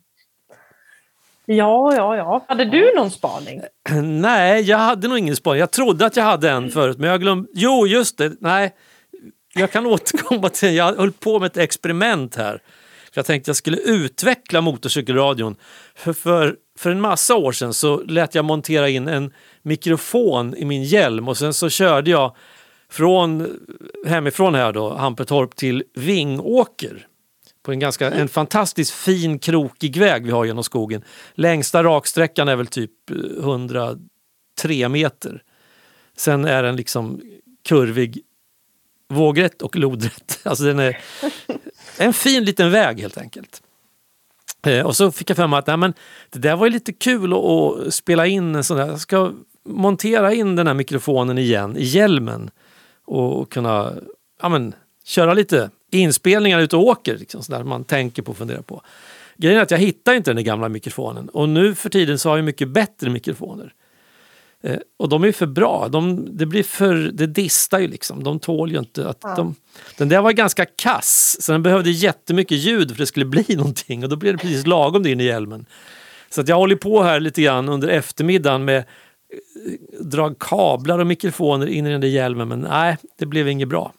Ja, 1.46 1.94
ja, 1.96 2.16
ja. 2.16 2.44
Hade 2.48 2.64
du 2.64 2.94
någon 2.96 3.10
spaning? 3.10 3.62
Nej, 4.20 4.62
jag 4.62 4.78
hade 4.78 5.08
nog 5.08 5.18
ingen 5.18 5.36
spaning. 5.36 5.60
Jag 5.60 5.70
trodde 5.70 6.06
att 6.06 6.16
jag 6.16 6.24
hade 6.24 6.50
en 6.50 6.70
förut, 6.70 6.98
men 6.98 7.10
jag 7.10 7.20
glömde. 7.20 7.48
Jo, 7.54 7.86
just 7.86 8.18
det. 8.18 8.32
Nej, 8.40 8.74
jag 9.56 9.72
kan 9.72 9.86
återkomma 9.92 10.48
till 10.48 10.74
Jag 10.74 10.96
höll 10.96 11.12
på 11.12 11.38
med 11.38 11.46
ett 11.46 11.56
experiment 11.56 12.36
här. 12.36 12.62
För 13.12 13.18
jag 13.18 13.26
tänkte 13.26 13.48
jag 13.48 13.56
skulle 13.56 13.76
utveckla 13.76 14.60
motorcykelradion. 14.60 15.56
För, 15.94 16.12
för, 16.12 16.56
för 16.78 16.90
en 16.90 17.00
massa 17.00 17.34
år 17.34 17.52
sedan 17.52 17.74
så 17.74 18.02
lät 18.02 18.34
jag 18.34 18.44
montera 18.44 18.88
in 18.88 19.08
en 19.08 19.32
mikrofon 19.62 20.54
i 20.56 20.64
min 20.64 20.84
hjälm 20.84 21.28
och 21.28 21.36
sen 21.36 21.54
så 21.54 21.68
körde 21.68 22.10
jag 22.10 22.36
från 22.90 23.58
hemifrån 24.06 24.54
här 24.54 24.72
då, 24.72 24.94
Hampetorp 24.94 25.56
till 25.56 25.84
Vingåker. 25.94 27.06
På 27.62 27.72
en, 27.72 27.78
ganska, 27.78 28.10
en 28.10 28.28
fantastiskt 28.28 28.90
fin 28.90 29.38
krokig 29.38 29.96
väg 29.96 30.24
vi 30.26 30.30
har 30.30 30.44
genom 30.44 30.64
skogen. 30.64 31.04
Längsta 31.34 31.82
raksträckan 31.82 32.48
är 32.48 32.56
väl 32.56 32.66
typ 32.66 33.10
eh, 33.10 33.16
103 33.38 34.88
meter. 34.88 35.42
Sen 36.16 36.44
är 36.44 36.62
den 36.62 36.76
liksom 36.76 37.20
kurvig 37.68 38.22
vågrätt 39.08 39.62
och 39.62 39.76
lodrätt. 39.76 40.40
Alltså 40.46 40.64
den 40.64 40.78
är 40.78 40.98
en 41.98 42.12
fin 42.12 42.44
liten 42.44 42.70
väg 42.70 43.00
helt 43.00 43.18
enkelt. 43.18 43.62
Eh, 44.66 44.86
och 44.86 44.96
så 44.96 45.12
fick 45.12 45.30
jag 45.30 45.36
för 45.36 45.46
mig 45.46 45.58
att 45.58 45.66
nej, 45.66 45.76
men 45.76 45.94
det 46.30 46.38
där 46.38 46.56
var 46.56 46.66
ju 46.66 46.72
lite 46.72 46.92
kul 46.92 47.32
att, 47.32 47.38
att 47.38 47.94
spela 47.94 48.26
in 48.26 48.54
en 48.54 48.64
sån 48.64 48.76
där. 48.76 48.86
Jag 48.86 49.00
ska 49.00 49.32
montera 49.64 50.34
in 50.34 50.56
den 50.56 50.66
här 50.66 50.74
mikrofonen 50.74 51.38
igen 51.38 51.76
i 51.76 51.84
hjälmen 51.84 52.50
och 53.04 53.52
kunna 53.52 53.92
ja, 54.42 54.48
men, 54.48 54.74
köra 55.04 55.34
lite 55.34 55.70
inspelningar 55.92 56.60
ute 56.60 56.76
och 56.76 56.82
åker. 56.82 57.18
Liksom, 57.18 57.42
så 57.42 57.52
där 57.52 57.64
man 57.64 57.84
tänker 57.84 58.22
på 58.22 58.30
och 58.30 58.36
funderar 58.36 58.62
på. 58.62 58.82
Grejen 59.36 59.58
är 59.58 59.62
att 59.62 59.70
jag 59.70 59.78
hittar 59.78 60.14
inte 60.14 60.30
den 60.30 60.36
där 60.36 60.42
gamla 60.42 60.68
mikrofonen 60.68 61.28
och 61.28 61.48
nu 61.48 61.74
för 61.74 61.88
tiden 61.88 62.18
så 62.18 62.28
har 62.28 62.36
jag 62.36 62.44
mycket 62.44 62.68
bättre 62.68 63.10
mikrofoner. 63.10 63.72
Eh, 64.62 64.78
och 64.96 65.08
de 65.08 65.22
är 65.22 65.26
ju 65.26 65.32
för 65.32 65.46
bra. 65.46 65.88
De, 65.88 66.28
det 66.36 66.46
blir 66.46 66.62
för, 66.62 66.94
det 66.94 67.26
distar 67.26 67.78
ju 67.78 67.88
liksom. 67.88 68.24
De 68.24 68.40
tål 68.40 68.72
ju 68.72 68.78
inte 68.78 69.08
att 69.08 69.20
de... 69.20 69.54
Den 69.96 70.08
där 70.08 70.20
var 70.20 70.32
ganska 70.32 70.64
kass, 70.64 71.36
så 71.40 71.52
den 71.52 71.62
behövde 71.62 71.90
jättemycket 71.90 72.58
ljud 72.58 72.88
för 72.88 72.94
att 72.94 72.98
det 72.98 73.06
skulle 73.06 73.26
bli 73.26 73.44
någonting 73.56 74.02
och 74.02 74.08
då 74.08 74.16
blev 74.16 74.32
det 74.32 74.38
precis 74.38 74.66
lagom 74.66 75.02
det 75.02 75.10
in 75.10 75.20
i 75.20 75.24
hjälmen. 75.24 75.66
Så 76.30 76.40
att 76.40 76.48
jag 76.48 76.56
håller 76.56 76.76
på 76.76 77.02
här 77.02 77.20
lite 77.20 77.42
grann 77.42 77.68
under 77.68 77.88
eftermiddagen 77.88 78.64
med 78.64 78.78
eh, 78.78 78.84
dra 80.00 80.34
kablar 80.34 80.98
och 80.98 81.06
mikrofoner 81.06 81.66
in 81.66 81.86
i 81.86 81.90
den 81.90 82.00
där 82.00 82.08
hjälmen 82.08 82.48
men 82.48 82.60
nej, 82.60 82.96
det 83.18 83.26
blev 83.26 83.48
inget 83.48 83.68
bra. 83.68 83.92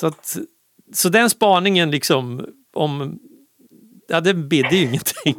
Så, 0.00 0.06
att, 0.06 0.36
så 0.94 1.08
den 1.08 1.30
spaningen 1.30 1.90
liksom 1.90 2.46
om... 2.72 3.18
Ja, 4.08 4.20
det 4.20 4.34
bidde 4.34 4.76
ju 4.76 4.82
ingenting. 4.82 5.34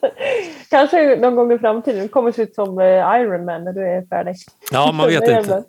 Kanske 0.70 1.16
någon 1.16 1.36
gång 1.36 1.52
i 1.52 1.58
framtiden. 1.58 2.02
Du 2.02 2.08
kommer 2.08 2.32
se 2.32 2.42
ut 2.42 2.54
som 2.54 2.78
eh, 2.78 2.86
Iron 2.86 3.44
Man 3.44 3.64
när 3.64 3.72
du 3.72 3.88
är 3.88 4.06
färdig. 4.06 4.36
Ja, 4.72 4.92
man 4.92 5.06
vet 5.06 5.28
inte. 5.28 5.64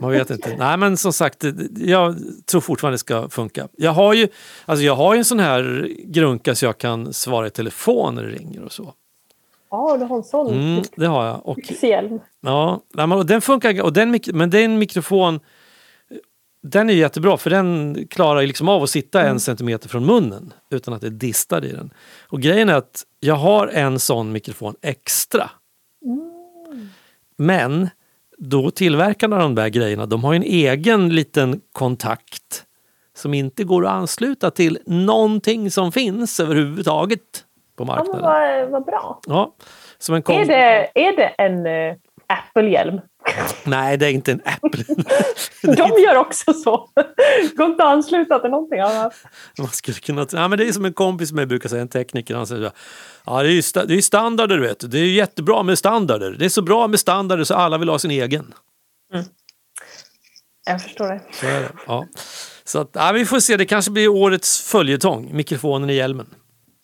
Man 0.00 0.10
vet 0.10 0.30
inte. 0.30 0.56
Nej 0.58 0.76
men 0.76 0.96
som 0.96 1.12
sagt, 1.12 1.44
jag 1.76 2.16
tror 2.46 2.60
fortfarande 2.60 2.94
det 2.94 2.98
ska 2.98 3.28
funka. 3.28 3.68
Jag 3.76 3.90
har 3.90 4.14
ju, 4.14 4.28
alltså 4.66 4.84
jag 4.84 4.96
har 4.96 5.14
ju 5.14 5.18
en 5.18 5.24
sån 5.24 5.40
här 5.40 5.88
grunka 6.04 6.54
så 6.54 6.64
jag 6.64 6.78
kan 6.78 7.12
svara 7.12 7.46
i 7.46 7.50
telefon 7.50 8.14
när 8.14 8.22
det 8.22 8.28
ringer 8.28 8.64
och 8.64 8.72
så. 8.72 8.94
Ja, 9.70 9.96
du 9.98 10.04
har 10.04 10.16
en 10.16 10.22
sån 10.22 10.52
Mm, 10.52 10.82
det 10.96 11.06
har 11.06 11.26
jag. 11.26 11.40
Och, 11.44 11.58
ja, 12.40 12.80
den 13.26 13.40
funkar, 13.40 13.82
och 13.82 13.92
den, 13.92 14.20
men 14.32 14.50
den 14.50 14.78
mikrofon 14.78 15.40
den 16.62 16.90
är 16.90 16.94
jättebra 16.94 17.36
för 17.36 17.50
den 17.50 17.96
klarar 18.10 18.42
liksom 18.42 18.68
av 18.68 18.82
att 18.82 18.90
sitta 18.90 19.22
en 19.22 19.40
centimeter 19.40 19.88
från 19.88 20.06
munnen 20.06 20.52
utan 20.70 20.94
att 20.94 21.00
det 21.00 21.10
distar 21.10 21.64
i 21.64 21.72
den. 21.72 21.90
Och 22.28 22.40
grejen 22.40 22.68
är 22.68 22.74
att 22.74 23.02
jag 23.20 23.34
har 23.34 23.66
en 23.68 23.98
sån 23.98 24.32
mikrofon 24.32 24.74
extra. 24.82 25.50
Men 27.38 27.88
då 28.38 28.70
tillverkarna 28.70 29.36
av 29.36 29.42
de 29.42 29.54
där 29.54 29.68
grejerna, 29.68 30.06
de 30.06 30.24
har 30.24 30.34
en 30.34 30.42
egen 30.42 31.08
liten 31.14 31.60
kontakt 31.72 32.64
som 33.16 33.34
inte 33.34 33.64
går 33.64 33.86
att 33.86 33.92
ansluta 33.92 34.50
till 34.50 34.78
någonting 34.86 35.70
som 35.70 35.92
finns 35.92 36.40
överhuvudtaget 36.40 37.20
på 37.76 37.84
Ja, 37.84 37.86
marknaden. 37.86 38.22
vad, 38.22 38.70
vad 38.70 38.84
bra. 38.84 39.20
Ja, 39.26 39.54
som 39.98 40.14
en 40.14 40.22
Är 40.26 40.44
det, 40.46 40.90
är 40.94 41.16
det 41.16 41.26
en 41.26 41.66
uh, 41.66 41.96
Apple-hjälm? 42.30 43.00
Nej, 43.64 43.96
det 43.96 44.06
är 44.06 44.10
inte 44.10 44.32
en 44.32 44.40
Apple. 44.44 44.84
De 45.76 46.02
gör 46.02 46.16
också 46.16 46.52
så. 46.52 46.88
Går 47.56 47.66
inte 47.66 47.84
att 47.84 47.90
ansluta 47.92 48.38
till 48.38 48.50
någonting 48.50 48.80
annat. 48.80 49.14
Man 49.58 49.68
skulle 49.68 50.00
kunna... 50.00 50.26
ja, 50.32 50.48
men 50.48 50.58
det 50.58 50.68
är 50.68 50.72
som 50.72 50.84
en 50.84 50.92
kompis 50.92 51.32
med 51.32 51.48
brukar 51.48 51.68
säga, 51.68 51.82
en 51.82 51.88
tekniker. 51.88 52.34
Han 52.34 52.46
säger 52.46 52.72
ja, 53.26 53.42
det 53.42 53.48
är 53.48 53.52
ju 53.52 53.62
sta... 53.62 53.84
det 53.84 53.94
är 53.94 54.00
standarder, 54.00 54.56
du 54.56 54.62
vet. 54.62 54.90
Det 54.90 54.98
är 54.98 55.04
jättebra 55.04 55.62
med 55.62 55.78
standarder. 55.78 56.36
Det 56.38 56.44
är 56.44 56.48
så 56.48 56.62
bra 56.62 56.86
med 56.86 57.00
standarder 57.00 57.44
så 57.44 57.54
alla 57.54 57.78
vill 57.78 57.88
ha 57.88 57.98
sin 57.98 58.10
egen. 58.10 58.54
Jag 60.66 60.82
förstår 60.82 61.08
det. 61.08 61.20
Så 61.32 61.46
är 61.46 61.60
det. 61.60 61.70
Ja. 61.86 62.06
Så 62.64 62.78
att, 62.78 62.90
ja, 62.92 63.12
vi 63.12 63.26
får 63.26 63.40
se, 63.40 63.56
det 63.56 63.66
kanske 63.66 63.90
blir 63.90 64.08
årets 64.08 64.60
följetong, 64.60 65.30
mikrofonen 65.32 65.90
i 65.90 65.94
hjälmen. 65.94 66.26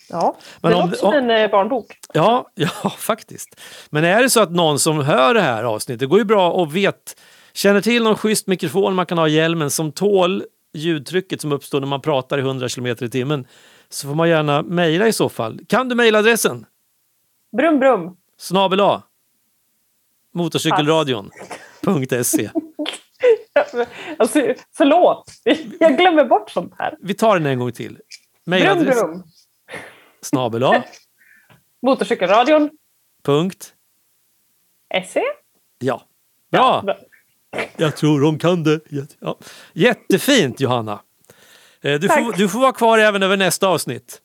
Ja, 0.08 0.36
Men 0.60 0.70
det 0.72 0.76
om- 0.76 0.92
som 0.92 1.08
om- 1.08 1.14
en 1.14 1.30
eh, 1.30 1.50
barnbok. 1.50 1.98
Ja, 2.14 2.50
ja, 2.54 2.90
faktiskt. 2.98 3.60
Men 3.90 4.04
är 4.04 4.22
det 4.22 4.30
så 4.30 4.40
att 4.40 4.50
någon 4.50 4.78
som 4.78 5.00
hör 5.00 5.34
det 5.34 5.40
här 5.40 5.64
avsnittet, 5.64 6.00
det 6.00 6.06
går 6.06 6.18
ju 6.18 6.24
bra 6.24 6.50
och 6.52 6.76
vet, 6.76 7.20
känner 7.52 7.80
till 7.80 8.02
någon 8.02 8.16
schysst 8.16 8.46
mikrofon 8.46 8.94
man 8.94 9.06
kan 9.06 9.18
ha 9.18 9.28
i 9.28 9.32
hjälmen 9.32 9.70
som 9.70 9.92
tål 9.92 10.44
ljudtrycket 10.74 11.40
som 11.40 11.52
uppstår 11.52 11.80
när 11.80 11.86
man 11.86 12.00
pratar 12.00 12.38
i 12.38 12.40
100 12.40 12.68
km 12.68 12.86
i 12.86 12.94
timmen, 12.94 13.46
så 13.88 14.08
får 14.08 14.14
man 14.14 14.28
gärna 14.28 14.62
mejla 14.62 15.08
i 15.08 15.12
så 15.12 15.28
fall. 15.28 15.60
Kan 15.68 15.88
du 15.88 15.94
mejladressen? 15.94 16.66
Brum, 17.56 17.78
brum. 17.78 18.16
Snabel 18.38 18.80
A. 18.80 19.02
Motorcykelradion.se. 20.34 22.50
Alltså, 24.18 24.40
förlåt, 24.76 25.24
jag 25.80 25.96
glömmer 25.98 26.24
bort 26.24 26.50
sånt 26.50 26.74
här. 26.78 26.94
Vi 27.00 27.14
tar 27.14 27.38
den 27.38 27.46
en 27.46 27.58
gång 27.58 27.72
till. 27.72 27.92
Brum, 27.92 28.00
Mejladress 28.44 29.00
brum. 29.00 29.22
Snabel. 30.26 30.62
Motorcykelradion. 31.82 32.70
Punkt. 33.22 33.74
SE. 35.08 35.22
Ja. 35.78 36.02
Bra! 36.50 36.84
Jag 37.76 37.96
tror 37.96 38.20
de 38.20 38.38
kan 38.38 38.62
det. 38.64 38.80
Ja. 39.20 39.36
Jättefint 39.72 40.60
Johanna! 40.60 41.00
Eh, 41.82 42.00
Du 42.00 42.08
får, 42.08 42.36
du 42.36 42.48
får 42.48 42.58
vara 42.58 42.72
kvar 42.72 42.98
även 42.98 43.22
över 43.22 43.36
nästa 43.36 43.68
avsnitt. 43.68 44.22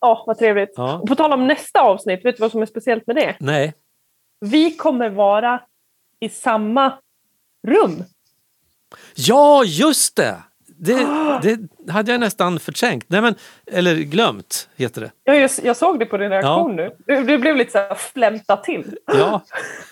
Ja, 0.00 0.24
vad 0.26 0.38
trevligt. 0.38 0.72
Ja. 0.76 0.98
Och 0.98 1.08
på 1.08 1.14
tal 1.14 1.32
om 1.32 1.46
nästa 1.46 1.80
avsnitt, 1.80 2.24
vet 2.24 2.36
du 2.36 2.40
vad 2.40 2.50
som 2.50 2.62
är 2.62 2.66
speciellt 2.66 3.06
med 3.06 3.16
det? 3.16 3.36
Nej. 3.40 3.74
Vi 4.40 4.76
kommer 4.76 5.10
vara 5.10 5.60
i 6.20 6.28
samma 6.28 6.98
rum. 7.66 8.04
Ja, 9.14 9.64
just 9.64 10.16
det! 10.16 10.42
Det, 10.78 11.06
det 11.42 11.92
hade 11.92 12.12
jag 12.12 12.20
nästan 12.20 12.58
förträngt. 12.60 13.04
Nej, 13.08 13.20
men, 13.20 13.34
eller 13.72 13.94
glömt, 13.96 14.68
heter 14.76 15.00
det. 15.00 15.10
Jag, 15.24 15.40
jag, 15.40 15.50
jag 15.62 15.76
såg 15.76 15.98
det 15.98 16.06
på 16.06 16.16
din 16.16 16.30
reaktion 16.30 16.76
nu. 16.76 16.90
Du, 17.06 17.24
du 17.24 17.38
blev 17.38 17.56
lite 17.56 17.70
så 17.72 17.78
här 17.78 17.94
flämta 17.94 18.56
till. 18.56 18.96
Ja. 19.06 19.40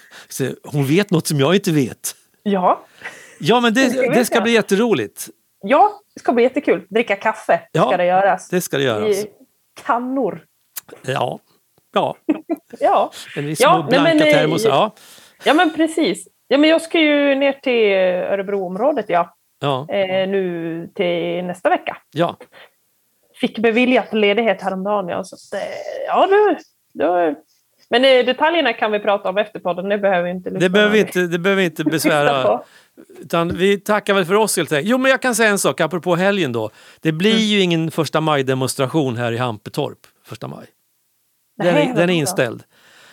Hon 0.65 0.87
vet 0.87 1.11
något 1.11 1.27
som 1.27 1.41
jag 1.41 1.55
inte 1.55 1.73
vet. 1.73 2.15
Ja. 2.43 2.85
Ja, 3.39 3.61
men 3.61 3.75
det, 3.75 4.13
Det 4.15 4.25
ska 4.25 4.41
bli 4.41 4.53
jätteroligt. 4.53 5.29
ja, 5.65 5.93
det 6.15 6.21
ska 6.21 6.33
bli 6.33 6.43
jättekul. 6.43 6.87
Dricka 6.91 7.17
kaffe 7.17 7.61
Ja, 7.73 7.87
ska 7.87 7.97
det 7.97 8.05
göras. 8.07 8.49
Det 8.49 8.61
ska 8.61 8.77
det 8.79 8.85
göras. 8.85 9.17
I 9.17 9.27
kannor. 9.83 10.45
Ja. 11.03 11.39
Ja, 11.95 12.17
Ja. 12.81 13.11
en 13.37 13.45
i 13.49 13.55
Ja, 13.59 13.73
små 13.73 13.79
nej, 13.79 13.89
blanka 13.89 14.25
men, 14.25 14.35
termosar. 14.35 14.71
Ja. 14.71 14.95
ja, 15.45 15.55
men 15.55 15.71
precis. 15.71 16.29
Ja, 16.49 16.59
men 16.59 16.71
jag 16.71 16.83
ska 16.83 17.01
ju 17.01 17.35
ner 17.35 17.53
till 17.53 17.93
Örebroområdet 18.33 19.05
ja. 19.09 19.35
Ja. 19.63 19.87
Eh, 19.91 20.29
nu 20.29 20.91
till 20.95 21.45
nästa 21.45 21.69
vecka. 21.71 21.97
ja. 22.13 22.37
Fick 23.41 23.59
beviljat 23.59 24.13
ledighet 24.13 24.63
häromdagen. 24.63 25.09
Ja, 25.09 25.25
så 25.25 25.35
att, 25.37 25.63
eh, 25.63 25.69
ja 26.07 26.27
du, 26.31 26.57
du. 26.93 27.35
Men 27.91 28.05
eh, 28.05 28.25
detaljerna 28.27 28.73
kan 28.73 28.93
vi 28.93 28.99
prata 28.99 29.29
om 29.29 29.39
efter 29.39 29.61
podden. 29.61 29.89
Det 29.89 29.99
behöver 29.99 30.23
vi 30.25 30.31
inte 30.31 30.51
Det 30.51 30.69
behöver 30.71 30.97
inte, 30.99 31.21
det 31.27 31.39
behöver 31.39 31.63
inte 31.63 31.85
besvära. 31.91 32.61
Utan 33.21 33.49
vi 33.49 33.81
tackar 33.81 34.15
väl 34.15 34.25
för 34.25 34.35
oss 34.35 34.57
helt 34.57 34.73
enkelt. 34.73 34.89
Jo, 34.89 34.99
men 34.99 35.11
jag 35.11 35.23
kan 35.23 35.35
säga 35.35 35.51
en 35.51 35.59
sak 35.59 35.81
apropå 35.81 36.17
helgen 36.17 36.53
då. 36.53 36.71
Det 37.01 37.13
blir 37.13 37.31
Mm. 37.33 37.43
ju 37.45 37.61
ingen 37.61 37.91
första 37.91 38.21
maj-demonstration 38.21 39.17
här 39.17 39.33
i 39.33 39.37
Hampetorp 39.37 39.99
första 40.25 40.49
maj. 40.49 40.67
Den 41.63 41.75
Nej, 41.75 41.93
den 41.97 42.11
är 42.11 42.15
inställd. 42.15 42.63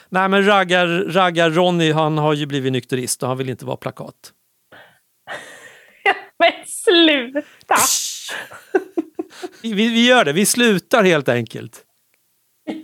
Nej, 0.10 0.30
men 0.30 0.46
raggar, 0.48 0.88
raggar 1.14 1.50
Ronny, 1.50 1.92
han 1.92 2.18
har 2.18 2.34
ju 2.34 2.46
blivit 2.46 2.72
nykterist 2.74 3.24
och 3.24 3.30
han 3.30 3.38
vill 3.38 3.50
inte 3.50 3.66
vara 3.66 3.78
plakat. 3.78 4.16
Sluta! 6.90 7.76
Vi, 9.62 9.74
vi 9.74 10.08
gör 10.08 10.26
det, 10.26 10.34
vi 10.34 10.46
slutar 10.46 11.04
helt 11.04 11.30
enkelt. 11.30 11.86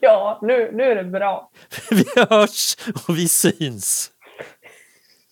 Ja, 0.01 0.39
nu, 0.41 0.72
nu 0.74 0.84
är 0.84 0.95
det 0.95 1.03
bra. 1.03 1.51
Vi 1.91 2.06
hörs 2.30 2.76
och 3.08 3.18
vi 3.18 3.28
syns. 3.28 4.12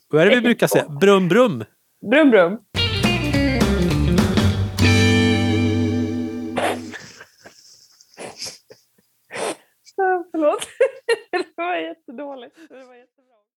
Vad 0.09 0.21
är 0.21 0.29
det 0.29 0.35
vi 0.35 0.41
brukar 0.41 0.67
säga? 0.67 0.89
Brum 0.89 1.27
brum. 1.29 1.65
Brum 2.11 2.31
brum. 2.31 2.57
Förlåt. 10.31 10.67
Det 11.31 11.45
var 11.55 11.75
jättedåligt. 11.75 12.55
Det 12.69 12.83
var 12.85 12.95
jättebra. 12.95 13.12